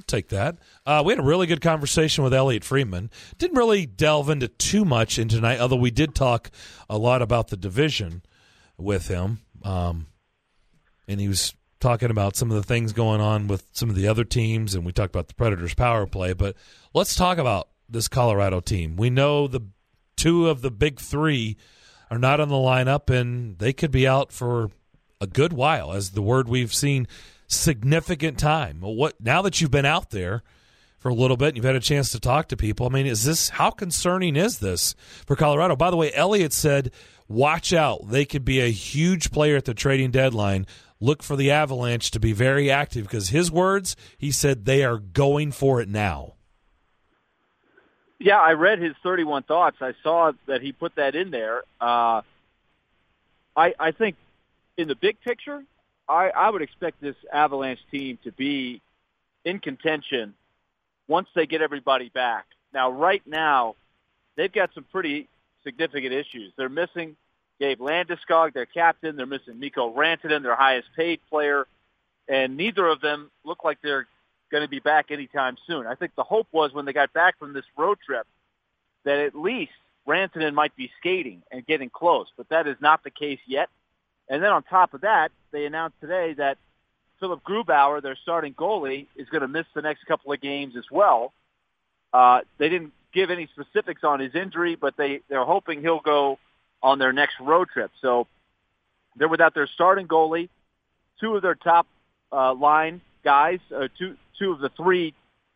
Take 0.07 0.29
that. 0.29 0.57
Uh, 0.85 1.03
we 1.05 1.13
had 1.13 1.19
a 1.19 1.23
really 1.23 1.45
good 1.45 1.61
conversation 1.61 2.23
with 2.23 2.33
Elliotte 2.33 2.63
Friedman. 2.63 3.11
Didn't 3.37 3.57
really 3.57 3.85
delve 3.85 4.29
into 4.29 4.47
too 4.47 4.85
much 4.85 5.19
in 5.19 5.27
tonight, 5.27 5.59
although 5.59 5.75
we 5.75 5.91
did 5.91 6.15
talk 6.15 6.49
a 6.89 6.97
lot 6.97 7.21
about 7.21 7.49
the 7.49 7.57
division 7.57 8.23
with 8.77 9.07
him. 9.07 9.39
Um, 9.63 10.07
and 11.07 11.19
he 11.19 11.27
was 11.27 11.53
talking 11.79 12.09
about 12.09 12.35
some 12.35 12.49
of 12.49 12.55
the 12.55 12.63
things 12.63 12.93
going 12.93 13.21
on 13.21 13.47
with 13.47 13.67
some 13.73 13.89
of 13.89 13.95
the 13.95 14.07
other 14.07 14.23
teams, 14.23 14.73
and 14.73 14.85
we 14.85 14.91
talked 14.91 15.13
about 15.13 15.27
the 15.27 15.35
Predators' 15.35 15.75
power 15.75 16.07
play. 16.07 16.33
But 16.33 16.55
let's 16.93 17.13
talk 17.13 17.37
about 17.37 17.67
this 17.87 18.07
Colorado 18.07 18.61
team. 18.61 18.95
We 18.95 19.09
know 19.09 19.47
the 19.47 19.61
two 20.15 20.49
of 20.49 20.61
the 20.61 20.71
big 20.71 20.99
three 20.99 21.57
are 22.09 22.17
not 22.17 22.39
on 22.39 22.49
the 22.49 22.55
lineup, 22.55 23.09
and 23.09 23.59
they 23.59 23.73
could 23.73 23.91
be 23.91 24.07
out 24.07 24.31
for 24.31 24.71
a 25.19 25.27
good 25.27 25.53
while, 25.53 25.93
as 25.93 26.11
the 26.11 26.21
word 26.21 26.47
we've 26.47 26.73
seen 26.73 27.07
significant 27.55 28.37
time. 28.37 28.79
What 28.81 29.19
now 29.19 29.41
that 29.41 29.61
you've 29.61 29.71
been 29.71 29.85
out 29.85 30.09
there 30.09 30.43
for 30.99 31.09
a 31.09 31.13
little 31.13 31.37
bit 31.37 31.49
and 31.49 31.57
you've 31.57 31.65
had 31.65 31.75
a 31.75 31.79
chance 31.79 32.11
to 32.11 32.19
talk 32.19 32.47
to 32.49 32.57
people? 32.57 32.85
I 32.85 32.89
mean, 32.89 33.05
is 33.05 33.23
this 33.23 33.49
how 33.49 33.71
concerning 33.71 34.35
is 34.35 34.59
this 34.59 34.95
for 35.25 35.35
Colorado? 35.35 35.75
By 35.75 35.91
the 35.91 35.97
way, 35.97 36.13
Elliotte 36.13 36.53
said, 36.53 36.91
"Watch 37.27 37.73
out! 37.73 38.09
They 38.09 38.25
could 38.25 38.45
be 38.45 38.59
a 38.59 38.71
huge 38.71 39.31
player 39.31 39.55
at 39.55 39.65
the 39.65 39.73
trading 39.73 40.11
deadline. 40.11 40.65
Look 40.99 41.21
for 41.21 41.35
the 41.35 41.51
Avalanche 41.51 42.11
to 42.11 42.19
be 42.19 42.31
very 42.31 42.71
active 42.71 43.03
because 43.03 43.29
his 43.29 43.51
words, 43.51 43.95
he 44.17 44.31
said 44.31 44.65
they 44.65 44.83
are 44.83 44.97
going 44.97 45.51
for 45.51 45.81
it 45.81 45.89
now." 45.89 46.33
Yeah, 48.19 48.39
I 48.39 48.53
read 48.53 48.79
his 48.79 48.93
31 49.03 49.43
thoughts. 49.43 49.77
I 49.81 49.93
saw 50.01 50.31
that 50.47 50.61
he 50.61 50.71
put 50.71 50.95
that 50.95 51.13
in 51.13 51.29
there. 51.29 51.63
Uh, 51.81 52.21
I 53.55 53.73
I 53.77 53.91
think 53.91 54.15
in 54.77 54.87
the 54.87 54.95
big 54.95 55.19
picture, 55.21 55.63
I, 56.07 56.29
I 56.29 56.49
would 56.49 56.61
expect 56.61 57.01
this 57.01 57.15
Avalanche 57.31 57.79
team 57.91 58.17
to 58.23 58.31
be 58.31 58.81
in 59.45 59.59
contention 59.59 60.33
once 61.07 61.27
they 61.35 61.45
get 61.45 61.61
everybody 61.61 62.09
back. 62.09 62.45
Now, 62.73 62.91
right 62.91 63.21
now, 63.25 63.75
they've 64.35 64.51
got 64.51 64.71
some 64.73 64.85
pretty 64.91 65.27
significant 65.63 66.13
issues. 66.13 66.51
They're 66.57 66.69
missing 66.69 67.15
Gabe 67.59 67.79
Landeskog, 67.79 68.53
their 68.53 68.65
captain. 68.65 69.15
They're 69.15 69.25
missing 69.25 69.59
Mikko 69.59 69.93
Rantanen, 69.93 70.43
their 70.43 70.55
highest 70.55 70.87
paid 70.95 71.19
player. 71.29 71.67
And 72.27 72.57
neither 72.57 72.87
of 72.87 73.01
them 73.01 73.29
look 73.43 73.63
like 73.63 73.79
they're 73.81 74.07
going 74.51 74.63
to 74.63 74.69
be 74.69 74.79
back 74.79 75.11
anytime 75.11 75.57
soon. 75.67 75.87
I 75.87 75.95
think 75.95 76.13
the 76.15 76.23
hope 76.23 76.47
was 76.51 76.73
when 76.73 76.85
they 76.85 76.93
got 76.93 77.13
back 77.13 77.37
from 77.39 77.53
this 77.53 77.65
road 77.77 77.97
trip 78.05 78.25
that 79.03 79.19
at 79.19 79.35
least 79.35 79.71
Rantanen 80.07 80.53
might 80.53 80.75
be 80.75 80.91
skating 80.99 81.41
and 81.51 81.65
getting 81.65 81.89
close, 81.89 82.27
but 82.37 82.49
that 82.49 82.67
is 82.67 82.77
not 82.79 83.03
the 83.03 83.09
case 83.09 83.39
yet. 83.45 83.69
And 84.29 84.41
then 84.41 84.51
on 84.51 84.63
top 84.63 84.93
of 84.93 85.01
that, 85.01 85.31
they 85.51 85.65
announced 85.65 85.99
today 86.01 86.33
that 86.33 86.57
Philipp 87.19 87.41
Grubauer, 87.43 88.01
their 88.01 88.17
starting 88.21 88.53
goalie, 88.53 89.07
is 89.15 89.29
going 89.29 89.41
to 89.41 89.47
miss 89.47 89.65
the 89.73 89.81
next 89.81 90.05
couple 90.05 90.33
of 90.33 90.41
games 90.41 90.75
as 90.77 90.85
well. 90.91 91.33
Uh, 92.11 92.41
they 92.57 92.69
didn't 92.69 92.93
give 93.13 93.29
any 93.29 93.47
specifics 93.47 94.03
on 94.03 94.19
his 94.19 94.35
injury, 94.35 94.75
but 94.75 94.95
they, 94.97 95.21
they're 95.29 95.45
hoping 95.45 95.81
he'll 95.81 95.99
go 95.99 96.39
on 96.81 96.99
their 96.99 97.13
next 97.13 97.35
road 97.39 97.69
trip. 97.69 97.91
So 98.01 98.27
they're 99.15 99.27
without 99.27 99.53
their 99.53 99.67
starting 99.67 100.07
goalie, 100.07 100.49
two 101.19 101.35
of 101.35 101.41
their 101.41 101.55
top 101.55 101.87
uh, 102.31 102.53
line 102.53 103.01
guys, 103.23 103.59
uh, 103.75 103.87
two 103.97 104.17
two 104.39 104.51
of 104.51 104.59
the 104.59 104.69
three 104.69 105.13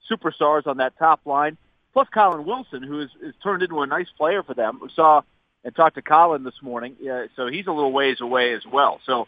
superstars 0.09 0.67
on 0.67 0.77
that 0.77 0.97
top 0.97 1.19
line, 1.25 1.57
plus 1.93 2.07
Colin 2.13 2.45
Wilson, 2.45 2.83
who 2.83 3.01
is, 3.01 3.09
is 3.21 3.33
turned 3.43 3.63
into 3.63 3.81
a 3.81 3.87
nice 3.87 4.07
player 4.17 4.43
for 4.43 4.53
them. 4.53 4.79
We 4.81 4.89
saw 4.95 5.21
and 5.63 5.75
talked 5.75 5.95
to 5.95 6.01
Colin 6.01 6.43
this 6.43 6.61
morning, 6.61 6.95
uh, 7.09 7.27
so 7.35 7.47
he's 7.47 7.67
a 7.67 7.71
little 7.71 7.91
ways 7.91 8.21
away 8.21 8.53
as 8.53 8.61
well. 8.65 8.99
So 9.05 9.27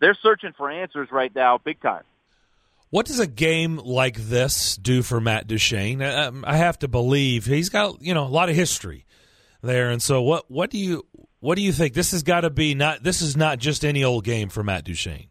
they're 0.00 0.18
searching 0.22 0.52
for 0.56 0.70
answers 0.70 1.08
right 1.10 1.34
now, 1.34 1.58
big 1.58 1.80
time. 1.80 2.02
What 2.90 3.06
does 3.06 3.20
a 3.20 3.26
game 3.26 3.78
like 3.78 4.16
this 4.16 4.76
do 4.76 5.02
for 5.02 5.20
Matt 5.20 5.46
Duchene? 5.46 6.02
Um, 6.02 6.44
I 6.46 6.56
have 6.56 6.78
to 6.80 6.88
believe 6.88 7.44
he's 7.44 7.68
got 7.68 8.00
you 8.00 8.14
know 8.14 8.24
a 8.24 8.28
lot 8.28 8.48
of 8.48 8.54
history 8.54 9.04
there, 9.62 9.90
and 9.90 10.00
so 10.00 10.22
what? 10.22 10.50
What 10.50 10.70
do 10.70 10.78
you 10.78 11.04
what 11.40 11.56
do 11.56 11.62
you 11.62 11.72
think? 11.72 11.94
This 11.94 12.12
has 12.12 12.22
got 12.22 12.42
to 12.42 12.50
be 12.50 12.74
not. 12.74 13.02
This 13.02 13.22
is 13.22 13.36
not 13.36 13.58
just 13.58 13.84
any 13.84 14.04
old 14.04 14.24
game 14.24 14.48
for 14.48 14.62
Matt 14.62 14.84
Duchene. 14.84 15.28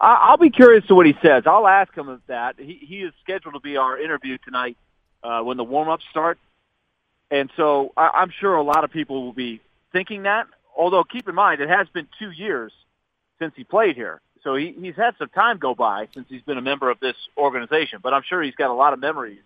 I'll 0.00 0.38
be 0.38 0.50
curious 0.50 0.86
to 0.86 0.94
what 0.94 1.04
he 1.04 1.14
says. 1.22 1.42
I'll 1.46 1.66
ask 1.66 1.94
him 1.94 2.08
if 2.08 2.20
that. 2.28 2.54
He, 2.58 2.80
he 2.80 3.02
is 3.02 3.12
scheduled 3.22 3.54
to 3.54 3.60
be 3.60 3.76
our 3.76 3.98
interview 3.98 4.38
tonight 4.38 4.78
uh, 5.22 5.42
when 5.42 5.58
the 5.58 5.64
warm-ups 5.64 6.04
start, 6.10 6.38
and 7.30 7.50
so 7.56 7.92
I, 7.96 8.10
I'm 8.14 8.32
sure 8.40 8.54
a 8.54 8.62
lot 8.62 8.84
of 8.84 8.90
people 8.90 9.24
will 9.24 9.32
be 9.32 9.60
thinking 9.92 10.24
that. 10.24 10.46
Although 10.76 11.04
keep 11.04 11.28
in 11.28 11.34
mind, 11.34 11.60
it 11.60 11.68
has 11.68 11.88
been 11.88 12.08
two 12.18 12.30
years 12.30 12.72
since 13.38 13.52
he 13.56 13.64
played 13.64 13.96
here, 13.96 14.20
so 14.42 14.54
he, 14.56 14.74
he's 14.78 14.96
had 14.96 15.14
some 15.18 15.28
time 15.28 15.58
go 15.58 15.74
by 15.74 16.08
since 16.14 16.26
he's 16.28 16.42
been 16.42 16.58
a 16.58 16.62
member 16.62 16.90
of 16.90 17.00
this 17.00 17.16
organization. 17.36 18.00
But 18.02 18.14
I'm 18.14 18.22
sure 18.28 18.42
he's 18.42 18.54
got 18.54 18.70
a 18.70 18.74
lot 18.74 18.92
of 18.92 19.00
memories 19.00 19.40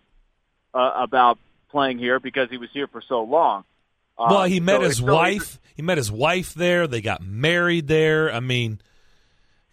uh, 0.73 0.91
about 0.95 1.39
playing 1.69 1.97
here 1.97 2.19
because 2.19 2.49
he 2.49 2.57
was 2.57 2.69
here 2.73 2.87
for 2.87 3.01
so 3.07 3.23
long. 3.23 3.63
Uh, 4.17 4.27
well, 4.29 4.43
he 4.43 4.59
met 4.59 4.81
so 4.81 4.87
his 4.87 5.01
wife. 5.01 5.59
He 5.75 5.81
met 5.81 5.97
his 5.97 6.11
wife 6.11 6.53
there. 6.53 6.87
They 6.87 7.01
got 7.01 7.21
married 7.21 7.87
there. 7.87 8.31
I 8.31 8.39
mean 8.39 8.79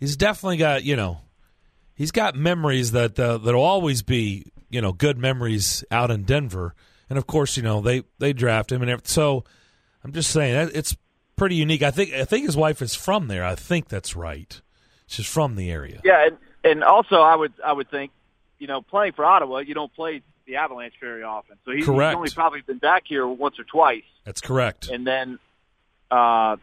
he's 0.02 0.16
definitely 0.16 0.56
got 0.56 0.82
you 0.82 0.96
know 0.96 1.20
he's 1.94 2.10
got 2.10 2.34
memories 2.34 2.90
that 2.90 3.18
uh, 3.18 3.38
that'll 3.38 3.62
always 3.62 4.02
be 4.02 4.44
you 4.68 4.80
know 4.80 4.92
good 4.92 5.16
memories 5.16 5.84
out 5.92 6.10
in 6.10 6.24
Denver, 6.24 6.74
and 7.08 7.18
of 7.18 7.26
course 7.26 7.56
you 7.56 7.62
know 7.62 7.80
they 7.80 8.02
they 8.18 8.32
draft 8.32 8.72
him 8.72 8.82
and 8.82 8.90
everything. 8.90 9.08
so 9.08 9.44
I'm 10.04 10.12
just 10.12 10.30
saying 10.30 10.70
it's 10.74 10.96
pretty 11.36 11.56
unique. 11.56 11.82
I 11.82 11.90
think 11.90 12.12
I 12.12 12.24
think 12.24 12.46
his 12.46 12.56
wife 12.56 12.82
is 12.82 12.94
from 12.94 13.28
there. 13.28 13.44
I 13.44 13.54
think 13.54 13.88
that's 13.88 14.16
right. 14.16 14.60
She's 15.06 15.26
from 15.26 15.56
the 15.56 15.70
area. 15.70 16.00
Yeah, 16.04 16.26
and, 16.26 16.38
and 16.64 16.84
also 16.84 17.16
I 17.16 17.36
would 17.36 17.52
I 17.64 17.72
would 17.72 17.90
think 17.90 18.12
you 18.58 18.66
know 18.66 18.82
playing 18.82 19.12
for 19.12 19.24
Ottawa 19.24 19.58
you 19.58 19.74
don't 19.74 19.92
play 19.94 20.22
the 20.46 20.56
Avalanche 20.56 20.94
very 21.00 21.22
often, 21.22 21.56
so 21.64 21.70
he's, 21.70 21.86
he's 21.86 21.88
only 21.88 22.30
probably 22.30 22.62
been 22.62 22.78
back 22.78 23.04
here 23.06 23.26
once 23.26 23.58
or 23.58 23.64
twice. 23.64 24.04
That's 24.24 24.40
correct. 24.40 24.88
And 24.88 25.06
then. 25.06 25.38
Uh, 26.10 26.56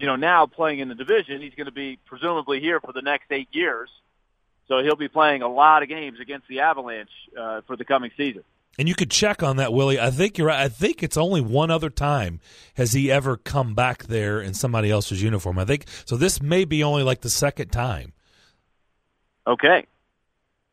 you 0.00 0.06
know, 0.06 0.16
now 0.16 0.46
playing 0.46 0.78
in 0.78 0.88
the 0.88 0.94
division, 0.94 1.40
he's 1.40 1.54
going 1.54 1.66
to 1.66 1.72
be 1.72 1.98
presumably 2.06 2.60
here 2.60 2.80
for 2.80 2.92
the 2.92 3.02
next 3.02 3.32
eight 3.32 3.48
years. 3.50 3.90
So 4.68 4.82
he'll 4.82 4.96
be 4.96 5.08
playing 5.08 5.42
a 5.42 5.48
lot 5.48 5.82
of 5.82 5.88
games 5.88 6.20
against 6.20 6.46
the 6.46 6.60
Avalanche 6.60 7.10
uh, 7.36 7.62
for 7.66 7.76
the 7.76 7.84
coming 7.84 8.10
season. 8.16 8.44
And 8.78 8.88
you 8.88 8.94
could 8.94 9.10
check 9.10 9.42
on 9.42 9.56
that, 9.56 9.72
Willie. 9.72 9.98
I 9.98 10.10
think 10.10 10.38
you're 10.38 10.48
right. 10.48 10.60
I 10.60 10.68
think 10.68 11.02
it's 11.02 11.16
only 11.16 11.40
one 11.40 11.70
other 11.70 11.90
time 11.90 12.40
has 12.74 12.92
he 12.92 13.10
ever 13.10 13.36
come 13.36 13.74
back 13.74 14.04
there 14.04 14.40
in 14.40 14.54
somebody 14.54 14.90
else's 14.90 15.20
uniform. 15.22 15.58
I 15.58 15.64
think 15.64 15.86
so. 16.04 16.16
This 16.16 16.40
may 16.40 16.64
be 16.64 16.84
only 16.84 17.02
like 17.02 17.22
the 17.22 17.30
second 17.30 17.70
time. 17.70 18.12
Okay. 19.46 19.86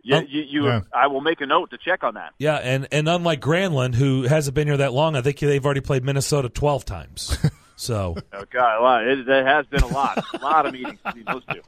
Yeah, 0.04 0.22
you, 0.28 0.42
you 0.44 0.66
yeah. 0.68 0.82
I 0.94 1.08
will 1.08 1.22
make 1.22 1.42
a 1.42 1.48
note 1.48 1.72
to 1.72 1.80
check 1.80 2.04
on 2.04 2.14
that. 2.14 2.34
Yeah, 2.38 2.58
and 2.58 2.88
and 2.92 3.10
unlike 3.10 3.42
Granlund, 3.42 3.96
who 3.96 4.24
hasn't 4.24 4.54
been 4.54 4.68
here 4.68 4.78
that 4.78 4.94
long, 4.94 5.16
I 5.16 5.22
think 5.22 5.40
they've 5.40 5.66
already 5.66 5.82
played 5.82 6.04
Minnesota 6.04 6.48
twelve 6.48 6.86
times. 6.86 7.36
So, 7.76 8.16
oh 8.34 8.44
God, 8.50 8.80
a 8.80 8.82
lot. 8.82 9.08
It, 9.08 9.28
it 9.28 9.46
has 9.46 9.66
been 9.66 9.84
a 9.84 9.88
lot, 9.88 10.24
a 10.34 10.38
lot 10.38 10.66
of 10.66 10.74
meetings 10.74 11.00
between 11.04 11.26
those 11.26 11.44
two. 11.52 11.62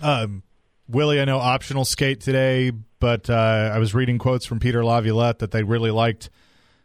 Um, 0.00 0.42
Willie, 0.88 1.20
I 1.20 1.26
know 1.26 1.38
optional 1.38 1.84
skate 1.84 2.20
today, 2.20 2.72
but 2.98 3.28
uh, 3.28 3.70
I 3.74 3.78
was 3.78 3.94
reading 3.94 4.16
quotes 4.18 4.46
from 4.46 4.58
Peter 4.58 4.82
Laviolette 4.82 5.38
that 5.40 5.50
they 5.50 5.62
really 5.62 5.90
liked 5.90 6.30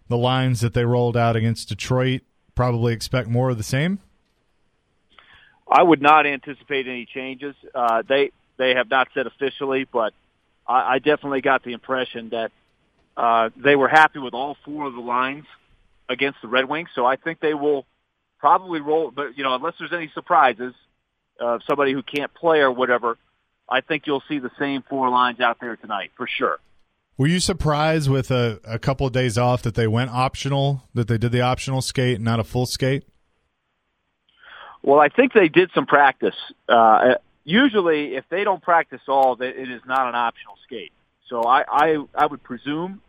the 0.10 0.18
lines 0.18 0.60
that 0.60 0.74
they 0.74 0.84
rolled 0.84 1.16
out 1.16 1.38
against 1.38 1.70
Detroit. 1.70 2.22
Probably 2.54 2.94
expect 2.94 3.30
more 3.30 3.50
of 3.50 3.58
the 3.58 3.64
same. 3.64 4.00
I 5.72 5.82
would 5.82 6.02
not 6.02 6.28
anticipate 6.28 6.88
any 6.88 7.06
changes. 7.06 7.56
Uh, 7.74 8.04
they 8.08 8.32
they 8.58 8.76
have 8.76 8.90
not 8.90 9.08
said 9.14 9.26
officially, 9.26 9.86
but 9.92 10.14
I, 10.68 10.96
I 10.96 11.00
definitely 11.00 11.42
got 11.42 11.64
the 11.64 11.72
impression 11.72 12.30
that 12.30 12.52
uh, 13.16 13.50
they 13.56 13.76
were 13.76 13.88
happy 13.88 14.20
with 14.20 14.34
all 14.34 14.58
four 14.66 14.86
of 14.86 14.94
the 14.94 15.02
lines 15.02 15.46
against 16.10 16.42
the 16.42 16.48
Red 16.48 16.66
Wings. 16.66 16.90
So 16.94 17.06
I 17.06 17.16
think 17.16 17.40
they 17.40 17.54
will 17.54 17.86
probably 18.38 18.82
roll, 18.82 19.12
but 19.12 19.38
you 19.38 19.44
know, 19.44 19.56
unless 19.56 19.76
there's 19.80 19.94
any 19.94 20.12
surprises, 20.14 20.76
uh, 21.40 21.60
somebody 21.66 21.94
who 21.94 22.04
can't 22.04 22.34
play 22.34 22.60
or 22.60 22.72
whatever, 22.72 23.18
I 23.70 23.82
think 23.82 24.08
you'll 24.08 24.24
see 24.28 24.40
the 24.40 24.52
same 24.60 24.84
four 24.90 25.10
lines 25.10 25.40
out 25.40 25.60
there 25.60 25.76
tonight 25.76 26.12
for 26.16 26.28
sure. 26.28 26.60
Were 27.18 27.28
you 27.28 27.40
surprised 27.40 28.10
with 28.10 28.32
a, 28.32 28.60
a 28.64 28.80
couple 28.80 29.06
of 29.06 29.14
days 29.14 29.38
off 29.38 29.62
that 29.64 29.76
they 29.76 29.88
went 29.88 30.10
optional, 30.10 30.84
that 30.94 31.08
they 31.08 31.18
did 31.18 31.32
the 31.32 31.42
optional 31.42 31.82
skate, 31.82 32.16
and 32.16 32.26
not 32.26 32.40
a 32.40 32.44
full 32.44 32.66
skate? 32.66 33.04
Well, 34.82 35.00
I 35.00 35.10
think 35.10 35.34
they 35.34 35.48
did 35.48 35.70
some 35.74 35.86
practice. 35.86 36.36
Uh, 36.68 37.16
usually, 37.44 38.16
if 38.16 38.26
they 38.30 38.44
don't 38.44 38.62
practice 38.62 39.02
all, 39.08 39.40
it 39.42 39.70
is 39.70 39.82
not 39.88 40.08
an 40.10 40.16
optional 40.16 40.56
skate. 40.66 40.92
So 41.30 41.44
I, 41.44 41.64
I, 41.68 41.98
I 42.16 42.26
would 42.26 42.44
presume 42.44 43.02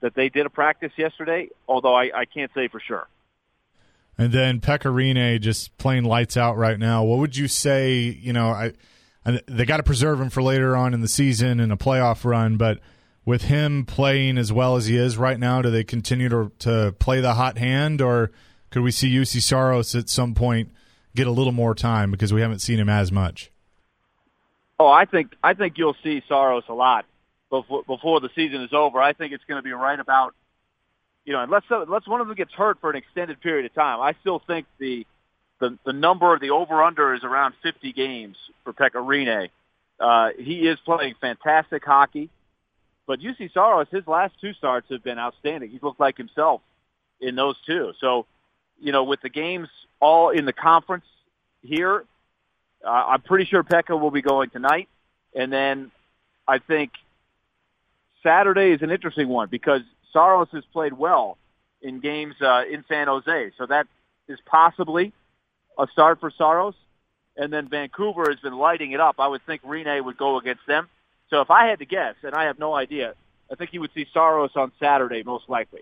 that 0.00 0.14
they 0.14 0.28
did 0.28 0.46
a 0.46 0.50
practice 0.50 0.92
yesterday, 0.96 1.50
although 1.68 1.94
I, 1.94 2.10
I 2.14 2.24
can't 2.24 2.50
say 2.54 2.68
for 2.68 2.80
sure. 2.80 3.06
And 4.16 4.32
then 4.32 4.60
Pekka 4.60 4.92
Rinne 4.92 5.40
just 5.40 5.76
playing 5.76 6.04
lights 6.04 6.36
out 6.36 6.56
right 6.56 6.78
now. 6.78 7.04
What 7.04 7.18
would 7.18 7.36
you 7.36 7.48
say? 7.48 7.98
You 7.98 8.32
know, 8.32 8.48
I, 8.50 8.72
I 9.24 9.40
they 9.46 9.64
got 9.64 9.78
to 9.78 9.82
preserve 9.82 10.20
him 10.20 10.30
for 10.30 10.42
later 10.42 10.76
on 10.76 10.94
in 10.94 11.00
the 11.00 11.08
season 11.08 11.60
and 11.60 11.72
a 11.72 11.76
playoff 11.76 12.24
run, 12.24 12.56
but 12.56 12.80
with 13.24 13.42
him 13.42 13.84
playing 13.84 14.38
as 14.38 14.52
well 14.52 14.76
as 14.76 14.86
he 14.86 14.96
is 14.96 15.18
right 15.18 15.38
now, 15.38 15.62
do 15.62 15.70
they 15.70 15.84
continue 15.84 16.28
to 16.28 16.52
to 16.60 16.94
play 16.98 17.20
the 17.20 17.34
hot 17.34 17.58
hand, 17.58 18.00
or 18.00 18.30
could 18.70 18.82
we 18.82 18.90
see 18.90 19.14
Juuse 19.14 19.40
Saros 19.42 19.94
at 19.94 20.08
some 20.08 20.34
point 20.34 20.70
get 21.14 21.26
a 21.26 21.30
little 21.30 21.52
more 21.52 21.74
time 21.74 22.10
because 22.10 22.32
we 22.32 22.40
haven't 22.40 22.60
seen 22.60 22.78
him 22.78 22.88
as 22.88 23.12
much? 23.12 23.50
Oh, 24.78 24.88
I 24.88 25.04
think 25.04 25.34
I 25.42 25.54
think 25.54 25.76
you'll 25.76 25.96
see 26.02 26.22
Saros 26.28 26.64
a 26.68 26.74
lot 26.74 27.04
before 27.50 27.82
before 27.82 28.20
the 28.20 28.30
season 28.34 28.62
is 28.62 28.72
over. 28.72 29.00
I 29.00 29.12
think 29.12 29.32
it's 29.32 29.44
going 29.44 29.58
to 29.58 29.62
be 29.62 29.72
right 29.72 30.00
about 30.00 30.34
you 31.24 31.34
know, 31.34 31.42
unless 31.42 31.64
unless 31.68 32.06
one 32.06 32.20
of 32.20 32.26
them 32.26 32.36
gets 32.36 32.52
hurt 32.52 32.80
for 32.80 32.90
an 32.90 32.96
extended 32.96 33.40
period 33.40 33.66
of 33.66 33.74
time, 33.74 34.00
I 34.00 34.14
still 34.20 34.38
think 34.38 34.66
the 34.78 35.06
the, 35.60 35.78
the 35.84 35.92
number 35.92 36.34
of 36.34 36.40
the 36.40 36.50
over 36.50 36.82
under 36.82 37.14
is 37.14 37.22
around 37.22 37.54
50 37.62 37.92
games 37.92 38.36
for 38.64 38.72
Pekka 38.72 38.94
Rinne. 38.94 39.50
Uh, 40.00 40.30
he 40.38 40.66
is 40.66 40.78
playing 40.84 41.14
fantastic 41.20 41.84
hockey, 41.84 42.30
but 43.06 43.20
Juuse 43.20 43.52
Saros, 43.52 43.86
his 43.90 44.06
last 44.06 44.34
two 44.40 44.54
starts 44.54 44.88
have 44.90 45.04
been 45.04 45.18
outstanding. 45.18 45.70
He's 45.70 45.82
looked 45.82 46.00
like 46.00 46.16
himself 46.16 46.62
in 47.20 47.36
those 47.36 47.56
two. 47.66 47.92
So, 48.00 48.24
you 48.80 48.92
know, 48.92 49.04
with 49.04 49.20
the 49.20 49.28
games 49.28 49.68
all 50.00 50.30
in 50.30 50.46
the 50.46 50.54
conference 50.54 51.04
here, 51.60 52.04
uh, 52.82 52.88
I'm 52.88 53.20
pretty 53.20 53.44
sure 53.44 53.62
Pekka 53.62 54.00
will 54.00 54.10
be 54.10 54.22
going 54.22 54.48
tonight, 54.48 54.88
and 55.34 55.52
then 55.52 55.90
I 56.48 56.58
think 56.58 56.92
Saturday 58.22 58.72
is 58.72 58.80
an 58.80 58.90
interesting 58.90 59.28
one 59.28 59.48
because 59.50 59.82
Saros 60.14 60.48
has 60.52 60.64
played 60.72 60.94
well 60.94 61.36
in 61.82 62.00
games 62.00 62.36
uh, 62.40 62.62
in 62.70 62.84
San 62.88 63.06
Jose, 63.06 63.52
so 63.58 63.66
that 63.66 63.86
is 64.28 64.38
possibly 64.46 65.12
a 65.80 65.86
start 65.92 66.20
for 66.20 66.30
Saros. 66.30 66.74
And 67.36 67.52
then 67.52 67.68
Vancouver 67.68 68.26
has 68.28 68.40
been 68.40 68.56
lighting 68.56 68.92
it 68.92 69.00
up. 69.00 69.16
I 69.18 69.28
would 69.28 69.44
think 69.46 69.62
Rinne 69.62 70.04
would 70.04 70.16
go 70.16 70.38
against 70.38 70.66
them. 70.66 70.88
So 71.30 71.40
if 71.40 71.50
I 71.50 71.66
had 71.68 71.78
to 71.78 71.86
guess, 71.86 72.16
and 72.22 72.34
I 72.34 72.44
have 72.44 72.58
no 72.58 72.74
idea, 72.74 73.14
I 73.50 73.54
think 73.54 73.72
you 73.72 73.80
would 73.80 73.92
see 73.94 74.06
Saros 74.12 74.50
on 74.56 74.72
Saturday 74.80 75.22
most 75.22 75.48
likely. 75.48 75.80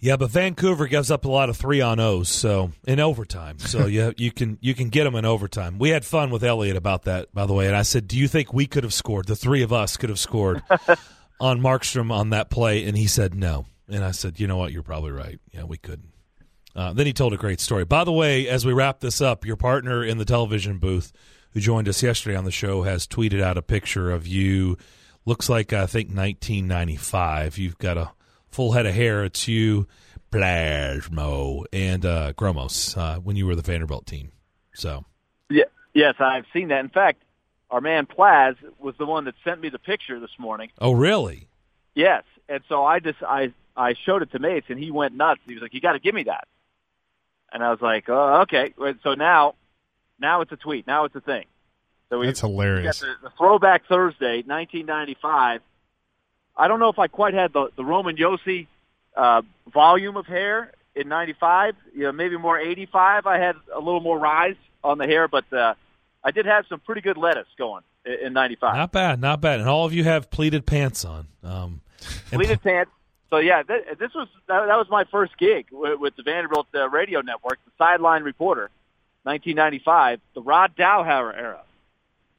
Yeah, 0.00 0.16
but 0.16 0.30
Vancouver 0.30 0.86
gives 0.86 1.10
up 1.10 1.24
a 1.24 1.28
lot 1.28 1.48
of 1.50 1.56
three 1.56 1.80
on 1.80 2.00
O's, 2.00 2.28
so 2.28 2.72
in 2.86 3.00
overtime. 3.00 3.58
So 3.58 3.86
you 3.86 4.14
you 4.16 4.32
can 4.32 4.58
you 4.60 4.74
can 4.74 4.88
get 4.88 5.04
them 5.04 5.14
in 5.14 5.24
overtime. 5.24 5.78
We 5.78 5.90
had 5.90 6.04
fun 6.04 6.30
with 6.30 6.42
Elliotte 6.42 6.76
about 6.76 7.02
that, 7.02 7.32
by 7.34 7.44
the 7.46 7.52
way, 7.52 7.66
and 7.66 7.76
I 7.76 7.82
said, 7.82 8.08
"Do 8.08 8.18
you 8.18 8.26
think 8.26 8.52
we 8.52 8.66
could 8.66 8.82
have 8.82 8.94
scored? 8.94 9.26
The 9.26 9.36
three 9.36 9.62
of 9.62 9.72
us 9.72 9.98
could 9.98 10.08
have 10.08 10.18
scored 10.18 10.62
on 11.40 11.60
Markstrom 11.60 12.10
on 12.12 12.30
that 12.30 12.50
play, 12.50 12.84
and 12.84 12.96
he 12.96 13.06
said 13.06 13.34
no. 13.34 13.66
And 13.88 14.04
I 14.04 14.12
said, 14.12 14.38
you 14.38 14.46
know 14.46 14.56
what, 14.56 14.72
you're 14.72 14.84
probably 14.84 15.10
right. 15.10 15.40
Yeah, 15.52 15.64
we 15.64 15.76
couldn't. 15.76 16.09
Uh, 16.74 16.92
then 16.92 17.06
he 17.06 17.12
told 17.12 17.32
a 17.32 17.36
great 17.36 17.60
story. 17.60 17.84
By 17.84 18.04
the 18.04 18.12
way, 18.12 18.48
as 18.48 18.64
we 18.64 18.72
wrap 18.72 19.00
this 19.00 19.20
up, 19.20 19.44
your 19.44 19.56
partner 19.56 20.04
in 20.04 20.18
the 20.18 20.24
television 20.24 20.78
booth, 20.78 21.12
who 21.52 21.60
joined 21.60 21.88
us 21.88 22.02
yesterday 22.02 22.36
on 22.36 22.44
the 22.44 22.50
show, 22.50 22.82
has 22.82 23.06
tweeted 23.06 23.42
out 23.42 23.58
a 23.58 23.62
picture 23.62 24.10
of 24.10 24.26
you. 24.26 24.76
Looks 25.24 25.48
like 25.48 25.72
I 25.72 25.86
think 25.86 26.08
1995. 26.08 27.58
You've 27.58 27.78
got 27.78 27.98
a 27.98 28.12
full 28.50 28.72
head 28.72 28.86
of 28.86 28.94
hair. 28.94 29.24
It's 29.24 29.48
you, 29.48 29.86
Plasmo, 30.30 31.64
and 31.72 32.06
uh, 32.06 32.32
Gromos 32.34 32.96
uh, 32.96 33.18
when 33.20 33.36
you 33.36 33.46
were 33.46 33.56
the 33.56 33.62
Vanderbilt 33.62 34.06
team. 34.06 34.30
So, 34.72 35.04
yeah, 35.48 35.64
yes, 35.92 36.14
I've 36.20 36.46
seen 36.52 36.68
that. 36.68 36.80
In 36.80 36.88
fact, 36.88 37.22
our 37.70 37.80
man 37.80 38.06
Plaz 38.06 38.56
was 38.78 38.94
the 38.98 39.06
one 39.06 39.24
that 39.24 39.34
sent 39.44 39.60
me 39.60 39.68
the 39.68 39.78
picture 39.78 40.20
this 40.20 40.38
morning. 40.38 40.70
Oh, 40.80 40.92
really? 40.92 41.48
Yes. 41.94 42.22
And 42.48 42.62
so 42.68 42.84
I 42.84 43.00
just 43.00 43.22
I 43.22 43.52
I 43.76 43.94
showed 43.94 44.22
it 44.22 44.32
to 44.32 44.38
Mace, 44.38 44.64
and 44.68 44.78
he 44.78 44.90
went 44.90 45.14
nuts. 45.14 45.40
He 45.46 45.54
was 45.54 45.62
like, 45.62 45.72
"You 45.72 45.80
got 45.80 45.92
to 45.92 46.00
give 46.00 46.14
me 46.14 46.24
that." 46.24 46.48
And 47.52 47.62
I 47.64 47.70
was 47.70 47.80
like, 47.80 48.04
"Oh, 48.08 48.42
okay." 48.42 48.72
So 49.02 49.14
now, 49.14 49.54
now 50.18 50.40
it's 50.40 50.52
a 50.52 50.56
tweet. 50.56 50.86
Now 50.86 51.04
it's 51.04 51.14
a 51.16 51.20
thing. 51.20 51.44
So 52.08 52.18
we, 52.18 52.26
That's 52.26 52.40
hilarious. 52.40 53.02
We 53.02 53.08
got 53.08 53.18
the, 53.22 53.28
the 53.28 53.34
throwback 53.36 53.86
Thursday, 53.86 54.42
1995. 54.46 55.60
I 56.56 56.68
don't 56.68 56.80
know 56.80 56.88
if 56.88 56.98
I 56.98 57.06
quite 57.06 57.34
had 57.34 57.52
the, 57.52 57.68
the 57.76 57.84
Roman 57.84 58.16
Josi 58.16 58.66
uh, 59.16 59.42
volume 59.72 60.16
of 60.16 60.26
hair 60.26 60.72
in 60.94 61.08
95. 61.08 61.74
You 61.94 62.02
know, 62.04 62.12
maybe 62.12 62.36
more 62.36 62.58
85. 62.58 63.26
I 63.26 63.38
had 63.38 63.54
a 63.74 63.78
little 63.78 64.00
more 64.00 64.18
rise 64.18 64.56
on 64.82 64.98
the 64.98 65.06
hair, 65.06 65.28
but 65.28 65.50
uh, 65.52 65.74
I 66.24 66.30
did 66.32 66.46
have 66.46 66.66
some 66.68 66.80
pretty 66.80 67.00
good 67.00 67.16
lettuce 67.16 67.46
going 67.56 67.82
in, 68.04 68.26
in 68.26 68.32
95. 68.32 68.74
Not 68.76 68.92
bad, 68.92 69.20
not 69.20 69.40
bad. 69.40 69.60
And 69.60 69.68
all 69.68 69.84
of 69.86 69.92
you 69.92 70.04
have 70.04 70.30
pleated 70.30 70.66
pants 70.66 71.04
on. 71.04 71.28
Um, 71.42 71.80
and- 72.32 72.40
Pleated 72.40 72.62
pants. 72.62 72.90
So 73.30 73.38
yeah, 73.38 73.62
th- 73.62 73.96
this 73.98 74.12
was 74.14 74.28
that, 74.48 74.66
that 74.66 74.76
was 74.76 74.88
my 74.90 75.04
first 75.04 75.38
gig 75.38 75.66
with, 75.70 75.98
with 76.00 76.16
the 76.16 76.22
Vanderbilt 76.22 76.66
uh, 76.74 76.88
radio 76.88 77.20
network, 77.20 77.58
the 77.64 77.70
sideline 77.78 78.22
reporter, 78.24 78.70
1995, 79.22 80.20
the 80.34 80.42
Rod 80.42 80.74
Dowhower 80.76 81.34
era. 81.36 81.60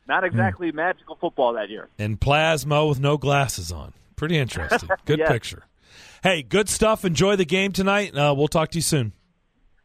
Not 0.07 0.23
exactly 0.25 0.71
magical 0.71 1.15
football 1.15 1.53
that 1.53 1.69
year. 1.69 1.87
and 1.97 2.19
plasma 2.19 2.85
with 2.85 2.99
no 2.99 3.17
glasses 3.17 3.71
on. 3.71 3.93
Pretty 4.17 4.37
interesting. 4.37 4.89
Good 5.05 5.19
Yes. 5.19 5.29
picture. 5.31 5.63
Hey, 6.23 6.43
good 6.43 6.69
stuff. 6.69 7.03
Enjoy 7.05 7.35
the 7.35 7.45
game 7.45 7.71
tonight. 7.71 8.15
Uh, 8.15 8.33
we'll 8.37 8.47
talk 8.47 8.69
to 8.71 8.77
you 8.77 8.81
soon. 8.83 9.13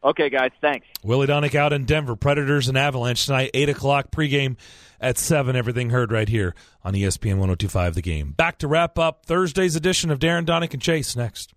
Okay, 0.03 0.29
guys, 0.29 0.51
thanks. 0.61 0.85
Willie 1.03 1.27
Daunic 1.27 1.55
out 1.55 1.73
in 1.73 1.85
Denver. 1.85 2.15
Predators 2.15 2.67
and 2.67 2.77
Avalanche 2.77 3.25
tonight, 3.25 3.51
8 3.53 3.69
o'clock 3.69 4.11
pregame 4.11 4.55
at 5.01 5.17
7. 5.17 5.55
Everything 5.55 5.89
heard 5.89 6.11
right 6.11 6.29
here 6.29 6.55
on 6.83 6.93
ESPN 6.93 7.37
1025 7.37 7.95
The 7.95 8.01
Game. 8.01 8.31
Back 8.31 8.59
to 8.59 8.67
wrap 8.67 8.99
up 8.99 9.25
Thursday's 9.25 9.75
edition 9.75 10.11
of 10.11 10.19
Darren 10.19 10.45
Donick 10.45 10.73
and 10.73 10.81
Chase 10.81 11.15
next. 11.15 11.53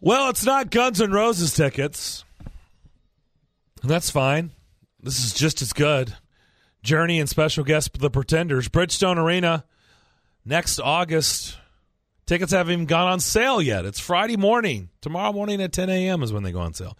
Well, 0.00 0.30
it's 0.30 0.44
not 0.44 0.70
Guns 0.70 1.00
N' 1.00 1.12
Roses 1.12 1.52
tickets. 1.52 2.24
That's 3.82 4.10
fine. 4.10 4.50
This 5.02 5.22
is 5.22 5.34
just 5.34 5.60
as 5.62 5.72
good. 5.72 6.16
Journey 6.82 7.20
and 7.20 7.28
special 7.28 7.64
guest 7.64 7.98
The 7.98 8.10
Pretenders, 8.10 8.68
Bridgestone 8.68 9.18
Arena, 9.18 9.64
next 10.44 10.80
August. 10.80 11.58
Tickets 12.30 12.52
haven't 12.52 12.72
even 12.72 12.86
gone 12.86 13.08
on 13.08 13.18
sale 13.18 13.60
yet. 13.60 13.84
It's 13.84 13.98
Friday 13.98 14.36
morning. 14.36 14.90
Tomorrow 15.00 15.32
morning 15.32 15.60
at 15.60 15.72
10 15.72 15.90
a.m. 15.90 16.22
is 16.22 16.32
when 16.32 16.44
they 16.44 16.52
go 16.52 16.60
on 16.60 16.72
sale. 16.74 16.96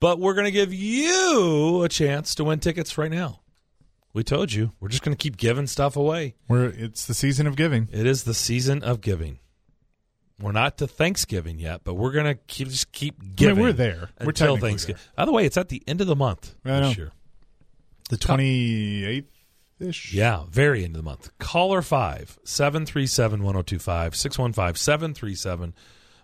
But 0.00 0.18
we're 0.18 0.34
going 0.34 0.46
to 0.46 0.50
give 0.50 0.74
you 0.74 1.84
a 1.84 1.88
chance 1.88 2.34
to 2.34 2.42
win 2.42 2.58
tickets 2.58 2.98
right 2.98 3.08
now. 3.08 3.42
We 4.12 4.24
told 4.24 4.52
you. 4.52 4.72
We're 4.80 4.88
just 4.88 5.04
going 5.04 5.16
to 5.16 5.22
keep 5.22 5.36
giving 5.36 5.68
stuff 5.68 5.94
away. 5.94 6.34
We're, 6.48 6.64
it's 6.64 7.06
the 7.06 7.14
season 7.14 7.46
of 7.46 7.54
giving. 7.54 7.90
It 7.92 8.06
is 8.06 8.24
the 8.24 8.34
season 8.34 8.82
of 8.82 9.00
giving. 9.00 9.38
We're 10.40 10.50
not 10.50 10.78
to 10.78 10.88
Thanksgiving 10.88 11.60
yet, 11.60 11.82
but 11.84 11.94
we're 11.94 12.10
going 12.10 12.26
to 12.26 12.34
keep 12.34 12.66
just 12.66 12.90
keep 12.90 13.22
I 13.22 13.26
giving. 13.36 13.54
mean, 13.58 13.64
we're 13.66 13.72
there. 13.74 14.08
We're 14.20 14.30
until 14.30 14.56
Thanksgiving. 14.56 15.00
By 15.14 15.26
the 15.26 15.32
way, 15.32 15.46
it's 15.46 15.56
at 15.56 15.68
the 15.68 15.80
end 15.86 16.00
of 16.00 16.08
the 16.08 16.16
month 16.16 16.56
I 16.64 16.80
this 16.80 16.80
know. 16.80 17.04
year. 17.04 17.12
The 18.10 18.16
twenty 18.16 19.04
eighth 19.04 19.31
ish. 19.82 20.12
Yeah, 20.12 20.44
very 20.48 20.84
end 20.84 20.96
of 20.96 21.02
the 21.02 21.08
month. 21.08 21.30
Caller 21.38 21.82
5 21.82 22.38
737 22.44 23.42
1025 23.42 24.16
615 24.16 24.74
737 24.76 25.74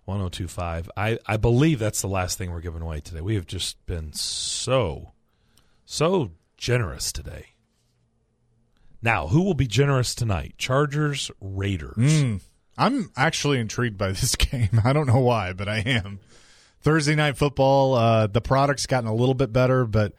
1025. 0.04 0.90
I 0.96 1.18
I 1.26 1.36
believe 1.36 1.78
that's 1.78 2.00
the 2.00 2.08
last 2.08 2.38
thing 2.38 2.50
we're 2.50 2.60
giving 2.60 2.82
away 2.82 3.00
today. 3.00 3.20
We 3.20 3.34
have 3.34 3.46
just 3.46 3.84
been 3.86 4.12
so, 4.12 5.12
so 5.84 6.32
generous 6.56 7.12
today. 7.12 7.48
Now, 9.00 9.28
who 9.28 9.42
will 9.42 9.54
be 9.54 9.66
generous 9.66 10.14
tonight? 10.14 10.54
Chargers, 10.58 11.30
Raiders. 11.40 11.96
Mm. 11.96 12.40
I'm 12.76 13.10
actually 13.16 13.60
intrigued 13.60 13.98
by 13.98 14.08
this 14.08 14.34
game. 14.36 14.80
I 14.84 14.92
don't 14.92 15.06
know 15.06 15.20
why, 15.20 15.52
but 15.52 15.68
I 15.68 15.78
am. 15.78 16.20
Thursday 16.80 17.14
night 17.14 17.36
football. 17.36 17.94
Uh, 17.94 18.26
the 18.26 18.40
product's 18.40 18.86
gotten 18.86 19.08
a 19.08 19.14
little 19.14 19.34
bit 19.34 19.52
better, 19.52 19.84
but 19.84 20.14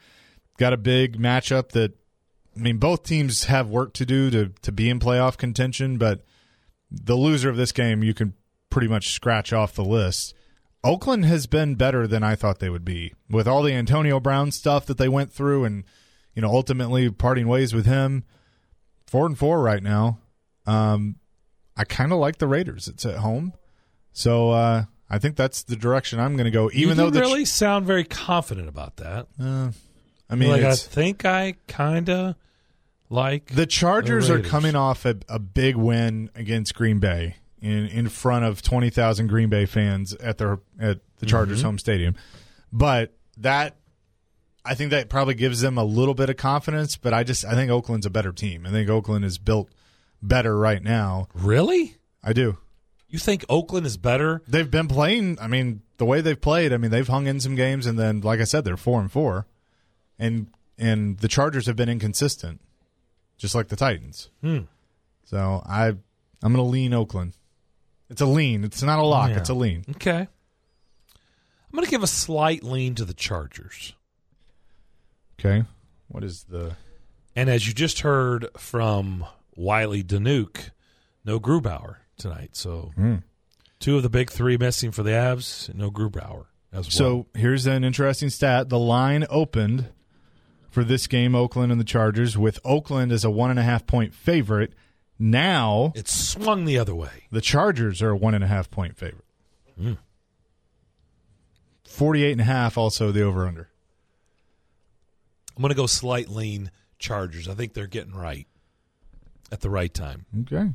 got 0.58 0.74
a 0.74 0.78
big 0.78 1.18
matchup 1.18 1.70
that. 1.70 1.94
I 2.60 2.62
mean, 2.62 2.78
both 2.78 3.04
teams 3.04 3.46
have 3.46 3.70
work 3.70 3.94
to 3.94 4.06
do 4.06 4.30
to 4.32 4.50
to 4.62 4.72
be 4.72 4.90
in 4.90 5.00
playoff 5.00 5.38
contention, 5.38 5.98
but 5.98 6.26
the 6.92 7.16
loser 7.16 7.50
of 7.50 7.58
this 7.58 7.72
game, 7.72 8.04
you 8.04 8.14
can 8.14 8.34
pretty 8.70 8.88
much 8.88 9.14
scratch 9.14 9.54
off 9.54 9.74
the 9.74 9.84
list. 9.84 10.34
Oakland 10.84 11.26
has 11.26 11.48
been 11.48 11.76
better 11.76 12.08
than 12.08 12.24
I 12.24 12.36
thought 12.36 12.60
they 12.60 12.70
would 12.70 12.86
be 12.86 13.14
with 13.30 13.48
all 13.48 13.64
the 13.64 13.74
Antonio 13.74 14.20
Brown 14.20 14.52
stuff 14.52 14.86
that 14.86 14.98
they 14.98 15.10
went 15.10 15.32
through, 15.32 15.66
and 15.66 15.84
you 16.36 16.42
know, 16.42 16.50
ultimately 16.50 17.10
parting 17.10 17.48
ways 17.48 17.74
with 17.74 17.86
him. 17.86 18.24
Four 19.08 19.26
and 19.26 19.38
four 19.38 19.62
right 19.62 19.82
now. 19.82 20.20
Um, 20.66 21.16
I 21.76 21.84
kind 21.84 22.12
of 22.12 22.20
like 22.20 22.38
the 22.38 22.48
Raiders. 22.48 22.88
It's 22.88 23.06
at 23.06 23.18
home, 23.18 23.54
so 24.12 24.52
uh, 24.52 24.84
I 25.10 25.18
think 25.18 25.36
that's 25.36 25.64
the 25.64 25.76
direction 25.76 26.20
I'm 26.20 26.36
going 26.36 26.46
to 26.46 26.52
go. 26.52 26.70
Even 26.74 26.90
you 26.90 26.96
though 26.96 27.04
didn't 27.06 27.14
the 27.16 27.22
really 27.22 27.46
sound 27.46 27.86
very 27.86 28.04
confident 28.04 28.68
about 28.68 28.98
that. 28.98 29.28
uh, 29.42 29.72
I 30.30 30.36
mean, 30.36 30.52
like 30.52 30.64
I 30.64 30.76
think 30.76 31.26
I 31.26 31.56
kind 31.68 32.10
of 32.10 32.36
like 33.10 33.48
the 33.54 33.66
Chargers 33.66 34.28
the 34.28 34.36
are 34.36 34.42
coming 34.42 34.76
off 34.76 35.06
a, 35.06 35.18
a 35.28 35.40
big 35.40 35.76
win 35.76 36.30
against 36.36 36.76
Green 36.76 37.00
Bay 37.00 37.36
in 37.62 37.88
in 37.88 38.10
front 38.10 38.46
of 38.46 38.62
twenty 38.62 38.90
thousand 38.90 39.28
Green 39.28 39.50
Bay 39.50 39.66
fans 39.66 40.14
at 40.16 40.38
their 40.38 40.60
at 40.80 41.00
the 41.18 41.26
Chargers 41.26 41.60
Mm-hmm. 41.60 41.66
home 41.68 41.80
stadium, 41.80 42.16
but 42.72 43.14
that. 43.38 43.76
I 44.66 44.76
think 44.76 44.92
that 44.92 45.08
probably 45.10 45.36
gives 45.36 45.62
them 45.62 45.78
a 45.78 45.84
little 45.86 46.14
bit 46.14 46.30
of 46.30 46.36
confidence, 46.36 46.98
but 46.98 47.14
I 47.14 47.24
just 47.24 47.46
I 47.46 47.56
think 47.56 47.72
Oakland's 47.72 48.06
a 48.06 48.10
better 48.10 48.34
team. 48.34 48.66
I 48.68 48.72
think 48.72 48.90
Oakland 48.90 49.24
is 49.24 49.38
built 49.38 49.70
better 50.22 50.56
right 50.58 50.84
now. 50.84 51.28
really. 51.34 51.96
I 52.22 52.34
do. 52.34 52.58
You 53.08 53.18
think 53.20 53.46
Oakland 53.50 53.86
is 53.88 53.96
better? 53.98 54.44
They've 54.48 54.70
been 54.70 54.90
playing. 54.90 55.38
I 55.42 55.48
mean, 55.48 55.82
the 55.98 56.06
way 56.06 56.20
they've 56.20 56.40
played. 56.40 56.74
I 56.74 56.78
mean, 56.78 56.92
they've 56.92 57.08
hung 57.08 57.26
in 57.26 57.40
some 57.40 57.56
games, 57.56 57.86
and 57.86 57.98
then, 57.98 58.20
like 58.20 58.42
I 58.42 58.44
said, 58.44 58.66
they're 58.66 58.78
four 58.78 59.00
and 59.00 59.10
four, 59.12 59.48
and 60.20 60.48
and 60.78 61.18
the 61.20 61.30
Chargers 61.30 61.66
have 61.66 61.78
been 61.78 61.90
inconsistent, 61.90 62.60
just 63.40 63.56
like 63.56 63.70
the 63.70 63.76
Titans. 63.76 64.30
Hmm. 64.42 64.60
So 65.26 65.64
I, 65.66 65.88
I'm 65.88 65.98
going 66.44 66.56
to 66.58 66.62
lean 66.62 66.94
Oakland. 66.94 67.34
It's 68.12 68.22
a 68.22 68.26
lean. 68.28 68.64
It's 68.64 68.84
not 68.84 69.00
a 69.00 69.04
lock. 69.04 69.32
Yeah. 69.32 69.38
It's 69.38 69.50
a 69.50 69.54
lean. 69.56 69.86
Okay. 69.96 70.28
I'm 70.28 71.76
going 71.76 71.86
to 71.86 71.90
give 71.92 72.04
a 72.04 72.08
slight 72.08 72.64
lean 72.64 72.94
to 72.96 73.06
the 73.06 73.14
Chargers. 73.14 73.94
Okay. 75.40 75.64
What 76.08 76.24
is 76.24 76.44
the? 76.44 76.76
And 77.36 77.50
as 77.50 77.68
you 77.68 77.74
just 77.74 78.02
heard 78.02 78.48
from 78.58 79.26
Willie 79.56 80.04
Daunic, 80.04 80.72
no 81.24 81.40
Grubauer 81.40 81.98
tonight. 82.18 82.56
So 82.56 82.92
Hmm. 82.96 83.16
two 83.80 83.96
of 83.98 84.04
the 84.04 84.10
big 84.10 84.32
three 84.32 84.58
missing 84.58 84.92
for 84.92 85.04
the 85.04 85.12
Avs, 85.12 85.74
no 85.74 85.92
Grubauer 85.92 86.46
as 86.74 86.86
well. 86.88 86.92
So 86.92 87.28
here's 87.36 87.68
an 87.68 87.84
interesting 87.84 88.30
stat. 88.32 88.70
The 88.70 88.80
line 88.80 89.26
opened 89.30 89.90
for 90.70 90.84
this 90.84 91.08
game, 91.08 91.36
Oakland 91.36 91.72
and 91.72 91.80
the 91.80 91.86
Chargers, 91.86 92.38
with 92.38 92.60
Oakland 92.64 93.12
as 93.12 93.24
a 93.26 93.30
one 93.30 93.50
and 93.50 93.60
a 93.60 93.64
half 93.64 93.86
point 93.88 94.14
favorite. 94.14 94.74
Now 95.18 95.92
it 95.96 96.08
swung 96.08 96.66
the 96.66 96.78
other 96.78 96.96
way. 96.96 97.26
The 97.32 97.42
Chargers 97.42 98.02
are 98.02 98.12
a 98.12 98.16
one 98.18 98.34
and 98.34 98.44
a 98.44 98.48
half 98.48 98.70
point 98.72 98.98
favorite. 98.98 99.26
Hmm. 99.78 99.94
48 101.86 102.32
and 102.34 102.42
a 102.42 102.46
half 102.46 102.78
also 102.78 103.12
the 103.12 103.22
over 103.24 103.46
under. 103.48 103.70
I'm 105.56 105.62
going 105.62 105.70
to 105.70 105.76
go 105.76 105.88
slight 105.88 106.30
lean 106.30 106.72
Chargers. 107.00 107.50
I 107.50 107.54
think 107.56 107.74
they're 107.74 107.88
getting 107.88 108.14
right 108.14 108.48
at 109.52 109.60
the 109.62 109.70
right 109.70 109.94
time. 109.94 110.26
Okay. 110.42 110.70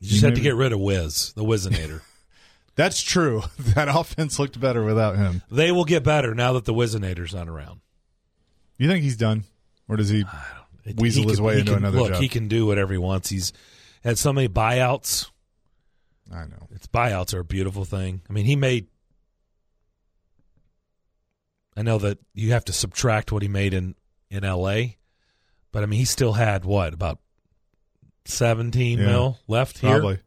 You 0.00 0.08
just 0.08 0.22
had 0.22 0.34
to 0.36 0.40
get 0.40 0.54
rid 0.54 0.72
of 0.72 0.80
Wiz, 0.80 1.32
the 1.34 1.44
Wizinator. 1.44 2.00
That's 2.76 3.02
true. 3.02 3.42
That 3.58 3.88
offense 3.88 4.38
looked 4.38 4.58
better 4.58 4.84
without 4.84 5.16
him. 5.16 5.42
they 5.50 5.70
will 5.72 5.84
get 5.84 6.02
better 6.02 6.34
now 6.34 6.54
that 6.54 6.64
the 6.64 6.72
Wizinator's 6.72 7.34
not 7.34 7.48
around. 7.48 7.80
You 8.78 8.88
think 8.88 9.02
he's 9.02 9.16
done? 9.16 9.44
Or 9.88 9.96
does 9.96 10.08
he 10.08 10.24
weasel 10.96 11.22
he 11.24 11.28
his 11.28 11.38
can- 11.38 11.44
way 11.44 11.58
into 11.60 11.72
can- 11.72 11.78
another 11.84 11.98
look, 12.00 12.08
job? 12.12 12.20
he 12.22 12.28
can 12.28 12.48
do 12.48 12.66
whatever 12.66 12.92
he 12.92 12.98
wants. 12.98 13.28
He's 13.30 13.52
had 14.04 14.18
so 14.18 14.32
many 14.32 14.48
buyouts. 14.48 15.30
I 16.32 16.44
know. 16.44 16.68
It's 16.72 16.86
buyouts 16.86 17.34
are 17.34 17.40
a 17.40 17.44
beautiful 17.44 17.84
thing. 17.84 18.22
I 18.28 18.32
mean, 18.32 18.44
he 18.46 18.56
made. 18.56 18.88
I 21.76 21.82
know 21.82 21.98
that 21.98 22.18
you 22.34 22.52
have 22.52 22.64
to 22.66 22.72
subtract 22.72 23.32
what 23.32 23.42
he 23.42 23.48
made 23.48 23.74
in 23.74 23.94
in 24.30 24.44
L.A., 24.44 24.96
but 25.72 25.82
I 25.82 25.86
mean, 25.86 25.98
he 25.98 26.04
still 26.04 26.32
had 26.32 26.64
what 26.64 26.92
about 26.94 27.18
seventeen 28.24 28.98
Yeah. 28.98 29.06
mil 29.06 29.38
left 29.46 29.78
here. 29.78 29.90
Probably. 30.00 30.18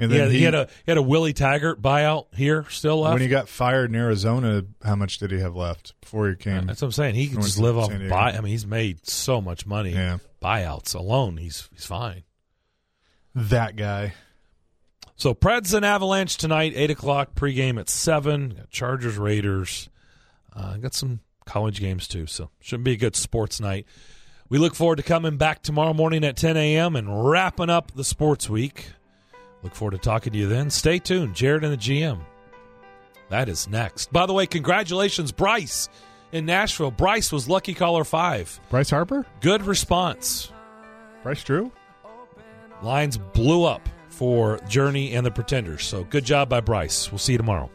And 0.00 0.10
He 0.10 0.18
had, 0.18 0.30
he, 0.30 0.38
he 0.38 0.44
had 0.44 0.54
a 0.54 0.66
he 0.84 0.90
had 0.90 0.98
a 0.98 1.02
Willie 1.02 1.32
Taggart 1.32 1.80
buyout 1.82 2.34
here 2.34 2.64
still 2.70 3.00
left. 3.00 3.12
when 3.14 3.22
he 3.22 3.28
got 3.28 3.48
fired 3.48 3.90
in 3.90 3.96
Arizona, 3.96 4.64
how 4.82 4.96
much 4.96 5.18
did 5.18 5.30
he 5.30 5.38
have 5.40 5.54
left 5.54 5.94
before 6.00 6.28
he 6.30 6.36
came? 6.36 6.66
That's 6.66 6.80
what 6.80 6.86
I'm 6.88 6.92
saying. 6.92 7.14
He 7.14 7.28
can 7.28 7.42
just 7.42 7.58
live 7.58 7.76
off 7.76 7.92
buy. 8.08 8.32
I 8.32 8.40
mean, 8.40 8.50
he's 8.50 8.66
made 8.66 9.06
so 9.06 9.40
much 9.40 9.66
money. 9.66 9.92
Yeah. 9.92 10.18
Buyouts 10.42 10.94
alone, 10.94 11.36
he's 11.36 11.68
he's 11.74 11.84
fine. 11.84 12.24
That 13.34 13.76
guy. 13.76 14.14
So 15.16 15.34
Preds 15.34 15.74
and 15.74 15.84
Avalanche 15.84 16.38
tonight, 16.38 16.72
eight 16.74 16.90
o'clock 16.90 17.34
pregame 17.34 17.78
at 17.78 17.90
seven. 17.90 18.54
Got 18.56 18.70
Chargers 18.70 19.18
Raiders. 19.18 19.90
Uh, 20.56 20.78
got 20.78 20.94
some 20.94 21.20
college 21.44 21.78
games 21.78 22.08
too, 22.08 22.26
so 22.26 22.50
shouldn't 22.60 22.84
be 22.84 22.92
a 22.92 22.96
good 22.96 23.14
sports 23.14 23.60
night. 23.60 23.86
We 24.48 24.58
look 24.58 24.74
forward 24.74 24.96
to 24.96 25.02
coming 25.02 25.36
back 25.36 25.62
tomorrow 25.62 25.92
morning 25.92 26.24
at 26.24 26.36
10 26.36 26.56
a.m. 26.56 26.96
and 26.96 27.30
wrapping 27.30 27.70
up 27.70 27.92
the 27.92 28.02
sports 28.02 28.50
week. 28.50 28.88
Look 29.62 29.74
forward 29.74 29.92
to 29.92 29.98
talking 29.98 30.32
to 30.32 30.38
you 30.38 30.46
then. 30.46 30.70
Stay 30.70 30.98
tuned. 30.98 31.34
Jared 31.34 31.64
and 31.64 31.72
the 31.72 31.76
GM. 31.76 32.20
That 33.28 33.48
is 33.48 33.68
next. 33.68 34.12
By 34.12 34.26
the 34.26 34.32
way, 34.32 34.46
congratulations, 34.46 35.30
Bryce 35.32 35.88
in 36.32 36.46
Nashville. 36.46 36.90
Bryce 36.90 37.30
was 37.30 37.48
lucky 37.48 37.74
caller 37.74 38.04
five. 38.04 38.60
Bryce 38.70 38.90
Harper? 38.90 39.26
Good 39.40 39.62
response. 39.62 40.50
Bryce 41.22 41.44
Drew? 41.44 41.70
Lines 42.82 43.18
blew 43.18 43.64
up 43.64 43.88
for 44.08 44.58
Journey 44.68 45.14
and 45.14 45.24
the 45.24 45.30
Pretenders. 45.30 45.84
So 45.84 46.04
good 46.04 46.24
job 46.24 46.48
by 46.48 46.60
Bryce. 46.60 47.10
We'll 47.12 47.18
see 47.18 47.32
you 47.32 47.38
tomorrow. 47.38 47.70